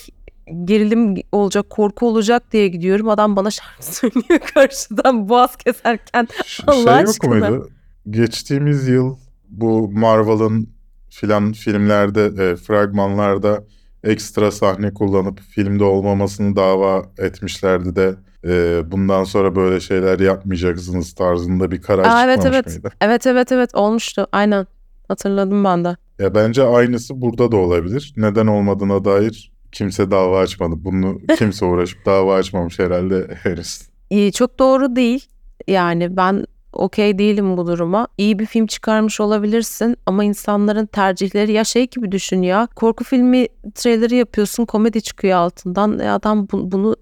gerilim 0.64 1.14
olacak, 1.32 1.70
korku 1.70 2.06
olacak 2.06 2.52
diye 2.52 2.68
gidiyorum. 2.68 3.08
Adam 3.08 3.36
bana 3.36 3.50
şarkı 3.50 3.84
söylüyor 3.96 4.40
karşıdan 4.54 5.28
boğaz 5.28 5.56
keserken. 5.56 6.28
Allah 6.66 6.84
şey 6.92 7.00
yok 7.00 7.08
aşkına. 7.08 7.50
muydu? 7.50 7.68
Geçtiğimiz 8.10 8.88
yıl 8.88 9.16
bu 9.48 9.88
Marvel'ın 9.92 10.77
filan 11.10 11.52
filmlerde, 11.52 12.24
e, 12.24 12.56
fragmanlarda 12.56 13.64
ekstra 14.04 14.50
sahne 14.50 14.94
kullanıp 14.94 15.40
filmde 15.40 15.84
olmamasını 15.84 16.56
dava 16.56 17.02
etmişlerdi 17.18 17.96
de 17.96 18.14
e, 18.44 18.82
bundan 18.90 19.24
sonra 19.24 19.56
böyle 19.56 19.80
şeyler 19.80 20.20
yapmayacaksınız 20.20 21.12
tarzında 21.14 21.70
bir 21.70 21.82
karar 21.82 22.04
Aa, 22.04 22.24
evet, 22.24 22.46
evet. 22.46 22.66
mıydı? 22.66 22.90
Evet 23.00 23.26
evet 23.26 23.52
evet 23.52 23.74
olmuştu. 23.74 24.26
Aynen. 24.32 24.66
Hatırladım 25.08 25.64
ben 25.64 25.84
de. 25.84 25.96
Ya 26.18 26.34
bence 26.34 26.62
aynısı 26.62 27.20
burada 27.20 27.52
da 27.52 27.56
olabilir. 27.56 28.14
Neden 28.16 28.46
olmadığına 28.46 29.04
dair 29.04 29.52
kimse 29.72 30.10
dava 30.10 30.40
açmadı. 30.40 30.74
Bunu 30.78 31.18
kimse 31.38 31.64
uğraşıp 31.64 32.06
dava 32.06 32.34
açmamış 32.34 32.78
herhalde 32.78 33.28
henüz. 33.42 33.88
Çok 34.32 34.58
doğru 34.58 34.96
değil. 34.96 35.26
Yani 35.68 36.16
ben 36.16 36.46
okey 36.72 37.18
değilim 37.18 37.56
bu 37.56 37.66
duruma. 37.66 38.08
İyi 38.18 38.38
bir 38.38 38.46
film 38.46 38.66
çıkarmış 38.66 39.20
olabilirsin 39.20 39.96
ama 40.06 40.24
insanların 40.24 40.86
tercihleri 40.86 41.52
ya 41.52 41.64
şey 41.64 41.86
gibi 41.86 42.12
düşün 42.12 42.42
ya. 42.42 42.68
Korku 42.76 43.04
filmi 43.04 43.46
trailerı 43.74 44.14
yapıyorsun, 44.14 44.64
komedi 44.64 45.02
çıkıyor 45.02 45.38
altından. 45.38 45.98
E 45.98 46.10
adam 46.10 46.48
bu- 46.52 46.72
bunu 46.72 46.96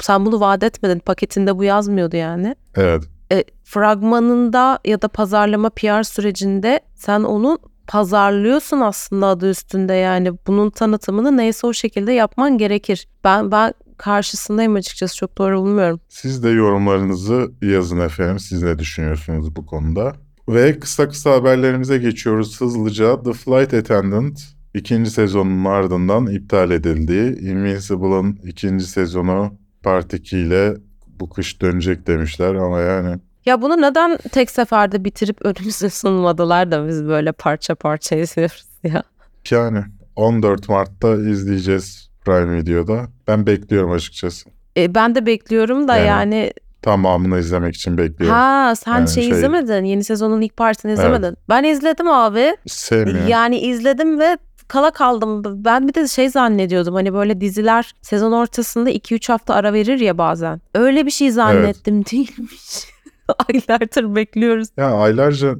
sen 0.00 0.26
bunu 0.26 0.40
vaat 0.40 0.62
etmedin. 0.62 0.98
Paketinde 0.98 1.58
bu 1.58 1.64
yazmıyordu 1.64 2.16
yani. 2.16 2.54
Evet. 2.76 3.02
E, 3.32 3.44
fragmanında 3.64 4.78
ya 4.84 5.02
da 5.02 5.08
pazarlama 5.08 5.70
PR 5.70 6.02
sürecinde 6.02 6.80
sen 6.94 7.20
onu 7.22 7.58
pazarlıyorsun 7.86 8.80
aslında 8.80 9.26
adı 9.26 9.50
üstünde 9.50 9.92
yani 9.94 10.32
bunun 10.46 10.70
tanıtımını 10.70 11.36
neyse 11.36 11.66
o 11.66 11.72
şekilde 11.72 12.12
yapman 12.12 12.58
gerekir. 12.58 13.06
Ben 13.24 13.50
ben 13.50 13.74
karşısındayım 13.98 14.74
açıkçası 14.74 15.16
çok 15.16 15.38
doğru 15.38 15.58
bulmuyorum. 15.60 16.00
Siz 16.08 16.42
de 16.42 16.48
yorumlarınızı 16.48 17.52
yazın 17.62 18.00
efendim. 18.00 18.38
Siz 18.38 18.62
ne 18.62 18.78
düşünüyorsunuz 18.78 19.56
bu 19.56 19.66
konuda? 19.66 20.12
Ve 20.48 20.78
kısa 20.78 21.08
kısa 21.08 21.32
haberlerimize 21.32 21.98
geçiyoruz 21.98 22.60
hızlıca. 22.60 23.22
The 23.22 23.32
Flight 23.32 23.74
Attendant 23.74 24.40
ikinci 24.74 25.10
sezonun 25.10 25.64
ardından 25.64 26.26
iptal 26.26 26.70
edildi. 26.70 27.38
Invincible'ın 27.40 28.38
ikinci 28.44 28.84
sezonu 28.84 29.54
Part 29.82 30.14
2 30.14 30.38
ile 30.38 30.74
bu 31.20 31.28
kış 31.30 31.60
dönecek 31.62 32.06
demişler 32.06 32.54
ama 32.54 32.80
yani 32.80 33.18
Ya 33.46 33.62
bunu 33.62 33.82
neden 33.82 34.18
tek 34.32 34.50
seferde 34.50 35.04
bitirip 35.04 35.36
önümüze 35.46 35.90
sunmadılar 35.90 36.70
da 36.70 36.88
biz 36.88 37.04
böyle 37.04 37.32
parça 37.32 37.74
parça 37.74 38.16
izliyoruz 38.16 38.64
ya. 38.84 39.02
yani 39.50 39.84
14 40.16 40.68
Mart'ta 40.68 41.14
izleyeceğiz 41.16 42.10
Prime 42.24 42.56
Video'da. 42.56 43.06
Ben 43.28 43.46
bekliyorum 43.46 43.90
açıkçası. 43.90 44.50
E, 44.76 44.94
ben 44.94 45.14
de 45.14 45.26
bekliyorum 45.26 45.88
da 45.88 45.96
Yani 45.96 46.06
yani, 46.06 46.52
Tamamını 46.82 47.38
izlemek 47.38 47.74
için 47.74 47.98
bekliyorum. 47.98 48.36
ha 48.36 48.74
sen 48.76 48.92
Yani 48.92 49.08
şey, 49.10 49.22
şey- 49.22 49.32
izlemedin 49.32 49.84
yeni 49.84 50.04
sezonun 50.04 50.40
ilk 50.40 50.56
partini 50.56 50.90
Evet. 50.92 50.98
izlemedin. 50.98 51.36
Ben 51.48 51.64
izledim 51.64 52.08
abi. 52.08 52.56
Sevmiyorum. 52.66 53.28
Yani 53.28 53.58
izledim 53.58 54.18
ve 54.18 54.38
kala 54.68 54.90
kaldım. 54.90 55.42
Ben 55.64 55.88
bir 55.88 55.94
de 55.94 56.08
şey 56.08 56.30
zannediyordum 56.30 56.94
hani 56.94 57.14
böyle 57.14 57.40
diziler 57.40 57.94
sezon 58.02 58.32
ortasında 58.32 58.90
2-3 58.90 59.28
hafta 59.32 59.54
ara 59.54 59.72
verir 59.72 60.00
ya 60.00 60.18
bazen. 60.18 60.60
Öyle 60.74 61.06
bir 61.06 61.10
şey 61.10 61.30
zannettim 61.30 62.04
değilmiş. 62.04 62.84
Aylardır 63.48 64.16
bekliyoruz. 64.16 64.68
Ya 64.76 64.90
aylarca 64.92 65.54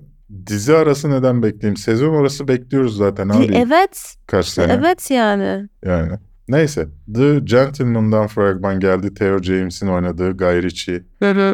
dizi 0.47 0.77
arası 0.77 1.11
neden 1.11 1.43
bekleyeyim? 1.43 1.77
Sezon 1.77 2.15
arası 2.15 2.49
bekliyoruz 2.49 2.97
zaten 2.97 3.29
abi. 3.29 3.55
Evet, 3.55 4.15
Kaç 4.27 4.47
sene 4.47 4.73
evet 4.73 5.11
yani. 5.11 5.69
yani. 5.85 6.13
Neyse. 6.53 6.89
The 7.15 7.39
Gentleman'dan 7.39 8.27
fragman 8.27 8.81
geldi. 8.81 9.15
Theo 9.15 9.43
James'in 9.43 9.87
oynadığı 9.87 10.37
Guy 10.37 10.63
Ritchie 10.63 11.03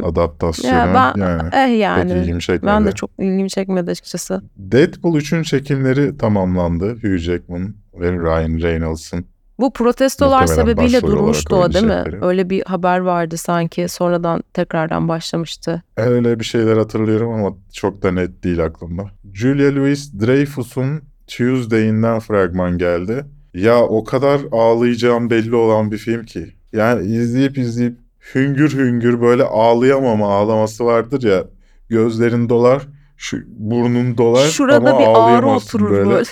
adaptasyonu. 0.03 0.75
Ya 0.75 1.13
ben 1.17 1.21
yani 1.21 1.49
eh 1.53 1.67
pek 1.67 1.81
yani. 1.81 2.13
ilgimi 2.13 2.41
çekmedi. 2.41 2.67
Ben 2.67 2.87
de 2.87 2.93
çok 2.93 3.11
ilgimi 3.19 3.51
çekmedi 3.51 3.91
açıkçası. 3.91 4.43
Deadpool 4.57 5.17
3'ün 5.17 5.43
çekimleri 5.43 6.17
tamamlandı. 6.17 6.95
Hugh 6.95 7.19
Jackman 7.19 7.75
ve 7.95 8.13
Ryan 8.13 8.63
Reynolds'ın. 8.63 9.25
Bu 9.61 9.73
protestolar 9.73 10.41
Muhtemelen 10.41 10.63
sebebiyle 10.63 11.03
durmuştu 11.03 11.57
o 11.57 11.73
değil 11.73 11.85
mi? 11.85 12.05
Öyle 12.23 12.51
bir 12.51 12.63
haber 12.63 12.99
vardı 12.99 13.37
sanki. 13.37 13.89
Sonradan 13.89 14.43
tekrardan 14.55 15.09
başlamıştı. 15.09 15.83
Öyle 15.97 16.41
bir 16.41 16.45
şeyler 16.45 16.77
hatırlıyorum 16.77 17.33
ama 17.33 17.57
çok 17.73 18.03
da 18.03 18.13
net 18.13 18.45
değil 18.45 18.65
aklımda. 18.65 19.05
Julia 19.35 19.71
Louis-Dreyfus'un 19.71 21.03
Tuesday'inden 21.27 22.19
fragman 22.19 22.79
geldi. 22.79 23.25
Ya 23.55 23.83
o 23.83 24.05
kadar 24.05 24.41
ağlayacağım 24.53 25.31
belli 25.31 25.55
olan 25.55 25.91
bir 25.91 25.99
film 25.99 26.25
ki. 26.25 26.55
Yani 26.73 27.07
izleyip 27.07 27.59
izleyip 27.59 27.99
hüngür 28.35 28.79
hüngür 28.79 29.21
böyle 29.21 29.43
ağlayamama 29.43 30.35
ağlaması 30.35 30.85
vardır 30.85 31.23
ya. 31.23 31.45
Gözlerin 31.89 32.49
dolar, 32.49 32.89
şu 33.17 33.39
burnun 33.49 34.19
dolar 34.19 34.47
Şurada 34.47 34.91
ama 34.91 35.01
bir 35.01 35.07
ağrı 35.07 35.47
oturur 35.47 35.91
böyle. 35.91 36.11
böyle. 36.11 36.25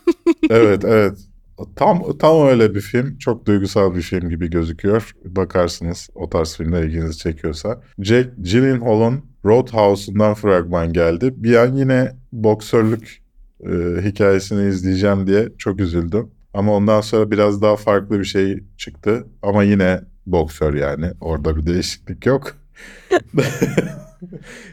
evet 0.50 0.84
evet. 0.84 1.18
Tam 1.76 2.18
tam 2.18 2.46
öyle 2.46 2.74
bir 2.74 2.80
film. 2.80 3.18
Çok 3.18 3.46
duygusal 3.46 3.94
bir 3.94 4.02
film 4.02 4.28
gibi 4.28 4.50
gözüküyor. 4.50 5.12
Bakarsınız 5.24 6.08
o 6.14 6.30
tarz 6.30 6.56
filmler 6.56 6.82
ilginizi 6.82 7.18
çekiyorsa. 7.18 7.80
Jack 7.98 8.30
Gyllenhaal'ın 8.38 9.24
Roadhouse'undan 9.44 10.34
fragman 10.34 10.92
geldi. 10.92 11.34
Bir 11.36 11.56
an 11.56 11.76
yine 11.76 12.12
boksörlük 12.32 13.22
e, 13.60 13.70
hikayesini 14.04 14.68
izleyeceğim 14.68 15.26
diye 15.26 15.48
çok 15.58 15.80
üzüldüm. 15.80 16.30
Ama 16.54 16.72
ondan 16.76 17.00
sonra 17.00 17.30
biraz 17.30 17.62
daha 17.62 17.76
farklı 17.76 18.18
bir 18.20 18.24
şey 18.24 18.64
çıktı. 18.76 19.26
Ama 19.42 19.62
yine 19.62 20.00
boksör 20.26 20.74
yani. 20.74 21.06
Orada 21.20 21.56
bir 21.56 21.66
değişiklik 21.66 22.26
yok. 22.26 22.56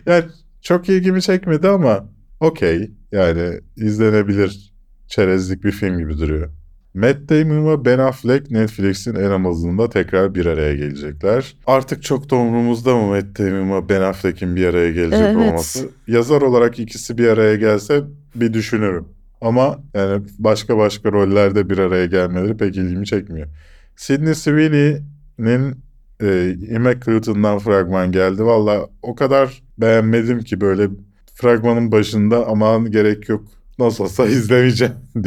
yani 0.06 0.26
çok 0.62 0.90
ilgimi 0.90 1.22
çekmedi 1.22 1.68
ama 1.68 2.10
okey. 2.40 2.92
Yani 3.12 3.60
izlenebilir 3.76 4.74
çerezlik 5.08 5.64
bir 5.64 5.72
film 5.72 5.98
gibi 5.98 6.18
duruyor. 6.18 6.50
Matt 6.94 7.30
Damon 7.30 7.72
ve 7.72 7.86
Ben 7.86 8.00
Affleck 8.00 8.52
Netflix'in 8.52 9.16
en 9.16 9.32
Amazon'da 9.32 9.90
tekrar 9.90 10.36
bir 10.36 10.46
araya 10.46 10.76
gelecekler. 10.76 11.58
Artık 11.68 12.04
çok 12.04 12.30
da 12.30 12.36
umurumuzda 12.36 12.96
mı 12.98 13.08
Matt 13.08 13.40
Damon 13.40 13.78
ve 13.82 13.90
Ben 13.90 14.02
Affleck'in 14.02 14.56
bir 14.56 14.66
araya 14.66 14.92
gelecek 14.92 15.22
Evet. 15.22 15.36
olması? 15.36 15.90
Yazar 16.08 16.42
olarak 16.42 16.80
ikisi 16.80 17.18
bir 17.18 17.28
araya 17.28 17.56
gelse 17.56 18.02
bir 18.36 18.54
düşünürüm. 18.54 19.06
Ama 19.42 19.80
yani 19.94 20.24
başka 20.40 20.78
başka 20.78 21.12
rollerde 21.12 21.70
bir 21.70 21.78
araya 21.78 22.06
gelmeleri 22.06 22.58
pek 22.58 22.78
ilgimi 22.78 23.06
çekmiyor. 23.06 23.48
Sydney 23.96 24.36
Sweeney'nin 24.36 25.84
e, 26.22 26.56
Immaculate'ından 26.70 27.60
fragman 27.60 28.12
geldi. 28.12 28.46
Valla 28.46 28.90
o 29.02 29.16
kadar 29.16 29.64
beğenmedim 29.78 30.40
ki 30.40 30.62
böyle 30.62 30.90
fragmanın 31.34 31.92
başında 31.92 32.48
aman 32.48 32.92
gerek 32.92 33.30
yok 33.30 33.46
nasıl 33.80 34.04
olsa 34.04 34.26
izlemeyeceğim 34.28 34.94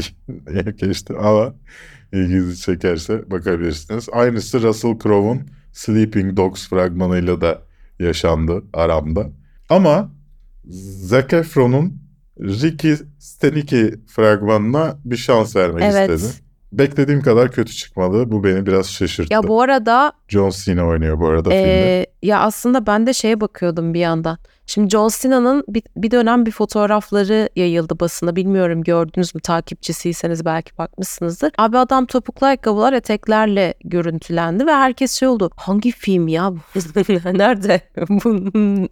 diye 0.46 0.62
geçti 0.62 1.14
ama 1.18 1.54
ilginizi 2.12 2.60
çekerse 2.62 3.30
bakabilirsiniz. 3.30 4.08
Aynısı 4.12 4.62
Russell 4.62 4.98
Crowe'un 4.98 5.40
Sleeping 5.72 6.36
Dogs 6.36 6.68
fragmanıyla 6.68 7.40
da 7.40 7.62
yaşandı 7.98 8.64
aramda. 8.72 9.30
Ama 9.68 10.12
Zac 11.04 11.36
Efron'un 11.36 12.01
Ricky 12.40 12.96
Stenicki 13.18 13.94
fragmanına 14.06 14.96
bir 15.04 15.16
şans 15.16 15.56
vermek 15.56 15.82
Evet. 15.84 16.10
istedim. 16.10 16.34
Beklediğim 16.72 17.22
kadar 17.22 17.52
kötü 17.52 17.72
çıkmadı. 17.72 18.32
Bu 18.32 18.44
beni 18.44 18.66
biraz 18.66 18.90
şaşırttı. 18.90 19.34
Ya 19.34 19.42
bu 19.42 19.62
arada 19.62 20.12
John 20.28 20.50
Cena 20.50 20.86
oynuyor 20.86 21.20
bu 21.20 21.28
arada 21.28 21.50
filmde. 21.50 22.00
Ee, 22.00 22.06
ya 22.22 22.40
aslında 22.40 22.86
ben 22.86 23.06
de 23.06 23.12
şeye 23.12 23.40
bakıyordum 23.40 23.94
bir 23.94 24.00
yandan. 24.00 24.38
Şimdi 24.72 24.90
John 24.90 25.10
Cena'nın 25.20 25.64
bir, 25.68 25.82
bir 25.96 26.10
dönem 26.10 26.46
bir 26.46 26.50
fotoğrafları 26.50 27.48
yayıldı 27.56 28.00
basına. 28.00 28.36
Bilmiyorum 28.36 28.82
gördünüz 28.82 29.34
mü 29.34 29.40
takipçisiyseniz 29.40 30.44
belki 30.44 30.78
bakmışsınızdır. 30.78 31.52
Abi 31.58 31.78
adam 31.78 32.06
topuklu 32.06 32.46
ayakkabılar 32.46 32.92
eteklerle 32.92 33.74
görüntülendi 33.84 34.66
ve 34.66 34.72
herkes 34.72 35.12
şey 35.12 35.28
oldu. 35.28 35.50
Hangi 35.56 35.92
film 35.92 36.28
ya 36.28 36.52
bu? 36.52 36.58
nerede? 37.38 37.80
bu, 38.08 38.36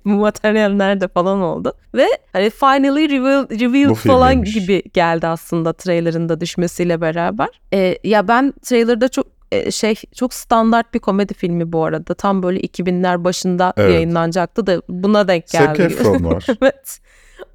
bu 0.04 0.10
materyal 0.10 0.70
nerede 0.70 1.08
falan 1.08 1.40
oldu. 1.40 1.72
Ve 1.94 2.06
hani 2.32 2.50
finally 2.50 3.10
reveal, 3.10 3.50
revealed 3.50 3.90
Bu 3.90 3.94
falan 3.94 4.42
gibi 4.44 4.82
geldi 4.92 5.26
aslında 5.26 5.72
trailerında 5.72 6.40
düşmesiyle 6.40 7.00
beraber. 7.00 7.48
Ee, 7.72 7.98
ya 8.04 8.28
ben 8.28 8.52
trailerda 8.62 9.08
çok 9.08 9.39
e, 9.52 9.70
şey 9.70 9.94
çok 10.14 10.34
standart 10.34 10.94
bir 10.94 10.98
komedi 10.98 11.34
filmi 11.34 11.72
bu 11.72 11.84
arada. 11.84 12.14
Tam 12.14 12.42
böyle 12.42 12.60
2000'ler 12.60 13.24
başında 13.24 13.72
Evet. 13.76 13.94
yayınlanacaktı 13.94 14.66
da 14.66 14.82
buna 14.88 15.28
denk 15.28 15.48
Zac 15.50 15.64
geldi. 15.78 15.82
Efron 15.82 16.24
var. 16.24 16.46
evet. 16.62 16.98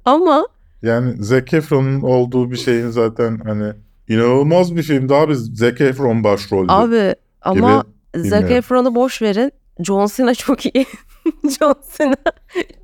Ama 0.04 0.46
Yani 0.82 1.24
Zac 1.24 1.54
Efron'un 1.56 2.00
olduğu 2.00 2.50
bir 2.50 2.56
şeyin 2.56 2.88
zaten 2.90 3.38
hani 3.44 3.72
inanılmaz 4.08 4.76
bir 4.76 4.82
filmdi 4.82 5.14
abi. 5.14 5.34
Zac 5.36 5.80
Efron 5.84 6.24
başroldü. 6.24 6.72
Abi 6.72 7.14
ama 7.42 7.84
Zac. 8.16 8.50
Efron'u 8.50 8.94
boş 8.94 9.22
verin. 9.22 9.52
John 9.80 10.06
Cena 10.16 10.34
çok 10.34 10.66
iyi. 10.66 10.86
John 11.58 11.74
Cena 11.98 12.16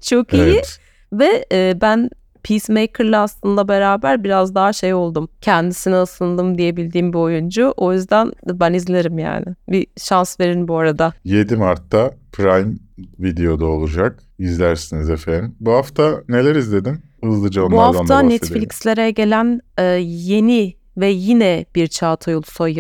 çok 0.01 0.33
iyi. 0.33 0.43
evet. 0.43 0.79
Ve 1.13 1.47
e, 1.53 1.79
ben 1.81 2.11
Peacemaker'la 2.45 3.23
aslında 3.23 3.69
beraber 3.69 4.25
biraz 4.25 4.55
daha 4.55 4.73
şey 4.73 4.95
oldum. 4.95 5.29
Kendisine 5.41 6.03
ısındım 6.03 6.59
diyebildiğim 6.59 7.13
bir 7.13 7.19
oyuncu. 7.19 7.75
O 7.77 7.93
yüzden 7.93 8.33
ben 8.47 8.73
izlerim 8.73 9.19
yani. 9.19 9.47
Bir 9.69 9.87
şans 9.97 10.41
verin 10.41 10.69
bu 10.69 10.79
arada. 10.79 11.13
7 11.25 11.57
Mart'ta 11.57 12.11
Prime 12.33 12.75
Video'da 13.19 13.67
olacak. 13.67 14.19
İzlersiniz 14.39 15.11
efendim. 15.11 15.55
Bu 15.61 15.73
hafta 15.73 16.23
neler 16.29 16.57
izledin? 16.57 17.01
Hızlıca 17.25 17.63
onlardan 17.63 17.95
bu 17.95 18.01
hafta. 18.01 18.21
Netflix'lere 18.21 19.11
gelen 19.11 19.61
e, 19.79 19.83
yeni 20.03 20.75
ve 20.97 21.07
yine 21.07 21.67
bir 21.75 21.87
Çağatay 21.87 22.35
Ulusoy 22.35 22.75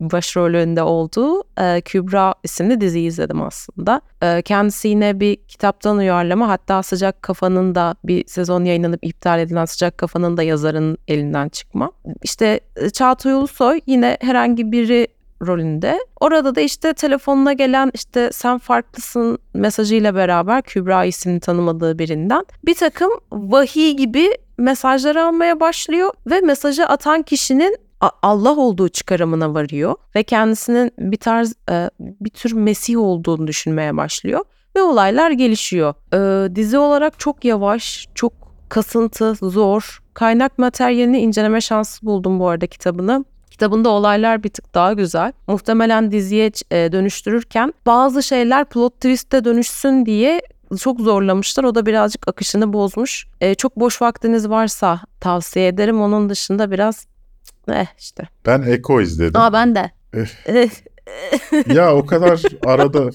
başrolünde 0.00 0.82
olduğu 0.82 1.42
e, 1.60 1.80
Kübra 1.80 2.34
isimli 2.42 2.80
diziyi 2.80 3.08
izledim 3.08 3.42
aslında. 3.42 4.00
E, 4.22 4.42
kendisi 4.42 4.88
yine 4.88 5.20
bir 5.20 5.36
kitaptan 5.36 5.96
uyarlama 5.96 6.48
hatta 6.48 6.82
Sıcak 6.82 7.22
Kafa'nın 7.22 7.74
da 7.74 7.94
bir 8.04 8.26
sezon 8.26 8.64
yayınlanıp 8.64 9.06
iptal 9.06 9.40
edilen 9.40 9.64
Sıcak 9.64 9.98
Kafa'nın 9.98 10.36
da 10.36 10.42
yazarın 10.42 10.98
elinden 11.08 11.48
çıkma. 11.48 11.92
İşte 12.22 12.60
e, 12.76 12.90
Çağatay 12.90 13.32
Ulusoy 13.32 13.80
yine 13.86 14.18
herhangi 14.20 14.72
biri 14.72 15.08
rolünde. 15.46 15.98
Orada 16.20 16.54
da 16.54 16.60
işte 16.60 16.92
telefonuna 16.92 17.52
gelen 17.52 17.90
işte 17.94 18.30
sen 18.32 18.58
farklısın 18.58 19.38
mesajıyla 19.54 20.14
beraber 20.14 20.62
Kübra 20.62 21.04
ismini 21.04 21.40
tanımadığı 21.40 21.98
birinden 21.98 22.46
bir 22.64 22.74
takım 22.74 23.10
vahiy 23.32 23.96
gibi 23.96 24.30
mesajlar 24.58 25.16
almaya 25.16 25.60
başlıyor 25.60 26.10
ve 26.26 26.40
mesajı 26.40 26.86
atan 26.86 27.22
kişinin 27.22 27.76
Allah 28.22 28.56
olduğu 28.56 28.88
çıkarımına 28.88 29.54
varıyor 29.54 29.94
ve 30.14 30.22
kendisinin 30.22 30.92
bir 30.98 31.16
tarz 31.16 31.54
e, 31.70 31.90
bir 32.00 32.30
tür 32.30 32.52
Mesih 32.52 32.98
olduğunu 32.98 33.46
düşünmeye 33.46 33.96
başlıyor 33.96 34.44
ve 34.76 34.82
olaylar 34.82 35.30
gelişiyor. 35.30 35.94
E, 36.14 36.54
dizi 36.54 36.78
olarak 36.78 37.18
çok 37.18 37.44
yavaş, 37.44 38.08
çok 38.14 38.32
kasıntı, 38.68 39.34
zor. 39.34 40.02
Kaynak 40.14 40.58
materyalini 40.58 41.18
inceleme 41.18 41.60
şansı 41.60 42.06
buldum 42.06 42.40
bu 42.40 42.48
arada 42.48 42.66
kitabını. 42.66 43.24
Kitabında 43.50 43.88
olaylar 43.88 44.42
bir 44.42 44.48
tık 44.48 44.74
daha 44.74 44.92
güzel. 44.92 45.32
Muhtemelen 45.46 46.10
diziye 46.10 46.50
e, 46.70 46.92
dönüştürürken 46.92 47.74
bazı 47.86 48.22
şeyler 48.22 48.64
plot 48.64 48.94
twist'e 48.94 49.44
dönüşsün 49.44 50.06
diye 50.06 50.42
çok 50.78 51.00
zorlamışlar. 51.00 51.64
O 51.64 51.74
da 51.74 51.86
birazcık 51.86 52.28
akışını 52.28 52.72
bozmuş. 52.72 53.26
E, 53.40 53.54
çok 53.54 53.76
boş 53.76 54.02
vaktiniz 54.02 54.48
varsa 54.50 55.00
tavsiye 55.20 55.68
ederim. 55.68 56.00
Onun 56.00 56.30
dışında 56.30 56.70
biraz 56.70 57.06
eh 57.68 57.86
işte. 57.98 58.28
Ben 58.46 58.62
Echo 58.62 59.00
izledim. 59.00 59.40
Aa 59.40 59.52
ben 59.52 59.74
de. 59.74 59.90
Eh. 60.14 60.26
Eh, 60.46 60.70
ya 61.74 61.94
o 61.94 62.06
kadar 62.06 62.42
arada 62.66 63.10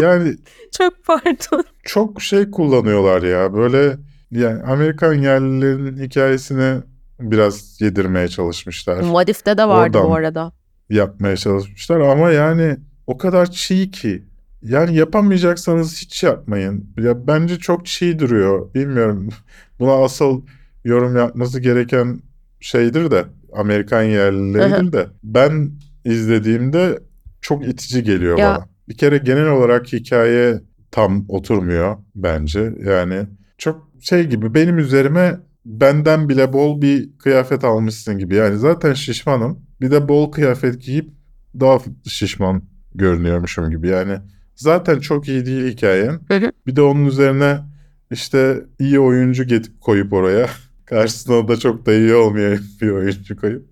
yani 0.00 0.36
çok 0.78 1.04
pardon. 1.04 1.64
çok 1.84 2.22
şey 2.22 2.50
kullanıyorlar 2.50 3.22
ya. 3.22 3.54
Böyle 3.54 3.96
yani 4.30 4.62
Amerikan 4.62 5.14
yerlilerin 5.14 5.96
hikayesini 6.04 6.82
biraz 7.20 7.80
yedirmeye 7.80 8.28
çalışmışlar. 8.28 9.00
Vadif'te 9.12 9.58
de 9.58 9.68
vardı 9.68 9.98
Oradan. 9.98 10.10
bu 10.10 10.14
arada. 10.14 10.52
yapmaya 10.90 11.36
çalışmışlar 11.36 12.00
ama 12.00 12.30
yani 12.30 12.76
o 13.06 13.18
kadar 13.18 13.50
çiğ 13.50 13.90
ki. 13.90 14.24
Yani 14.62 14.96
yapamayacaksanız 14.96 16.02
hiç 16.02 16.22
yapmayın. 16.22 16.94
Ya 16.98 17.26
bence 17.26 17.58
çok 17.58 17.86
çiğ 17.86 18.18
duruyor. 18.18 18.74
Bilmiyorum. 18.74 19.28
Buna 19.78 20.04
asıl 20.04 20.42
yorum 20.84 21.16
yapması 21.16 21.60
gereken 21.60 22.22
şeydir 22.60 23.10
de 23.10 23.24
Amerikan 23.54 24.02
yerlileridir 24.02 24.92
de. 24.92 25.06
Ben 25.24 25.70
izlediğimde 26.04 26.98
çok 27.40 27.68
itici 27.68 28.02
geliyor 28.02 28.38
Ya. 28.38 28.54
bana. 28.54 28.68
Bir 28.88 28.96
kere 28.96 29.18
genel 29.18 29.48
olarak 29.48 29.92
hikaye 29.92 30.60
tam 30.90 31.24
oturmuyor 31.28 31.96
bence. 32.14 32.74
Yani 32.84 33.26
çok 33.58 33.90
şey 34.00 34.26
gibi 34.26 34.54
benim 34.54 34.78
üzerime 34.78 35.40
benden 35.66 36.28
bile 36.28 36.52
bol 36.52 36.82
bir 36.82 37.18
kıyafet 37.18 37.64
almışsın 37.64 38.18
gibi. 38.18 38.34
Yani 38.34 38.58
zaten 38.58 38.92
şişmanım. 38.92 39.58
Bir 39.80 39.90
de 39.90 40.08
bol 40.08 40.32
kıyafet 40.32 40.82
giyip 40.82 41.10
daha 41.60 41.78
şişman 42.08 42.62
görünüyormuşum 42.94 43.70
gibi. 43.70 43.88
Yani 43.88 44.18
zaten 44.56 45.00
çok 45.00 45.28
iyi 45.28 45.46
değil. 45.46 45.82
Hı 46.28 46.36
hı. 46.36 46.52
Bir 46.66 46.76
de 46.76 46.82
onun 46.82 47.04
üzerine 47.04 47.58
işte 48.10 48.60
iyi 48.78 49.00
oyuncu 49.00 49.44
getip 49.44 49.80
koyup 49.80 50.12
oraya. 50.12 50.46
Karşısına 50.94 51.48
da 51.48 51.56
çok 51.56 51.86
da 51.86 51.94
iyi 51.94 52.14
olmayan 52.14 52.58
bir 52.80 52.90
oyuncu 52.90 53.36
koyup. 53.36 53.66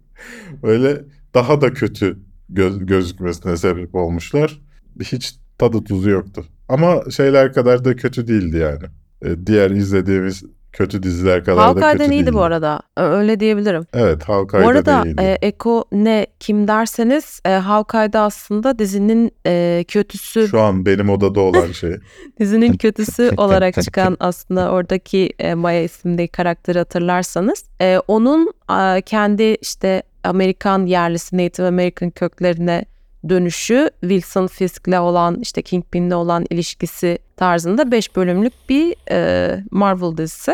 Böyle 0.63 1.05
daha 1.35 1.61
da 1.61 1.73
kötü 1.73 2.19
göz, 2.49 2.87
gözükmesine 2.87 3.57
sebep 3.57 3.95
olmuşlar. 3.95 4.61
Hiç 5.01 5.35
tadı 5.59 5.85
tuzu 5.85 6.11
yoktu. 6.11 6.45
Ama 6.69 7.11
şeyler 7.11 7.53
kadar 7.53 7.85
da 7.85 7.97
kötü 7.97 8.29
değildi 8.29 8.57
yani. 8.57 8.85
Ee, 9.25 9.47
Diğer 9.47 9.71
izlediğimiz 9.71 10.45
kötü 10.73 11.03
diziler 11.03 11.45
kadar 11.45 11.77
da 11.77 11.93
kötü 11.93 12.05
iyiydi 12.05 12.13
değildi. 12.17 12.33
bu 12.33 12.43
arada. 12.43 12.81
Öyle 12.97 13.41
diyebilirim. 13.41 13.87
Evet 13.95 14.25
Hawkeye'da 14.29 14.67
bu 14.67 14.71
arada 14.71 14.87
da 14.87 15.05
iyiydi. 15.05 15.23
e, 15.23 15.39
Eko 15.43 15.85
ne 15.93 16.27
kim 16.41 16.69
derseniz 16.69 17.41
e, 17.45 17.51
Hawkeye'da 17.51 18.21
aslında 18.21 18.79
dizinin 18.79 19.33
e, 19.47 19.85
kötüsü 19.89 20.49
Şu 20.49 20.61
an 20.61 20.87
benim 20.87 21.11
odada 21.11 21.41
olan 21.41 21.73
şey. 21.73 21.95
dizinin 22.41 22.73
kötüsü 22.77 23.31
olarak 23.37 23.83
çıkan 23.83 24.17
aslında 24.21 24.71
oradaki 24.71 25.33
e, 25.39 25.55
Maya 25.55 25.83
isimli 25.83 26.29
karakteri 26.29 26.79
hatırlarsanız 26.79 27.65
e, 27.81 27.99
onun 28.09 28.53
e, 28.79 29.03
kendi 29.03 29.43
işte 29.61 30.03
Amerikan 30.25 30.87
yerlisi 30.87 31.37
Native 31.39 31.67
American 31.67 32.11
köklerine 32.11 32.85
dönüşü 33.29 33.91
Wilson 34.01 34.47
Fisk'le 34.47 34.99
olan 35.01 35.39
işte 35.41 35.63
Kingpin'le 35.63 36.11
olan 36.13 36.45
ilişkisi 36.51 37.19
tarzında 37.37 37.91
5 37.91 38.17
bölümlük 38.17 38.53
bir 38.69 38.95
e, 39.11 39.59
Marvel 39.71 40.17
dizisi. 40.17 40.53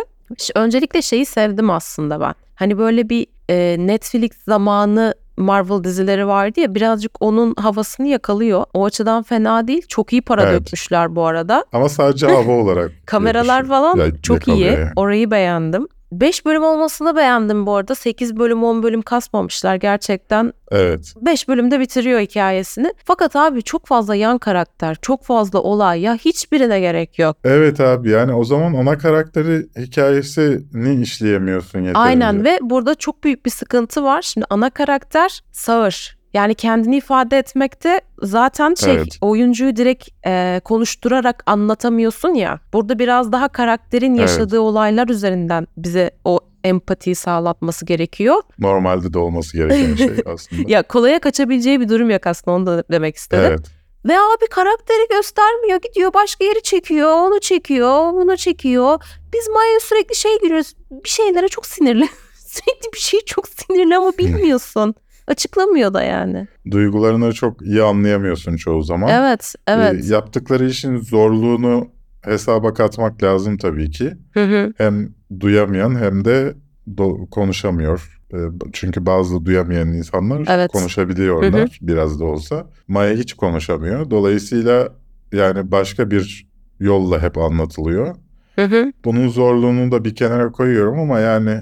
Öncelikle 0.55 1.03
şeyi 1.03 1.27
sevdim 1.27 1.71
aslında 1.71 2.21
ben. 2.21 2.35
Hani 2.55 2.79
böyle 2.79 3.09
bir 3.09 3.27
e, 3.51 3.77
Netflix 3.87 4.31
zamanı 4.49 5.15
Marvel 5.37 5.85
dizileri 5.85 6.27
vardı 6.27 6.61
ya 6.61 6.75
birazcık 6.75 7.13
onun 7.21 7.55
havasını 7.55 8.07
yakalıyor. 8.09 8.65
O 8.75 8.85
açıdan 8.85 9.23
fena 9.23 9.69
değil. 9.69 9.83
Çok 9.89 10.13
iyi 10.13 10.23
para 10.23 10.43
Evet. 10.43 10.61
dökmüşler 10.61 11.17
bu 11.17 11.27
arada. 11.27 11.65
Ama 11.73 11.89
sadece 11.89 12.27
hava 12.27 12.53
olarak. 12.63 12.93
Kameralar 13.07 13.67
falan 13.67 13.97
Ya- 13.97 14.21
çok 14.23 14.49
iyi. 14.49 14.65
yani. 14.65 14.89
Orayı 14.97 15.31
beğendim. 15.31 15.89
5 16.13 16.45
bölüm 16.47 16.63
olmasını 16.63 17.17
beğendim 17.17 17.67
bu 17.67 17.77
arada. 17.77 17.95
8 17.95 18.37
bölüm 18.37 18.65
10 18.65 18.83
bölüm 18.83 19.03
kasmamışlar 19.03 19.77
gerçekten. 19.77 20.53
Evet. 20.71 21.15
5 21.21 21.49
bölümde 21.49 21.81
bitiriyor 21.81 22.21
hikayesini. 22.21 22.95
Fakat 23.05 23.37
abi 23.37 23.63
çok 23.63 23.87
fazla 23.87 24.15
yan 24.15 24.39
karakter, 24.39 24.97
çok 25.03 25.25
fazla 25.25 25.63
olay 25.63 26.01
ya 26.01 26.15
hiçbirine 26.15 26.81
gerek 26.81 27.19
yok. 27.19 27.37
Evet 27.45 27.81
abi 27.81 28.11
yani 28.11 28.35
o 28.35 28.45
zaman 28.45 28.75
ana 28.75 28.99
karakteri 28.99 29.67
hikayesini 29.79 31.03
işleyemiyorsun 31.03 31.79
yeterince. 31.79 31.99
Aynen 31.99 32.45
ve 32.45 32.59
burada 32.63 32.95
çok 32.95 33.25
büyük 33.25 33.47
bir 33.47 33.51
sıkıntı 33.51 34.05
var. 34.05 34.23
Şimdi 34.23 34.47
ana 34.51 34.71
karakter 34.71 35.41
sağır. 35.53 36.18
Yani 36.35 36.55
kendini 36.55 36.97
ifade 36.97 37.39
etmekte 37.39 38.01
zaten 38.23 38.75
şey 38.75 38.95
Evet. 38.95 39.19
oyuncuyu 39.21 39.77
direkt 39.77 40.09
e, 40.27 40.61
konuşturarak 40.65 41.43
anlatamıyorsun 41.47 42.35
ya. 42.35 42.61
Burada 42.73 42.99
biraz 42.99 43.33
daha 43.33 43.49
karakterin 43.49 44.11
Evet. 44.15 44.21
yaşadığı 44.21 44.61
olaylar 44.61 45.09
üzerinden 45.09 45.67
bize 45.77 46.11
o 46.25 46.41
empatiyi 46.65 47.15
sağlatması 47.15 47.85
gerekiyor. 47.87 48.43
Normalde 48.59 49.13
de 49.13 49.19
olması 49.19 49.57
gereken 49.57 49.95
şey 49.95 50.11
aslında. 50.27 50.63
Ya 50.67 50.83
kolaya 50.83 51.19
kaçabileceği 51.19 51.81
bir 51.81 51.89
durum 51.89 52.11
yok 52.11 52.27
aslında 52.27 52.57
onu 52.57 52.67
da 52.67 52.85
demek 52.91 53.17
istedim. 53.17 53.45
evet. 53.49 53.67
Ve 54.09 54.13
abi 54.19 54.47
karakteri 54.51 55.09
göstermiyor. 55.11 55.81
Gidiyor 55.81 56.15
başka 56.15 56.45
yeri 56.45 56.63
çekiyor. 56.63 57.11
Onu 57.11 57.41
çekiyor. 57.41 58.13
Bunu 58.13 58.37
çekiyor. 58.37 59.03
Biz 59.35 59.49
Maya'ya 59.49 59.81
sürekli 59.81 60.15
şey 60.17 60.41
giriyoruz. 60.41 60.75
Bir 60.91 61.09
şeylere 61.09 61.49
çok 61.49 61.67
sinirli. 61.67 62.09
sürekli 62.47 62.93
bir 62.95 62.99
şey 62.99 63.21
çok 63.27 63.49
sinirli 63.49 63.97
ama 63.97 64.13
bilmiyorsun. 64.19 64.95
Açıklamıyor 65.29 65.95
da 65.95 66.03
yani. 66.03 66.49
Duygularını 66.71 67.33
çok 67.33 67.63
iyi 67.63 67.83
anlayamıyorsun 67.83 68.57
çoğu 68.57 68.83
zaman. 68.83 69.09
Evet, 69.11 69.55
evet. 69.67 70.05
Ee, 70.05 70.13
yaptıkları 70.15 70.67
işin 70.69 70.97
zorluğunu 70.97 71.89
hesaba 72.23 72.75
katmak 72.75 73.23
lazım 73.23 73.57
tabii 73.57 73.91
ki. 73.91 74.13
Hı 74.35 74.45
hı. 74.45 74.73
Hem 74.77 75.09
duyamayan 75.41 75.95
hem 75.97 76.25
de 76.25 76.55
do- 76.95 77.31
konuşamıyor. 77.31 78.19
Ee, 78.35 78.37
Çünkü 78.73 79.07
bazı 79.07 79.45
duyamayan 79.45 79.89
insanlar 79.89 80.45
Evet. 80.49 80.71
konuşabiliyorlar 80.73 81.53
Hı 81.61 81.65
hı. 81.65 81.69
biraz 81.81 82.21
da 82.21 82.25
olsa. 82.25 82.67
Maya 82.89 83.15
hiç 83.15 83.35
konuşamıyor. 83.35 84.11
Dolayısıyla 84.11 84.89
yani 85.33 85.73
başka 85.73 86.11
bir 86.11 86.49
yolla 86.81 87.23
hep 87.23 87.39
anlatılıyor. 87.39 88.17
Hı 88.57 88.65
hı. 88.65 88.93
Bunun 89.05 89.29
zorluğunu 89.29 89.93
da 89.93 90.05
bir 90.05 90.15
kenara 90.15 90.53
koyuyorum 90.53 90.99
ama 91.01 91.19
yani 91.21 91.61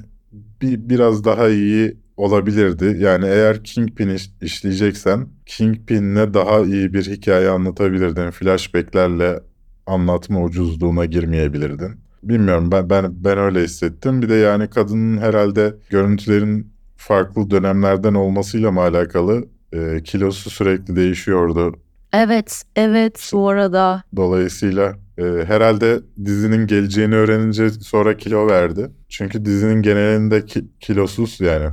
bir 0.62 0.88
biraz 0.88 1.24
daha 1.24 1.48
iyi 1.48 1.96
olabilirdi. 2.16 2.96
Yani 3.00 3.26
eğer 3.26 3.64
Kingpin 3.64 4.08
iş- 4.08 4.30
işleyeceksen 4.42 5.26
Kingpin'le 5.46 6.34
daha 6.34 6.60
iyi 6.60 6.92
bir 6.92 7.06
hikaye 7.06 7.48
anlatabilirdin. 7.48 8.30
Flashback'lerle 8.30 9.40
anlatma 9.86 10.42
ucuzluğuna 10.42 11.04
girmeyebilirdin. 11.04 11.92
Bilmiyorum 12.22 12.70
ben 12.72 12.90
ben 12.90 13.04
ben 13.24 13.38
öyle 13.38 13.62
hissettim. 13.62 14.22
Bir 14.22 14.28
de 14.28 14.34
yani 14.34 14.70
kadının 14.70 15.18
herhalde 15.18 15.74
görüntülerin 15.90 16.72
farklı 16.96 17.50
dönemlerden 17.50 18.14
olmasıyla 18.14 18.72
mı 18.72 18.80
alakalı 18.80 19.44
e, 19.72 20.02
kilosu 20.04 20.50
sürekli 20.50 20.96
değişiyordu. 20.96 21.76
Evet, 22.12 22.62
evet 22.76 23.30
bu 23.32 23.48
arada. 23.48 24.02
Dolayısıyla 24.16 24.96
e, 25.18 25.22
herhalde 25.22 26.00
dizinin 26.24 26.66
geleceğini 26.66 27.14
öğrenince 27.14 27.70
sonra 27.70 28.16
kilo 28.16 28.46
verdi. 28.46 28.90
Çünkü 29.08 29.44
dizinin 29.44 29.82
genelinde 29.82 30.44
ki- 30.44 30.64
kilosuz 30.80 31.40
yani 31.40 31.66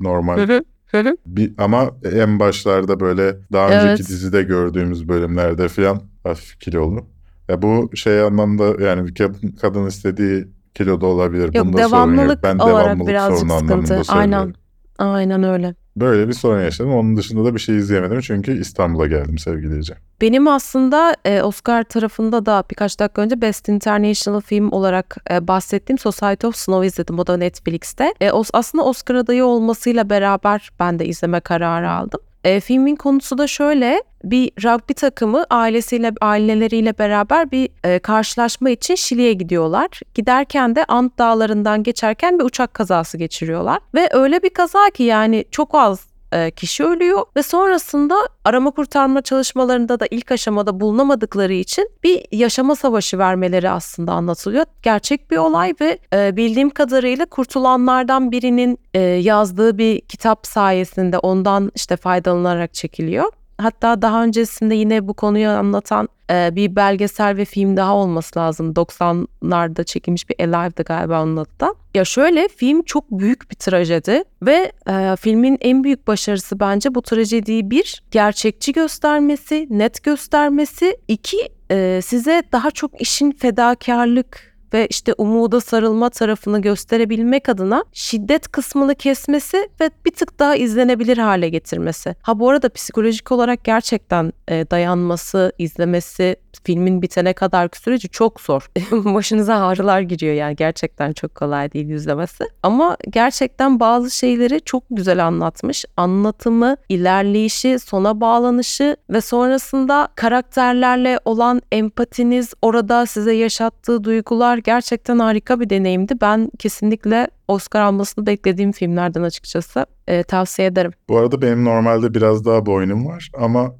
normal. 0.00 0.38
Hı 0.38 0.42
hı, 0.42 0.64
hı 0.86 1.00
hı. 1.00 1.16
Bir, 1.26 1.52
ama 1.58 1.90
en 2.12 2.40
başlarda 2.40 3.00
böyle 3.00 3.36
daha 3.52 3.66
önceki 3.66 3.86
Evet. 3.86 3.98
dizide 3.98 4.42
gördüğümüz 4.42 5.08
bölümlerde 5.08 5.68
falan 5.68 6.02
hafif 6.24 6.60
kilolu. 6.60 7.06
Ya 7.48 7.62
bu 7.62 7.90
şey 7.96 8.20
anlamda 8.20 8.84
yani 8.84 9.14
kadın, 9.60 9.86
istediği 9.86 10.48
kiloda 10.74 11.06
olabilir. 11.06 11.54
Yok 11.54 11.66
Bunda 11.66 11.78
sorun 11.78 11.92
yok. 11.92 11.92
devamlılık 11.92 12.42
Ben 12.42 12.58
olarak 12.58 12.86
devamlılık 12.86 13.08
birazcık 13.08 13.50
anlamında 13.50 13.86
sıkıntı. 13.86 14.12
Aynen. 14.12 14.54
Aynen 14.98 15.42
öyle. 15.42 15.74
Böyle 16.00 16.28
bir 16.28 16.32
sorun 16.32 16.60
yaşadım. 16.60 16.94
Onun 16.94 17.16
dışında 17.16 17.44
da 17.44 17.54
bir 17.54 17.60
şey 17.60 17.76
izleyemedim 17.76 18.20
çünkü 18.20 18.60
İstanbul'a 18.60 19.06
geldim 19.06 19.38
sevgili 19.38 19.78
Ece. 19.78 19.94
Benim 20.20 20.48
aslında 20.48 21.16
e, 21.24 21.42
Oscar 21.42 21.82
tarafında 21.82 22.46
da 22.46 22.64
birkaç 22.70 23.00
dakika 23.00 23.22
önce 23.22 23.40
Best 23.40 23.68
International 23.68 24.40
Film 24.40 24.72
olarak 24.72 25.16
e, 25.30 25.48
bahsettiğim 25.48 25.98
Society 25.98 26.46
of 26.46 26.56
Snow 26.56 26.86
izledim. 26.86 27.18
O 27.18 27.26
da 27.26 27.36
Netflix'te. 27.36 28.14
E, 28.20 28.30
aslında 28.52 28.84
Oscar 28.84 29.14
adayı 29.14 29.44
olmasıyla 29.44 30.10
beraber 30.10 30.70
ben 30.80 30.98
de 30.98 31.06
izleme 31.06 31.40
kararı 31.40 31.90
aldım. 31.90 32.20
E, 32.44 32.60
filmin 32.60 32.96
konusu 32.96 33.38
da 33.38 33.46
şöyle. 33.46 34.02
Bir 34.24 34.50
rugby 34.64 34.92
takımı 34.92 35.44
ailesiyle 35.50 36.12
aileleriyle 36.20 36.98
beraber 36.98 37.50
bir 37.50 37.68
e, 37.84 37.98
karşılaşma 37.98 38.70
için 38.70 38.94
Şili'ye 38.94 39.32
gidiyorlar. 39.32 40.00
Giderken 40.14 40.76
de 40.76 40.84
Ant 40.84 41.18
Dağları'ndan 41.18 41.82
geçerken 41.82 42.38
bir 42.38 42.44
uçak 42.44 42.74
kazası 42.74 43.18
geçiriyorlar. 43.18 43.78
Ve 43.94 44.08
öyle 44.12 44.42
bir 44.42 44.50
kaza 44.50 44.90
ki 44.90 45.02
yani 45.02 45.44
çok 45.50 45.74
az 45.74 46.09
e, 46.32 46.50
kişi 46.50 46.84
ölüyor 46.84 47.24
ve 47.36 47.42
sonrasında 47.42 48.14
arama 48.44 48.70
kurtarma 48.70 49.22
çalışmalarında 49.22 50.00
da 50.00 50.06
ilk 50.10 50.32
aşamada 50.32 50.80
bulunamadıkları 50.80 51.52
için 51.52 51.90
bir 52.02 52.26
yaşama 52.32 52.76
savaşı 52.76 53.18
vermeleri 53.18 53.70
aslında 53.70 54.12
anlatılıyor. 54.12 54.64
Gerçek 54.82 55.30
bir 55.30 55.36
olay 55.36 55.74
ve 55.80 55.98
e, 56.12 56.36
bildiğim 56.36 56.70
kadarıyla 56.70 57.26
kurtulanlardan 57.26 58.32
birinin 58.32 58.78
e, 58.94 59.00
yazdığı 59.00 59.78
bir 59.78 60.00
kitap 60.00 60.46
sayesinde 60.46 61.18
ondan 61.18 61.72
işte 61.74 61.96
faydalanarak 61.96 62.74
çekiliyor. 62.74 63.32
Hatta 63.60 64.02
daha 64.02 64.24
öncesinde 64.24 64.74
yine 64.74 65.08
bu 65.08 65.14
konuyu 65.14 65.48
anlatan 65.48 66.08
e, 66.30 66.56
bir 66.56 66.76
belgesel 66.76 67.36
ve 67.36 67.44
film 67.44 67.76
daha 67.76 67.94
olması 67.96 68.38
lazım. 68.38 68.72
90'larda 68.72 69.84
çekilmiş 69.84 70.28
bir 70.30 70.44
Alive'dı 70.44 70.82
galiba 70.82 71.22
onun 71.22 71.36
adı 71.36 71.60
da. 71.60 71.74
Ya 71.94 72.04
şöyle 72.04 72.48
film 72.48 72.82
çok 72.82 73.10
büyük 73.10 73.50
bir 73.50 73.56
trajedi 73.56 74.24
ve 74.42 74.72
e, 74.88 75.16
filmin 75.16 75.58
en 75.60 75.84
büyük 75.84 76.06
başarısı 76.06 76.60
bence 76.60 76.94
bu 76.94 77.02
trajediyi 77.02 77.70
bir 77.70 78.02
gerçekçi 78.10 78.72
göstermesi, 78.72 79.66
net 79.70 80.02
göstermesi, 80.02 80.96
iki 81.08 81.48
e, 81.70 82.00
size 82.04 82.42
daha 82.52 82.70
çok 82.70 83.00
işin 83.00 83.32
fedakarlık 83.32 84.49
ve 84.72 84.86
işte 84.86 85.14
umuda 85.18 85.60
sarılma 85.60 86.10
tarafını 86.10 86.62
gösterebilmek 86.62 87.48
adına 87.48 87.84
şiddet 87.92 88.48
kısmını 88.48 88.94
kesmesi 88.94 89.68
ve 89.80 89.90
bir 90.04 90.10
tık 90.10 90.38
daha 90.38 90.56
izlenebilir 90.56 91.18
hale 91.18 91.48
getirmesi. 91.48 92.16
Ha 92.22 92.38
bu 92.38 92.50
arada 92.50 92.68
psikolojik 92.68 93.32
olarak 93.32 93.64
gerçekten 93.64 94.32
e, 94.48 94.70
dayanması, 94.70 95.52
izlemesi, 95.58 96.36
filmin 96.64 97.02
bitene 97.02 97.32
kadarki 97.32 97.78
süreci 97.78 98.08
çok 98.08 98.40
zor. 98.40 98.70
Başınıza 98.92 99.54
ağrılar 99.54 100.00
giriyor 100.00 100.34
yani 100.34 100.56
gerçekten 100.56 101.12
çok 101.12 101.34
kolay 101.34 101.72
değil 101.72 101.88
izlemesi. 101.88 102.44
Ama 102.62 102.96
gerçekten 103.10 103.80
bazı 103.80 104.10
şeyleri 104.10 104.60
çok 104.60 104.82
güzel 104.90 105.26
anlatmış. 105.26 105.84
Anlatımı, 105.96 106.76
ilerleyişi, 106.88 107.78
sona 107.78 108.20
bağlanışı 108.20 108.96
ve 109.10 109.20
sonrasında 109.20 110.08
karakterlerle 110.14 111.18
olan 111.24 111.62
empatiniz, 111.72 112.54
orada 112.62 113.06
size 113.06 113.32
yaşattığı 113.32 114.04
duygular 114.04 114.58
gerçekten 114.58 115.18
harika 115.18 115.60
bir 115.60 115.70
deneyimdi. 115.70 116.14
Ben 116.20 116.50
kesinlikle 116.58 117.28
Oscar 117.48 117.80
almasını 117.80 118.26
beklediğim 118.26 118.72
filmlerden 118.72 119.22
açıkçası 119.22 119.86
Ee, 120.10 120.22
tavsiye 120.22 120.68
ederim. 120.68 120.92
Bu 121.08 121.18
arada 121.18 121.42
benim 121.42 121.64
normalde 121.64 122.14
biraz 122.14 122.44
daha 122.44 122.66
boynum 122.66 123.06
var 123.06 123.30
ama 123.38 123.74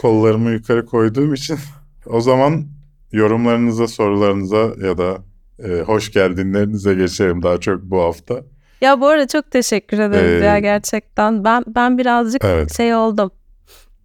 kollarımı 0.00 0.50
yukarı 0.50 0.86
koyduğum 0.86 1.34
için 1.34 1.58
o 2.06 2.20
zaman 2.20 2.64
yorumlarınıza, 3.12 3.88
sorularınıza 3.88 4.86
ya 4.86 4.98
da 4.98 5.18
e, 5.58 5.80
hoş 5.80 6.12
geldinlerinize 6.12 6.94
geçelim 6.94 7.42
daha 7.42 7.60
çok 7.60 7.82
bu 7.82 8.02
hafta. 8.02 8.42
Ya 8.80 9.00
bu 9.00 9.06
arada 9.06 9.26
çok 9.28 9.50
teşekkür 9.50 9.98
ederiz 9.98 10.42
Ee, 10.42 10.44
ya 10.44 10.58
gerçekten. 10.58 11.44
Ben 11.44 11.64
ben 11.66 11.98
birazcık 11.98 12.44
Evet. 12.44 12.76
şey 12.76 12.94
oldum. 12.94 13.30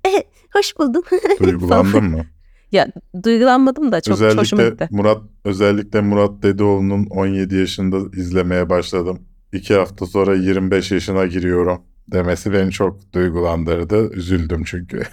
Hoş 0.53 0.79
buldum. 0.79 1.03
Duygulandın 1.43 2.03
mı? 2.03 2.25
ya 2.71 2.87
duygulanmadım 3.23 3.91
da 3.91 4.01
çok 4.01 4.15
hoşuma 4.15 4.31
özellikle 4.31 4.69
gitti. 4.69 4.87
Murat 4.91 5.21
özellikle 5.45 6.01
Murat 6.01 6.43
Dedeoğlu'nun 6.43 7.05
17 7.05 7.55
yaşında 7.55 7.97
izlemeye 8.17 8.69
başladım. 8.69 9.19
İki 9.53 9.75
hafta 9.75 10.05
sonra 10.05 10.35
25 10.35 10.91
yaşına 10.91 11.25
giriyorum 11.25 11.81
demesi 12.07 12.53
beni 12.53 12.71
çok 12.71 13.13
duygulandırdı. 13.13 14.11
Üzüldüm 14.13 14.63
çünkü. 14.63 15.03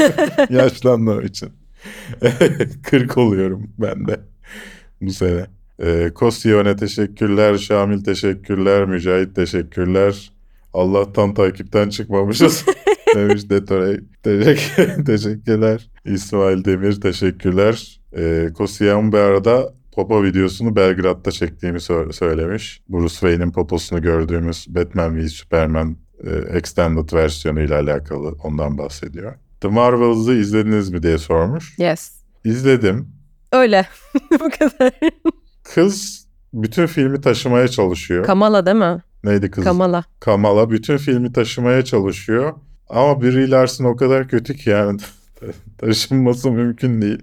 Yaşlandığım 0.50 1.26
için. 1.26 1.48
40 2.82 3.18
oluyorum 3.18 3.70
ben 3.78 4.08
de 4.08 4.20
bu 5.00 5.12
sene. 5.12 5.46
Ee, 5.82 6.10
Kosyon'e 6.14 6.76
teşekkürler, 6.76 7.58
Şamil 7.58 8.04
teşekkürler, 8.04 8.84
Mücahit 8.84 9.36
teşekkürler. 9.36 10.32
Allah'tan 10.72 11.34
takipten 11.34 11.88
çıkmamışız 11.88 12.64
demiş 13.14 13.50
Detore. 13.50 14.00
Teşekkür, 14.22 15.04
teşekkürler. 15.06 15.90
İsmail 16.04 16.64
Demir 16.64 17.00
teşekkürler. 17.00 18.00
Ee, 18.16 18.48
Kosyan 18.54 19.12
bir 19.12 19.18
arada 19.18 19.74
Popo 19.92 20.24
videosunu 20.24 20.76
Belgrad'da 20.76 21.30
çektiğimi 21.30 21.78
sö- 21.78 22.12
söylemiş. 22.12 22.82
Bruce 22.88 23.12
Wayne'in 23.12 23.52
poposunu 23.52 24.02
gördüğümüz 24.02 24.66
Batman 24.68 25.16
v 25.16 25.28
Superman 25.28 25.96
e, 26.24 26.56
Extended 26.56 27.12
versiyonuyla 27.12 27.80
alakalı 27.80 28.36
ondan 28.44 28.78
bahsediyor. 28.78 29.34
The 29.62 29.68
Marvels'ı 29.68 30.34
izlediniz 30.34 30.90
mi 30.90 31.02
diye 31.02 31.18
sormuş. 31.18 31.78
Yes. 31.78 32.12
İzledim. 32.44 33.08
Öyle. 33.52 33.86
bu 34.32 34.50
kadar. 34.58 34.92
Kız 35.74 36.26
bütün 36.52 36.86
filmi 36.86 37.20
taşımaya 37.20 37.68
çalışıyor. 37.68 38.24
Kamala 38.24 38.66
değil 38.66 38.76
mi? 38.76 39.02
Neydi 39.24 39.50
kız? 39.50 39.64
Kamala. 39.64 40.04
Kamala 40.20 40.70
bütün 40.70 40.96
filmi 40.96 41.32
taşımaya 41.32 41.84
çalışıyor. 41.84 42.52
Ama 42.88 43.22
Brie 43.22 43.50
Larson 43.50 43.84
o 43.84 43.96
kadar 43.96 44.28
kötü 44.28 44.56
ki 44.56 44.70
yani 44.70 45.00
taşınması 45.78 46.50
mümkün 46.50 47.02
değil. 47.02 47.22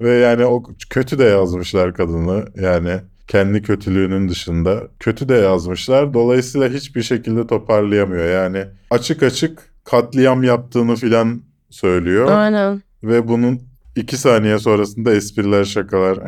Ve 0.00 0.10
yani 0.10 0.44
o 0.44 0.62
kötü 0.90 1.18
de 1.18 1.24
yazmışlar 1.24 1.94
kadını. 1.94 2.44
Yani 2.60 3.00
kendi 3.28 3.62
kötülüğünün 3.62 4.28
dışında 4.28 4.82
kötü 5.00 5.28
de 5.28 5.34
yazmışlar. 5.34 6.14
Dolayısıyla 6.14 6.68
hiçbir 6.68 7.02
şekilde 7.02 7.46
toparlayamıyor. 7.46 8.24
Yani 8.24 8.64
açık 8.90 9.22
açık 9.22 9.58
katliam 9.84 10.42
yaptığını 10.42 10.96
filan 10.96 11.47
söylüyor. 11.70 12.30
Aynen. 12.32 12.82
Ve 13.02 13.28
bunun 13.28 13.60
iki 13.96 14.16
saniye 14.16 14.58
sonrasında 14.58 15.12
espriler, 15.14 15.64
şakalar. 15.64 16.18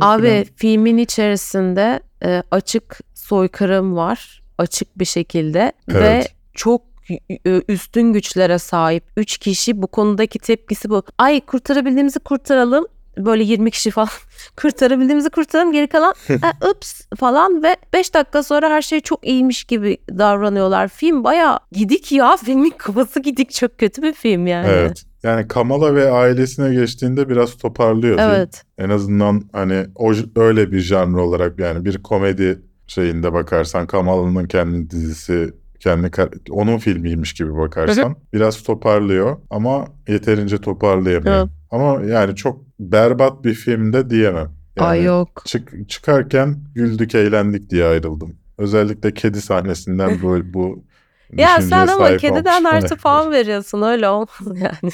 Abi 0.00 0.22
filan. 0.28 0.44
filmin 0.56 0.98
içerisinde 0.98 2.00
e, 2.24 2.42
açık 2.50 2.98
soykırım 3.14 3.96
var. 3.96 4.42
Açık 4.58 4.98
bir 4.98 5.04
şekilde 5.04 5.72
ve 5.88 5.98
Evet. 5.98 6.34
çok 6.54 6.82
e, 7.10 7.62
üstün 7.68 8.12
güçlere 8.12 8.58
sahip 8.58 9.04
3 9.16 9.38
kişi 9.38 9.82
bu 9.82 9.86
konudaki 9.86 10.38
tepkisi 10.38 10.90
bu. 10.90 11.02
Ay 11.18 11.40
kurtarabildiğimizi 11.40 12.18
kurtaralım. 12.18 12.86
Böyle 13.18 13.44
20 13.44 13.70
kişi 13.70 13.90
falan 13.90 14.08
kurtarabildiğimizi 14.56 15.30
kurtaralım 15.30 15.72
geri 15.72 15.86
kalan 15.86 16.14
"Ha, 16.40 16.52
ups 16.70 17.00
falan 17.18 17.62
ve 17.62 17.76
5 17.92 18.14
dakika 18.14 18.42
sonra 18.42 18.70
her 18.70 18.82
şey 18.82 19.00
çok 19.00 19.26
iyiymiş 19.26 19.64
gibi 19.64 19.98
davranıyorlar. 20.18 20.88
Film 20.88 21.24
baya 21.24 21.58
gidik 21.72 22.12
ya 22.12 22.36
filmin 22.44 22.74
kafası 22.78 23.20
gidik 23.20 23.50
çok 23.52 23.78
kötü 23.78 24.02
bir 24.02 24.12
film 24.12 24.46
yani. 24.46 24.66
Evet. 24.70 25.04
Yani 25.22 25.48
Kamala 25.48 25.94
ve 25.94 26.10
ailesine 26.10 26.74
geçtiğinde 26.74 27.28
biraz 27.28 27.56
toparlıyor 27.56 28.16
film. 28.18 28.26
Evet. 28.28 28.62
En 28.78 28.88
azından 28.90 29.42
hani 29.52 29.86
o 29.94 30.12
öyle 30.36 30.72
bir 30.72 30.80
janr 30.80 31.14
olarak 31.18 31.58
yani 31.58 31.84
bir 31.84 32.02
komedi 32.02 32.62
şeyinde 32.86 33.32
bakarsan 33.32 33.86
Kamala'nın 33.86 34.44
kendi 34.46 34.90
dizisi 34.90 35.50
kendi 35.80 36.10
onun 36.50 36.78
filmiymiş 36.78 37.32
gibi 37.32 37.56
bakarsan 37.56 38.16
biraz 38.32 38.62
toparlıyor 38.62 39.36
ama 39.50 39.86
yeterince 40.08 40.58
toparlayamıyor. 40.58 41.36
Evet. 41.38 41.48
Ama 41.74 42.02
yani 42.04 42.36
çok 42.36 42.60
berbat 42.80 43.44
bir 43.44 43.54
filmde 43.54 44.10
diyemem. 44.10 44.50
Yani 44.76 44.88
Ay 44.88 45.04
yok. 45.04 45.42
çık- 45.46 45.88
çıkarken 45.88 46.56
güldük 46.74 47.14
eğlendik 47.14 47.70
diye 47.70 47.84
ayrıldım. 47.84 48.36
Özellikle 48.58 49.14
kedi 49.14 49.42
sahnesinden 49.42 50.22
bu 50.22 50.54
bu 50.54 50.84
Ya 51.36 51.60
sen 51.60 51.86
ama 51.86 52.16
kediden 52.16 52.64
artı 52.64 52.96
falan 52.96 53.32
veriyorsun 53.32 53.82
öyle 53.82 54.08
olmaz 54.08 54.40
yani. 54.46 54.92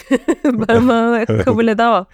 ben 0.69 0.89
bana 0.89 1.27
kabul 1.45 1.69
edemem. 1.69 2.07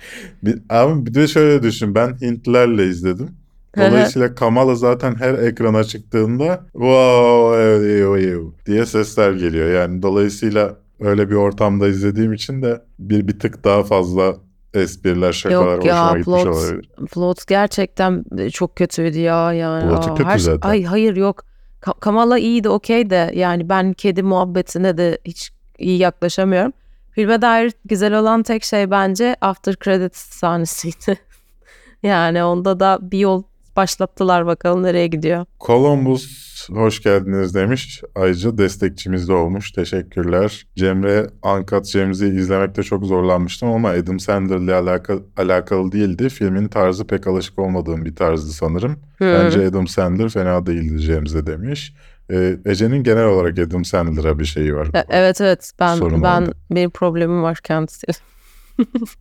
Bir, 0.42 0.58
ama 0.68 1.06
bir 1.06 1.14
de 1.14 1.26
şöyle 1.28 1.62
düşün 1.62 1.94
ben 1.94 2.16
Hintlerle 2.20 2.86
izledim. 2.86 3.28
Dolayısıyla 3.76 4.34
Kamala 4.34 4.74
zaten 4.74 5.14
her 5.14 5.34
ekrana 5.34 5.84
çıktığında 5.84 6.66
wow 6.72 7.62
evet 7.62 8.66
diye 8.66 8.86
sesler 8.86 9.32
geliyor. 9.32 9.70
Yani 9.70 10.02
dolayısıyla 10.02 10.76
öyle 11.00 11.30
bir 11.30 11.34
ortamda 11.34 11.88
izlediğim 11.88 12.32
için 12.32 12.62
de 12.62 12.82
bir 12.98 13.28
bir 13.28 13.38
tık 13.38 13.64
daha 13.64 13.84
fazla 13.84 14.36
espriler, 14.74 15.32
şakalar 15.32 15.74
Yok 15.74 15.84
ya, 15.84 16.04
hoşuma 16.04 16.18
gitmiş 16.18 16.34
plot- 16.36 16.48
olabilir. 16.48 16.90
Float 17.10 17.46
gerçekten 17.46 18.24
e, 18.38 18.50
çok 18.50 18.76
kötüydü 18.76 19.18
ya 19.18 19.52
yani. 19.52 19.88
Float'u 19.88 20.10
Aa, 20.10 20.14
kötü 20.14 20.28
her- 20.28 20.38
zaten. 20.38 20.68
Ay 20.68 20.84
hayır 20.84 21.16
yok. 21.16 21.42
Ka- 21.80 22.00
Kamala 22.00 22.38
iyiydi 22.38 22.68
okey 22.68 23.10
de 23.10 23.30
yani 23.34 23.68
ben 23.68 23.92
kedi 23.92 24.22
muhabbetine 24.22 24.98
de 24.98 25.18
hiç 25.24 25.50
iyi 25.78 25.98
yaklaşamıyorum. 25.98 26.72
Filme 27.10 27.42
dair 27.42 27.72
güzel 27.84 28.18
olan 28.18 28.42
tek 28.42 28.64
şey 28.64 28.90
bence 28.90 29.36
after 29.40 29.74
credits 29.84 30.18
sahnesiydi. 30.18 31.18
yani 32.02 32.44
onda 32.44 32.80
da 32.80 32.98
bir 33.02 33.18
yol 33.18 33.42
başlattılar 33.76 34.46
bakalım 34.46 34.82
nereye 34.82 35.06
gidiyor. 35.06 35.46
Columbus 35.60 36.45
hoş 36.70 37.02
geldiniz 37.02 37.54
demiş. 37.54 38.02
Ayrıca 38.14 38.58
destekçimiz 38.58 39.28
de 39.28 39.32
olmuş. 39.32 39.72
Teşekkürler. 39.72 40.66
Cemre 40.76 41.26
Uncut 41.42 41.86
James'i 41.86 42.26
izlemekte 42.26 42.82
çok 42.82 43.04
zorlanmıştım 43.04 43.70
ama 43.70 43.88
Adam 43.88 44.20
Sandler'le 44.20 44.74
alakalı, 44.74 45.22
alakalı 45.36 45.92
değildi. 45.92 46.28
Filmin 46.28 46.68
tarzı 46.68 47.06
pek 47.06 47.26
alışık 47.26 47.58
olmadığım 47.58 48.04
bir 48.04 48.16
tarzdı 48.16 48.50
sanırım. 48.50 48.96
Hmm. 49.18 49.26
Bence 49.26 49.66
Adam 49.66 49.86
Sandler 49.86 50.28
fena 50.28 50.66
değildi 50.66 50.98
James'e 50.98 51.46
demiş. 51.46 51.94
Ee, 52.30 52.56
Ece'nin 52.64 53.02
genel 53.02 53.24
olarak 53.24 53.58
Adam 53.58 53.84
Sandler'a 53.84 54.38
bir 54.38 54.44
şeyi 54.44 54.74
var. 54.74 54.88
Evet 55.08 55.40
evet 55.40 55.72
ben 55.80 55.94
Sorun 55.94 56.22
ben 56.22 56.46
benim 56.70 56.90
problemim 56.90 57.42
var 57.42 57.58
kendisi. 57.62 58.06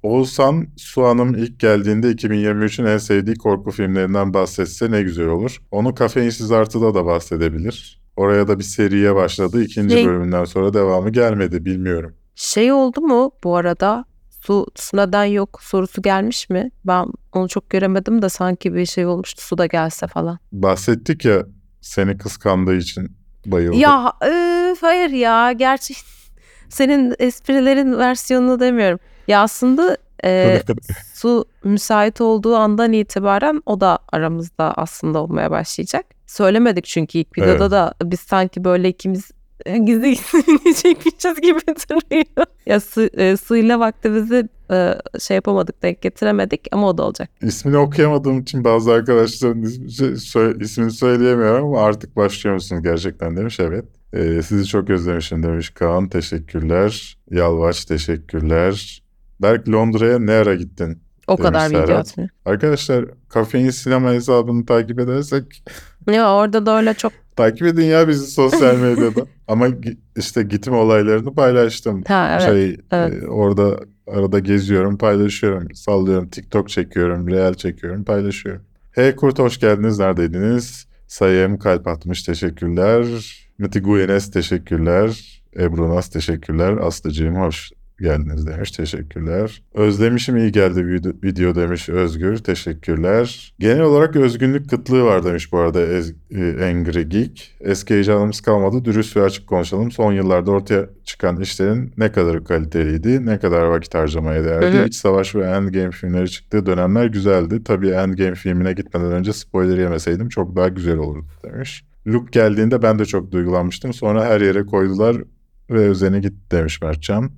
Oğuzhan 0.04 0.68
Su 0.78 1.04
Hanım 1.04 1.36
ilk 1.36 1.60
geldiğinde 1.60 2.12
2023'ün 2.12 2.86
en 2.86 2.98
sevdiği 2.98 3.36
korku 3.36 3.72
filmlerinden 3.72 4.34
bahsetse 4.34 4.92
ne 4.92 5.02
güzel 5.02 5.28
olur. 5.28 5.62
Onu 5.72 5.96
Kafeinsiz 5.96 6.52
Artı'da 6.52 6.94
da 6.94 7.06
bahsedebilir. 7.06 8.02
Oraya 8.16 8.48
da 8.48 8.60
bir 8.60 8.64
seriye 8.64 9.16
başladı. 9.16 9.64
İkinci 9.64 9.96
Şey- 9.96 10.06
bölümünden 10.08 10.46
sonra 10.46 10.74
devamı 10.74 11.10
gelmedi 11.10 11.66
bilmiyorum. 11.66 12.16
Şey 12.36 12.72
oldu 12.72 13.02
mu 13.02 13.32
bu 13.44 13.56
arada? 13.56 14.06
Su, 14.42 14.66
neden 14.94 15.26
yok 15.26 15.60
sorusu 15.62 16.02
gelmiş 16.02 16.50
mi? 16.50 16.72
Ben 16.86 17.06
onu 17.34 17.50
çok 17.50 17.70
göremedim 17.70 18.22
de 18.22 18.30
sanki 18.30 18.74
bir 18.74 18.86
şey 18.86 19.06
olmuştu 19.06 19.42
su 19.42 19.58
da 19.58 19.66
gelse 19.66 20.08
falan. 20.08 20.40
Bahsettik 20.52 21.26
ya 21.26 21.46
seni 21.82 22.18
kıskandığı 22.18 22.76
için 22.76 23.18
bayıldı. 23.46 23.78
Ya 23.78 24.14
öf, 24.22 24.84
hayır 24.84 25.10
ya 25.10 25.52
gerçi 25.52 25.94
senin 26.70 27.16
esprilerin 27.20 27.98
versiyonunu 27.98 28.60
demiyorum. 28.60 29.00
Ya 29.28 29.42
aslında 29.42 29.98
e, 30.26 30.62
su 31.14 31.46
müsait 31.64 32.22
olduğu 32.22 32.56
andan 32.56 32.94
itibaren 32.94 33.62
o 33.66 33.82
da 33.82 34.00
aramızda 34.12 34.74
aslında 34.74 35.20
olmaya 35.24 35.52
başlayacak. 35.52 36.06
Söylemedik 36.28 36.86
çünkü 36.86 37.18
ilk 37.18 37.38
videoda 37.38 37.52
Evet. 37.64 37.72
da 37.72 37.94
biz 38.12 38.20
sanki 38.20 38.64
böyle 38.64 38.90
ikimiz 38.90 39.32
e, 39.66 39.78
gizli 39.78 40.10
gizli 40.12 40.76
çekmişiz 40.82 41.42
gibi 41.42 41.60
duruyor. 41.68 42.46
Ya 42.66 42.80
su, 42.80 43.02
e, 43.02 43.38
suyla 43.38 43.80
vaktimizi 43.80 44.50
e, 44.72 44.94
şey 45.20 45.36
yapamadık 45.36 45.84
denk 45.84 46.02
getiremedik 46.02 46.68
ama 46.72 46.90
o 46.90 46.98
da 46.98 47.04
olacak. 47.04 47.30
İsmini 47.42 47.78
okuyamadığım 47.78 48.40
için 48.40 48.64
bazı 48.64 48.92
arkadaşların 48.92 49.62
ismi- 49.64 50.20
şey- 50.20 50.54
ismini 50.60 50.92
söyleyemiyorum 50.92 51.66
ama 51.66 51.82
artık 51.86 52.16
başlıyor 52.16 52.54
musunuz 52.54 52.84
gerçekten 52.84 53.38
demiş. 53.38 53.60
Evet. 53.60 53.86
Ee, 54.14 54.42
sizi 54.42 54.66
çok 54.66 54.90
özlemişim 54.90 55.44
demiş 55.44 55.70
Kaan. 55.70 56.10
Teşekkürler. 56.10 57.18
Yalvaç 57.32 57.86
teşekkürler. 57.86 59.02
Berk 59.42 59.70
Londra'ya 59.70 60.20
ne 60.20 60.32
ara 60.32 60.56
gittin? 60.56 61.02
O 61.28 61.38
Demiş 61.38 61.48
kadar 61.48 61.70
video 61.70 61.96
atmıyor. 61.98 62.30
Arkadaşlar 62.46 63.06
Kafein 63.30 63.70
Sinema 63.70 64.12
hesabını 64.12 64.66
takip 64.66 65.00
edersek 65.00 65.64
Ya 66.12 66.34
orada 66.34 66.66
da 66.66 66.78
öyle 66.78 66.94
çok 66.94 67.12
takip 67.36 67.68
edin 67.68 67.86
ya 67.86 68.08
bizi 68.08 68.28
sosyal 68.32 68.76
medyada. 68.76 69.26
Ama 69.48 69.68
işte 70.18 70.44
gitme 70.44 70.76
olaylarını 70.76 71.34
paylaştım. 71.34 72.04
ha 72.08 72.30
evet. 72.32 72.42
şey 72.42 72.78
evet. 72.92 73.24
e, 73.24 73.28
orada 73.28 73.80
arada 74.08 74.40
geziyorum, 74.40 74.98
paylaşıyorum, 74.98 75.76
sallıyorum, 75.76 76.30
TikTok 76.30 76.70
çekiyorum, 76.70 77.28
Reel 77.28 77.54
çekiyorum, 77.54 78.04
paylaşıyorum. 78.04 78.62
Hey 78.92 79.16
Kurt 79.16 79.40
hoş 79.40 79.60
geldiniz. 79.60 80.00
Neredeydiniz? 80.00 80.88
Sayem 81.08 81.60
kalp 81.60 81.88
atmış. 81.88 82.24
Teşekkürler. 82.24 83.06
Mitiguyenes 83.58 84.32
teşekkürler. 84.32 85.42
Ebru 85.60 85.96
Nas 85.96 86.10
teşekkürler. 86.10 86.78
Aslıcığım 86.78 87.36
hoş 87.36 87.72
geldiniz 88.00 88.48
demiş. 88.48 88.72
Teşekkürler. 88.72 89.64
Özlemişim 89.74 90.38
iyi 90.38 90.52
geldi 90.52 90.88
video, 91.24 91.56
demiş 91.56 91.90
Özgür. 91.90 92.38
Teşekkürler. 92.38 93.54
Genel 93.60 93.82
olarak 93.82 94.16
özgünlük 94.16 94.70
kıtlığı 94.70 95.04
var 95.04 95.24
demiş 95.24 95.52
bu 95.52 95.58
arada 95.58 95.82
Ez- 95.82 96.14
e, 96.32 96.66
Angry 96.66 97.04
Geek. 97.04 97.56
Eski 97.62 97.94
heyecanımız 97.94 98.42
kalmadı. 98.42 98.86
Dürüst 98.86 99.18
ve 99.18 99.22
açık 99.22 99.48
konuşalım. 99.48 99.92
Son 99.92 100.14
yıllarda 100.14 100.52
ortaya 100.52 100.90
çıkan 101.04 101.42
işlerin 101.42 101.94
ne 101.98 102.12
kadar 102.12 102.46
kaliteliydi, 102.46 103.26
ne 103.26 103.40
kadar 103.40 103.62
vakit 103.62 103.96
harcamaya 103.96 104.44
değerdi. 104.44 104.78
Hı. 104.78 104.86
İç 104.86 104.96
Savaş 104.96 105.36
ve 105.36 105.46
Endgame 105.46 105.92
filmleri 105.92 106.30
çıktığı 106.30 106.66
dönemler 106.66 107.06
güzeldi. 107.06 107.64
Tabii 107.64 107.90
Endgame 107.90 108.36
filmine 108.36 108.74
gitmeden 108.74 109.12
önce 109.12 109.34
spoiler 109.34 109.78
yemeseydim 109.78 110.30
çok 110.30 110.56
daha 110.56 110.68
güzel 110.68 110.98
olurdu 110.98 111.26
demiş. 111.44 111.86
Luke 112.08 112.40
geldiğinde 112.40 112.82
ben 112.82 113.00
de 113.00 113.06
çok 113.06 113.32
duygulanmıştım. 113.32 113.94
Sonra 113.94 114.26
her 114.26 114.42
yere 114.42 114.66
koydular 114.66 115.18
ve 115.70 115.80
özeni 115.80 116.22
gitti 116.22 116.52
demiş 116.52 116.82
Mertcan. 116.82 117.32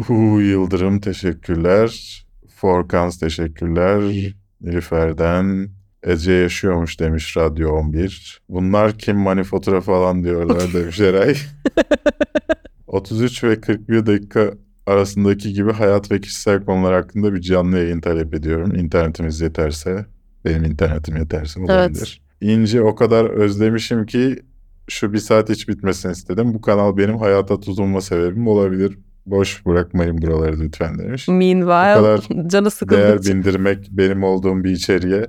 Uhu 0.00 0.40
Yıldırım 0.40 1.00
teşekkürler. 1.00 2.22
Forkans 2.56 3.18
teşekkürler. 3.18 4.32
Nilüfer'den 4.60 5.70
Ece 6.02 6.32
yaşıyormuş 6.32 7.00
demiş 7.00 7.36
Radyo 7.36 7.70
11. 7.70 8.42
Bunlar 8.48 8.98
kim 8.98 9.16
manifatura 9.16 9.80
falan 9.80 10.24
diyorlar 10.24 10.72
demiş 10.74 11.00
Eray. 11.00 11.36
33 12.86 13.44
ve 13.44 13.60
41 13.60 14.06
dakika 14.06 14.54
arasındaki 14.86 15.52
gibi 15.52 15.72
hayat 15.72 16.12
ve 16.12 16.20
kişisel 16.20 16.64
konular 16.64 16.94
hakkında 16.94 17.34
bir 17.34 17.40
canlı 17.40 17.78
yayın 17.78 18.00
talep 18.00 18.34
ediyorum. 18.34 18.74
İnternetimiz 18.74 19.40
yeterse, 19.40 20.06
benim 20.44 20.64
internetim 20.64 21.16
yeterse 21.16 21.60
olabilir. 21.60 22.22
İnci 22.40 22.82
o 22.82 22.94
kadar 22.94 23.24
özlemişim 23.24 24.06
ki 24.06 24.42
şu 24.88 25.12
bir 25.12 25.18
saat 25.18 25.48
hiç 25.48 25.68
bitmesin 25.68 26.10
istedim. 26.10 26.54
Bu 26.54 26.60
kanal 26.60 26.96
benim 26.96 27.18
hayata 27.18 27.60
tutunma 27.60 28.00
sebebim 28.00 28.46
olabilir. 28.46 28.98
Boş 29.26 29.66
bırakmayın 29.66 30.22
buraları 30.22 30.60
lütfen 30.60 30.98
demiş. 30.98 31.28
Meanwhile 31.28 32.00
Bu 32.00 32.02
kadar 32.04 32.20
canı 32.48 32.64
Değer 32.64 32.70
sıkıldıkça, 32.70 33.34
bindirmek 33.34 33.88
benim 33.90 34.22
olduğum 34.24 34.64
bir 34.64 34.70
içeriğe. 34.70 35.26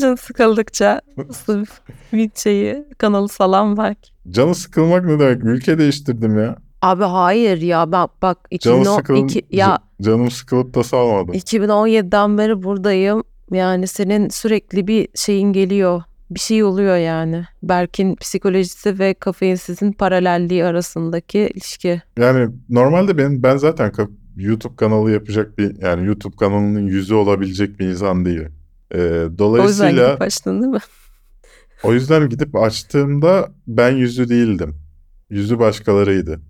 canı 0.00 0.16
sıkıldıkça 0.16 1.00
bir 2.12 2.30
şeyi 2.34 2.84
kanalı 2.98 3.28
salan 3.28 3.76
belki. 3.76 4.10
Canı 4.30 4.54
sıkılmak 4.54 5.04
ne 5.04 5.18
demek? 5.18 5.44
Ülke 5.44 5.78
değiştirdim 5.78 6.38
ya. 6.38 6.56
Abi 6.82 7.04
hayır 7.04 7.60
ya 7.62 7.92
ben 7.92 8.08
bak 8.22 8.38
Canı 8.60 8.76
2010, 8.80 8.96
sıkıl... 8.96 9.16
iki- 9.16 9.46
ya 9.50 9.78
Canım 10.02 10.30
sıkılıp 10.30 10.74
da 10.74 10.82
salmadım. 10.84 11.34
2017'den 11.34 12.38
beri 12.38 12.62
buradayım. 12.62 13.24
Yani 13.52 13.86
senin 13.86 14.28
sürekli 14.28 14.86
bir 14.86 15.08
şeyin 15.14 15.52
geliyor. 15.52 16.02
Bir 16.30 16.40
şey 16.40 16.64
oluyor 16.64 16.96
yani. 16.96 17.44
Berk'in 17.62 18.16
psikolojisi 18.16 18.98
ve 18.98 19.14
kafeinsizin 19.14 19.92
paralelliği 19.92 20.64
arasındaki 20.64 21.38
ilişki. 21.38 22.02
Yani 22.18 22.50
normalde 22.68 23.18
ben 23.18 23.42
ben 23.42 23.56
zaten 23.56 23.92
YouTube 24.36 24.76
kanalı 24.76 25.10
yapacak 25.10 25.58
bir 25.58 25.82
yani 25.82 26.06
YouTube 26.06 26.36
kanalının 26.36 26.86
yüzü 26.86 27.14
olabilecek 27.14 27.80
bir 27.80 27.86
insan 27.86 28.24
değilim. 28.24 28.52
Ee, 28.94 28.98
O 28.98 29.00
yüzden 29.02 29.38
dolayısıyla 29.38 30.08
gidip 30.08 30.22
açtın 30.22 30.62
değil 30.62 30.72
mi? 30.72 30.80
o 31.82 31.92
yüzden 31.92 32.28
gidip 32.28 32.56
açtığımda 32.56 33.52
ben 33.66 33.90
yüzü 33.90 34.28
değildim. 34.28 34.74
Yüzü 35.30 35.58
başkalarıydı. 35.58 36.40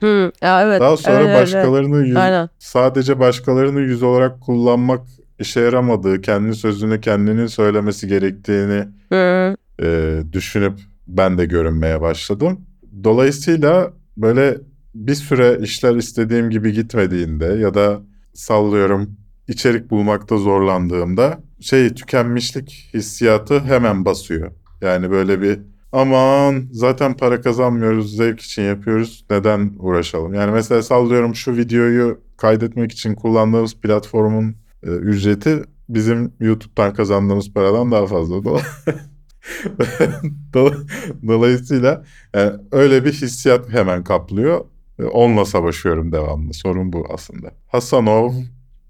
Hı, 0.00 0.32
ya 0.42 0.62
evet. 0.62 0.80
Daha 0.80 0.96
sonra 0.96 1.16
evet, 1.16 1.26
evet, 1.26 1.36
evet. 1.38 1.42
başkalarını 1.42 2.06
yüz, 2.06 2.16
Aynen. 2.16 2.48
sadece 2.58 3.18
başkalarını 3.18 3.80
yüz 3.80 4.02
olarak 4.02 4.40
kullanmak 4.40 5.00
işe 5.40 5.60
yaramadığı, 5.60 6.20
kendi 6.20 6.54
sözünü 6.54 7.00
kendinin 7.00 7.46
söylemesi 7.46 8.08
gerektiğini 8.08 8.84
Hı, 9.08 9.56
e, 9.82 10.20
düşünüp 10.32 10.80
ben 11.06 11.38
de 11.38 11.46
görünmeye 11.46 12.00
başladım. 12.00 12.60
Dolayısıyla 13.04 13.92
böyle 14.16 14.58
bir 14.94 15.14
süre 15.14 15.58
işler 15.62 15.96
istediğim 15.96 16.50
gibi 16.50 16.72
gitmediğinde 16.72 17.44
ya 17.44 17.74
da 17.74 18.00
sallıyorum 18.34 19.16
içerik 19.48 19.90
bulmakta 19.90 20.36
zorlandığımda 20.36 21.40
şey 21.60 21.94
tükenmişlik 21.94 22.90
hissiyatı 22.94 23.60
hemen 23.60 24.04
basıyor. 24.04 24.52
Yani 24.80 25.10
böyle 25.10 25.42
bir 25.42 25.58
aman 25.92 26.68
zaten 26.72 27.16
para 27.16 27.40
kazanmıyoruz 27.40 28.16
zevk 28.16 28.40
için 28.40 28.62
yapıyoruz 28.62 29.24
neden 29.30 29.72
uğraşalım? 29.78 30.34
Yani 30.34 30.52
mesela 30.52 30.82
sallıyorum 30.82 31.34
şu 31.34 31.56
videoyu 31.56 32.20
kaydetmek 32.36 32.92
için 32.92 33.14
kullandığımız 33.14 33.74
platformun 33.74 34.56
e, 34.82 34.90
ücreti 34.90 35.62
bizim 35.88 36.32
YouTube'dan 36.40 36.94
kazandığımız 36.94 37.52
paradan 37.52 37.92
daha 37.92 38.06
fazla. 38.06 38.34
Dol- 38.36 38.60
Dol- 40.54 40.88
Dolayısıyla 41.28 42.04
yani 42.34 42.52
öyle 42.72 43.04
bir 43.04 43.12
hissiyat 43.12 43.68
hemen 43.72 44.04
kaplıyor. 44.04 44.64
E, 44.98 45.04
Onunla 45.04 45.44
savaşıyorum 45.44 46.12
devamlı. 46.12 46.54
Sorun 46.54 46.92
bu 46.92 47.06
aslında. 47.14 47.50
Hasanov, 47.68 48.32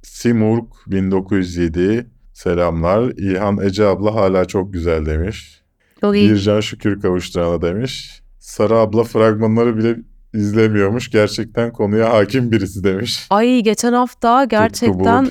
Simurg 0.02 0.64
1907, 0.86 2.06
Selamlar. 2.32 3.10
İlhan 3.10 3.58
Ece 3.62 3.86
abla 3.86 4.14
hala 4.14 4.44
çok 4.44 4.72
güzel 4.72 5.06
demiş. 5.06 5.60
Çok 6.00 6.16
iyi. 6.16 6.30
Bircan 6.30 6.60
şükür 6.60 7.00
kavuşturana 7.00 7.62
demiş. 7.62 8.22
Sarı 8.38 8.76
abla 8.76 9.04
fragmanları 9.04 9.76
bile 9.76 9.96
izlemiyormuş. 10.34 11.10
Gerçekten 11.10 11.72
konuya 11.72 12.12
hakim 12.12 12.52
birisi 12.52 12.84
demiş. 12.84 13.26
Ay 13.30 13.60
geçen 13.60 13.92
hafta 13.92 14.44
gerçekten 14.44 15.28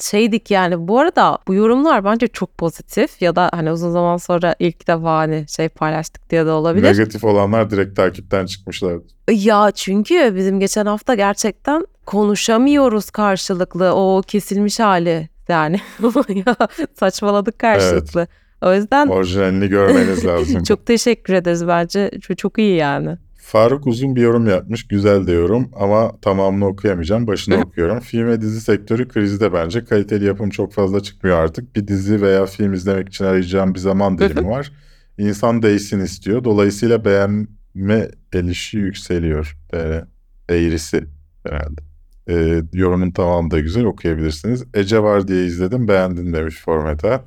şeydik 0.00 0.50
yani. 0.50 0.88
Bu 0.88 0.98
arada 0.98 1.38
bu 1.48 1.54
yorumlar 1.54 2.04
bence 2.04 2.26
çok 2.26 2.58
pozitif 2.58 3.22
ya 3.22 3.36
da 3.36 3.50
hani 3.52 3.72
uzun 3.72 3.90
zaman 3.90 4.16
sonra 4.16 4.54
ilk 4.58 4.88
defa 4.88 5.18
hani 5.18 5.44
şey 5.48 5.68
paylaştık 5.68 6.30
diye 6.30 6.46
de 6.46 6.50
olabilir. 6.50 6.86
Negatif 6.86 7.24
olanlar 7.24 7.70
direkt 7.70 7.96
takipten 7.96 8.46
çıkmışlar. 8.46 8.98
Ya 9.30 9.70
çünkü 9.74 10.32
bizim 10.36 10.60
geçen 10.60 10.86
hafta 10.86 11.14
gerçekten 11.14 11.86
konuşamıyoruz 12.06 13.10
karşılıklı 13.10 13.94
o 13.94 14.22
kesilmiş 14.26 14.80
hali 14.80 15.28
yani 15.48 15.80
ya 16.46 16.56
saçmaladık 16.98 17.58
karşılıklı. 17.58 18.26
O 18.62 18.74
yüzden 18.74 19.06
Orijinalini 19.06 19.68
görmeniz 19.68 20.24
lazım. 20.26 20.62
çok 20.62 20.86
teşekkür 20.86 21.34
ederiz 21.34 21.68
bence 21.68 22.10
çok 22.36 22.58
iyi 22.58 22.76
yani. 22.76 23.16
Faruk 23.42 23.86
uzun 23.86 24.16
bir 24.16 24.22
yorum 24.22 24.46
yapmış. 24.46 24.88
Güzel 24.88 25.26
de 25.26 25.32
yorum 25.32 25.70
ama 25.76 26.20
tamamını 26.20 26.66
okuyamayacağım. 26.66 27.26
Başını 27.26 27.56
okuyorum. 27.56 28.00
Film 28.00 28.26
ve 28.26 28.40
dizi 28.40 28.60
sektörü 28.60 29.08
krizde 29.08 29.52
bence. 29.52 29.84
Kaliteli 29.84 30.24
yapım 30.24 30.50
çok 30.50 30.72
fazla 30.72 31.00
çıkmıyor 31.00 31.36
artık. 31.36 31.76
Bir 31.76 31.88
dizi 31.88 32.22
veya 32.22 32.46
film 32.46 32.72
izlemek 32.72 33.08
için 33.08 33.24
arayacağım 33.24 33.74
bir 33.74 33.78
zaman 33.78 34.18
dilimi 34.18 34.48
var. 34.48 34.72
İnsan 35.18 35.62
değişsin 35.62 36.00
istiyor. 36.00 36.44
Dolayısıyla 36.44 37.04
beğenme 37.04 38.08
elişi 38.32 38.78
yükseliyor. 38.78 39.56
Böyle 39.72 40.04
eğrisi 40.48 41.04
herhalde. 41.46 41.80
Ee, 42.28 42.62
yorumun 42.72 43.10
tamamı 43.10 43.50
da 43.50 43.60
güzel 43.60 43.84
okuyabilirsiniz. 43.84 44.64
Ece 44.74 45.02
var 45.02 45.28
diye 45.28 45.44
izledim 45.44 45.88
beğendim 45.88 46.32
demiş 46.32 46.60
Formeta. 46.64 47.24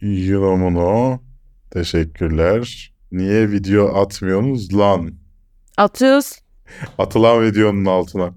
Yunomuno 0.00 1.20
teşekkürler. 1.70 2.92
Niye 3.12 3.50
video 3.50 3.96
atmıyorsunuz 3.96 4.74
lan? 4.74 5.12
Atıyoruz. 5.78 6.32
Atılan 6.98 7.42
videonun 7.42 7.84
altına. 7.84 8.34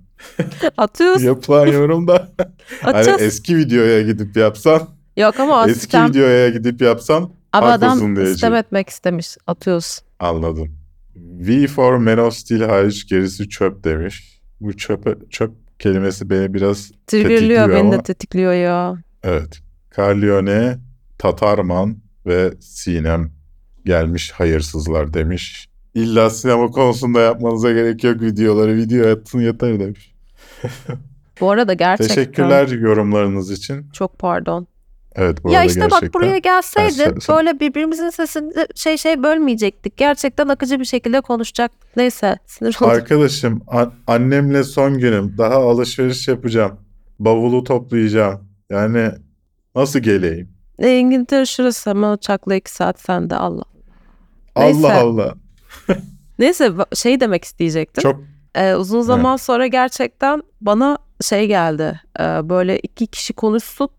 Atıyoruz. 0.77 1.23
Yapılan 1.23 1.67
yorumda 1.67 2.31
hani 2.81 3.09
eski 3.19 3.57
videoya 3.57 4.01
gidip 4.01 4.37
yapsan, 4.37 4.89
Yok 5.17 5.39
ama 5.39 5.65
eski 5.67 5.79
sistem 5.79 6.09
videoya 6.09 6.49
gidip 6.49 6.81
yapsan 6.81 7.31
ama 7.51 7.67
adam 7.67 7.99
diyeceğim. 7.99 8.31
sistem 8.31 8.55
etmek 8.55 8.89
istemiş. 8.89 9.37
Atıyoruz. 9.47 9.99
anladım. 10.19 10.75
V 11.15 11.67
for 11.67 11.97
Man 11.97 12.17
of 12.17 12.33
Steel 12.33 12.61
hariç 12.69 13.07
gerisi 13.07 13.49
çöp 13.49 13.83
demiş. 13.83 14.41
Bu 14.61 14.77
çöp, 14.77 15.31
çöp 15.31 15.51
kelimesi 15.79 16.29
beni 16.29 16.53
biraz 16.53 16.91
Tetikliyor 17.07 17.69
beni 17.69 17.79
ama- 17.79 17.93
de 17.93 18.03
tetikliyor 18.03 18.53
ya. 18.53 18.97
evet. 19.23 19.59
Carlione, 19.97 20.77
Tatarman 21.17 21.97
ve 22.25 22.53
Sinem 22.61 23.31
gelmiş 23.85 24.31
hayırsızlar 24.31 25.13
demiş. 25.13 25.67
İlla 25.95 26.29
sinema 26.29 26.67
konusunda 26.71 27.19
yapmanıza 27.19 27.71
gerek 27.71 28.03
yok 28.03 28.21
videoları. 28.21 28.75
Video 28.75 29.11
atın 29.11 29.39
yeter 29.39 29.79
demiş. 29.79 30.13
Bu 31.41 31.51
arada 31.51 31.73
gerçekten. 31.73 32.15
Teşekkürler 32.15 32.67
yorumlarınız 32.67 33.51
için. 33.51 33.89
Çok 33.93 34.19
pardon. 34.19 34.67
Evet 35.15 35.43
bu 35.43 35.51
ya 35.51 35.59
arada 35.59 35.67
işte 35.67 35.79
gerçekten. 35.79 36.07
bak 36.07 36.13
buraya 36.13 36.37
gelseydin 36.37 37.17
böyle 37.29 37.59
birbirimizin 37.59 38.09
sesini 38.09 38.53
şey 38.75 38.97
şey 38.97 39.23
bölmeyecektik. 39.23 39.97
Gerçekten 39.97 40.47
akıcı 40.47 40.79
bir 40.79 40.85
şekilde 40.85 41.21
konuşacak. 41.21 41.71
Neyse 41.97 42.37
sinir 42.45 42.77
oldum. 42.81 42.89
Arkadaşım 42.89 43.61
an- 43.67 43.93
annemle 44.07 44.63
son 44.63 44.97
günüm. 44.99 45.37
Daha 45.37 45.55
alışveriş 45.55 46.27
yapacağım. 46.27 46.79
Bavulu 47.19 47.63
toplayacağım. 47.63 48.47
Yani 48.69 49.11
nasıl 49.75 49.99
geleyim? 49.99 50.49
E, 50.79 50.97
İngiltere 50.97 51.45
şurası 51.45 51.89
hemen 51.89 52.11
uçakla 52.13 52.55
iki 52.55 52.71
saat 52.71 52.99
sende 52.99 53.35
Allah. 53.35 53.63
Neyse. 54.57 54.87
Allah 54.87 54.99
Allah. 54.99 55.35
Neyse 56.39 56.71
şey 56.95 57.19
demek 57.19 57.43
isteyecektim. 57.43 58.01
Çok 58.01 58.21
Ee, 58.55 58.75
uzun 58.75 59.01
zaman 59.01 59.37
sonra 59.37 59.67
gerçekten 59.67 60.43
bana 60.61 60.97
şey 61.21 61.47
geldi. 61.47 62.01
Ee, 62.19 62.23
böyle 62.23 62.79
iki 62.79 63.07
kişi 63.07 63.33
konuşsun. 63.33 63.89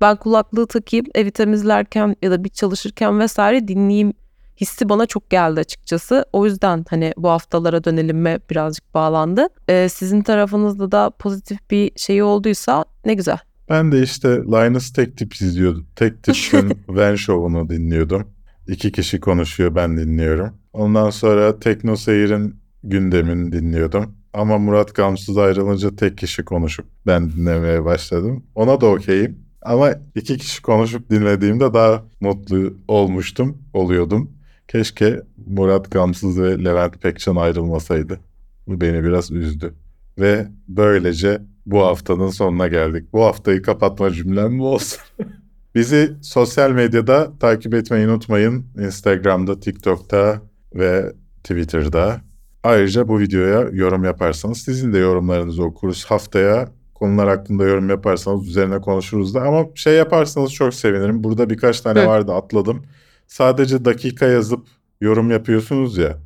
Ben 0.00 0.16
kulaklığı 0.16 0.66
takayım 0.66 1.06
evi 1.14 1.30
temizlerken 1.30 2.16
ya 2.22 2.30
da 2.30 2.44
bir 2.44 2.48
çalışırken 2.48 3.18
vesaire 3.20 3.68
dinleyeyim 3.68 4.12
hissi 4.60 4.88
bana 4.88 5.06
çok 5.06 5.30
geldi 5.30 5.60
açıkçası. 5.60 6.24
O 6.32 6.46
yüzden 6.46 6.84
hani 6.90 7.12
bu 7.16 7.28
haftalara 7.28 7.84
dönelimme 7.84 8.38
birazcık 8.50 8.94
bağlandı. 8.94 9.46
Ee, 9.68 9.88
sizin 9.88 10.22
tarafınızda 10.22 10.92
da 10.92 11.10
pozitif 11.10 11.70
bir 11.70 11.92
şey 11.96 12.22
olduysa 12.22 12.84
ne 13.04 13.14
güzel. 13.14 13.38
ben 13.68 13.92
de 13.92 14.02
işte 14.02 14.28
Linus 14.28 14.92
Tek 14.92 15.16
Tip 15.16 15.34
izliyordum. 15.34 15.86
Tek 15.96 16.22
Tip'in 16.22 16.72
Van 16.88 17.14
Show'unu 17.14 17.68
dinliyordum. 17.70 18.28
İki 18.68 18.92
kişi 18.92 19.20
konuşuyor 19.20 19.74
ben 19.74 19.96
dinliyorum. 19.96 20.59
Ondan 20.72 21.10
sonra 21.10 21.60
Tekno 21.60 21.96
Seyir'in 21.96 22.56
gündemini 22.84 23.52
dinliyordum. 23.52 24.14
Ama 24.32 24.58
Murat 24.58 24.94
Gamsız 24.94 25.38
ayrılınca 25.38 25.96
tek 25.96 26.18
kişi 26.18 26.44
konuşup 26.44 26.86
ben 27.06 27.32
dinlemeye 27.32 27.84
başladım. 27.84 28.44
Ona 28.54 28.80
da 28.80 28.86
okeyim. 28.86 29.38
Ama 29.62 29.94
iki 30.14 30.38
kişi 30.38 30.62
konuşup 30.62 31.10
dinlediğimde 31.10 31.74
daha 31.74 32.04
mutlu 32.20 32.74
olmuştum, 32.88 33.58
oluyordum. 33.72 34.30
Keşke 34.68 35.20
Murat 35.46 35.90
Gamsız 35.90 36.40
ve 36.40 36.64
Levent 36.64 37.02
Pekcan 37.02 37.36
ayrılmasaydı. 37.36 38.20
Bu 38.66 38.80
beni 38.80 39.04
biraz 39.04 39.30
üzdü. 39.30 39.74
Ve 40.18 40.48
böylece 40.68 41.42
bu 41.66 41.80
haftanın 41.80 42.28
sonuna 42.28 42.68
geldik. 42.68 43.12
Bu 43.12 43.24
haftayı 43.24 43.62
kapatma 43.62 44.10
cümlem 44.10 44.58
bu 44.58 44.72
olsun. 44.72 45.00
Bizi 45.74 46.12
sosyal 46.22 46.70
medyada 46.70 47.38
takip 47.38 47.74
etmeyi 47.74 48.08
unutmayın. 48.08 48.66
Instagram'da, 48.78 49.60
TikTok'ta 49.60 50.42
ve 50.74 51.12
Twitter'da. 51.44 52.20
Ayrıca 52.62 53.08
bu 53.08 53.18
videoya 53.20 53.68
yorum 53.72 54.04
yaparsanız 54.04 54.58
sizin 54.58 54.92
de 54.92 54.98
yorumlarınızı 54.98 55.64
okuruz. 55.64 56.04
Haftaya 56.04 56.68
konular 56.94 57.28
hakkında 57.28 57.64
yorum 57.64 57.88
yaparsanız 57.88 58.48
üzerine 58.48 58.80
konuşuruz 58.80 59.34
da. 59.34 59.42
Ama 59.42 59.66
şey 59.74 59.94
yaparsanız 59.94 60.52
çok 60.52 60.74
sevinirim. 60.74 61.24
Burada 61.24 61.50
birkaç 61.50 61.80
tane 61.80 62.00
Hı. 62.00 62.06
vardı 62.06 62.32
atladım. 62.32 62.82
Sadece 63.26 63.84
dakika 63.84 64.26
yazıp 64.26 64.66
yorum 65.00 65.30
yapıyorsunuz 65.30 65.98
ya. 65.98 66.18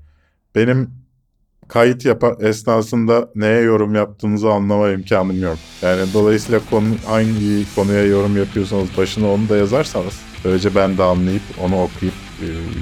Benim 0.54 0.90
kayıt 1.68 2.04
yapa 2.04 2.36
esnasında 2.40 3.28
neye 3.34 3.60
yorum 3.60 3.94
yaptığınızı 3.94 4.50
anlama 4.50 4.90
imkanım 4.90 5.42
yok. 5.42 5.58
Yani 5.82 6.02
dolayısıyla 6.14 6.60
konu 6.70 6.86
hangi 7.06 7.74
konuya 7.74 8.04
yorum 8.06 8.36
yapıyorsanız 8.36 8.88
başına 8.98 9.32
onu 9.32 9.48
da 9.48 9.56
yazarsanız 9.56 10.20
böylece 10.44 10.74
ben 10.74 10.98
de 10.98 11.02
anlayıp 11.02 11.42
onu 11.62 11.82
okuyup 11.82 12.14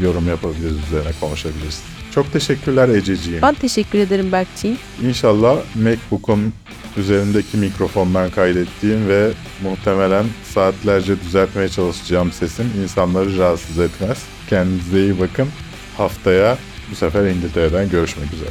yorum 0.02 0.28
yapabiliriz 0.28 0.76
üzerine 0.88 1.10
konuşabiliriz. 1.20 1.82
Çok 2.14 2.32
teşekkürler 2.32 2.88
Ececiğim. 2.88 3.42
Ben 3.42 3.54
teşekkür 3.54 3.98
ederim 3.98 4.32
Berkçiğim. 4.32 4.76
İnşallah 5.02 5.56
MacBook'un 5.74 6.52
üzerindeki 6.96 7.56
mikrofondan 7.56 8.30
kaydettiğim 8.30 9.08
ve 9.08 9.30
muhtemelen 9.62 10.24
saatlerce 10.54 11.20
düzeltmeye 11.20 11.68
çalışacağım 11.68 12.32
sesim 12.32 12.66
insanları 12.82 13.38
rahatsız 13.38 13.78
etmez. 13.78 14.22
Kendinize 14.50 15.00
iyi 15.00 15.20
bakın. 15.20 15.48
Haftaya 15.96 16.58
bu 16.90 16.94
sefer 16.94 17.26
İngiltere'den 17.26 17.90
görüşmek 17.90 18.32
üzere. 18.32 18.50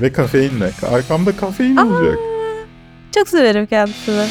Ve 0.00 0.12
kafeinle. 0.12 0.70
Arkamda 0.92 1.36
kafein 1.36 1.76
olacak. 1.76 2.18
Çok 3.14 3.28
severim 3.28 3.66
kendisini. 3.66 4.26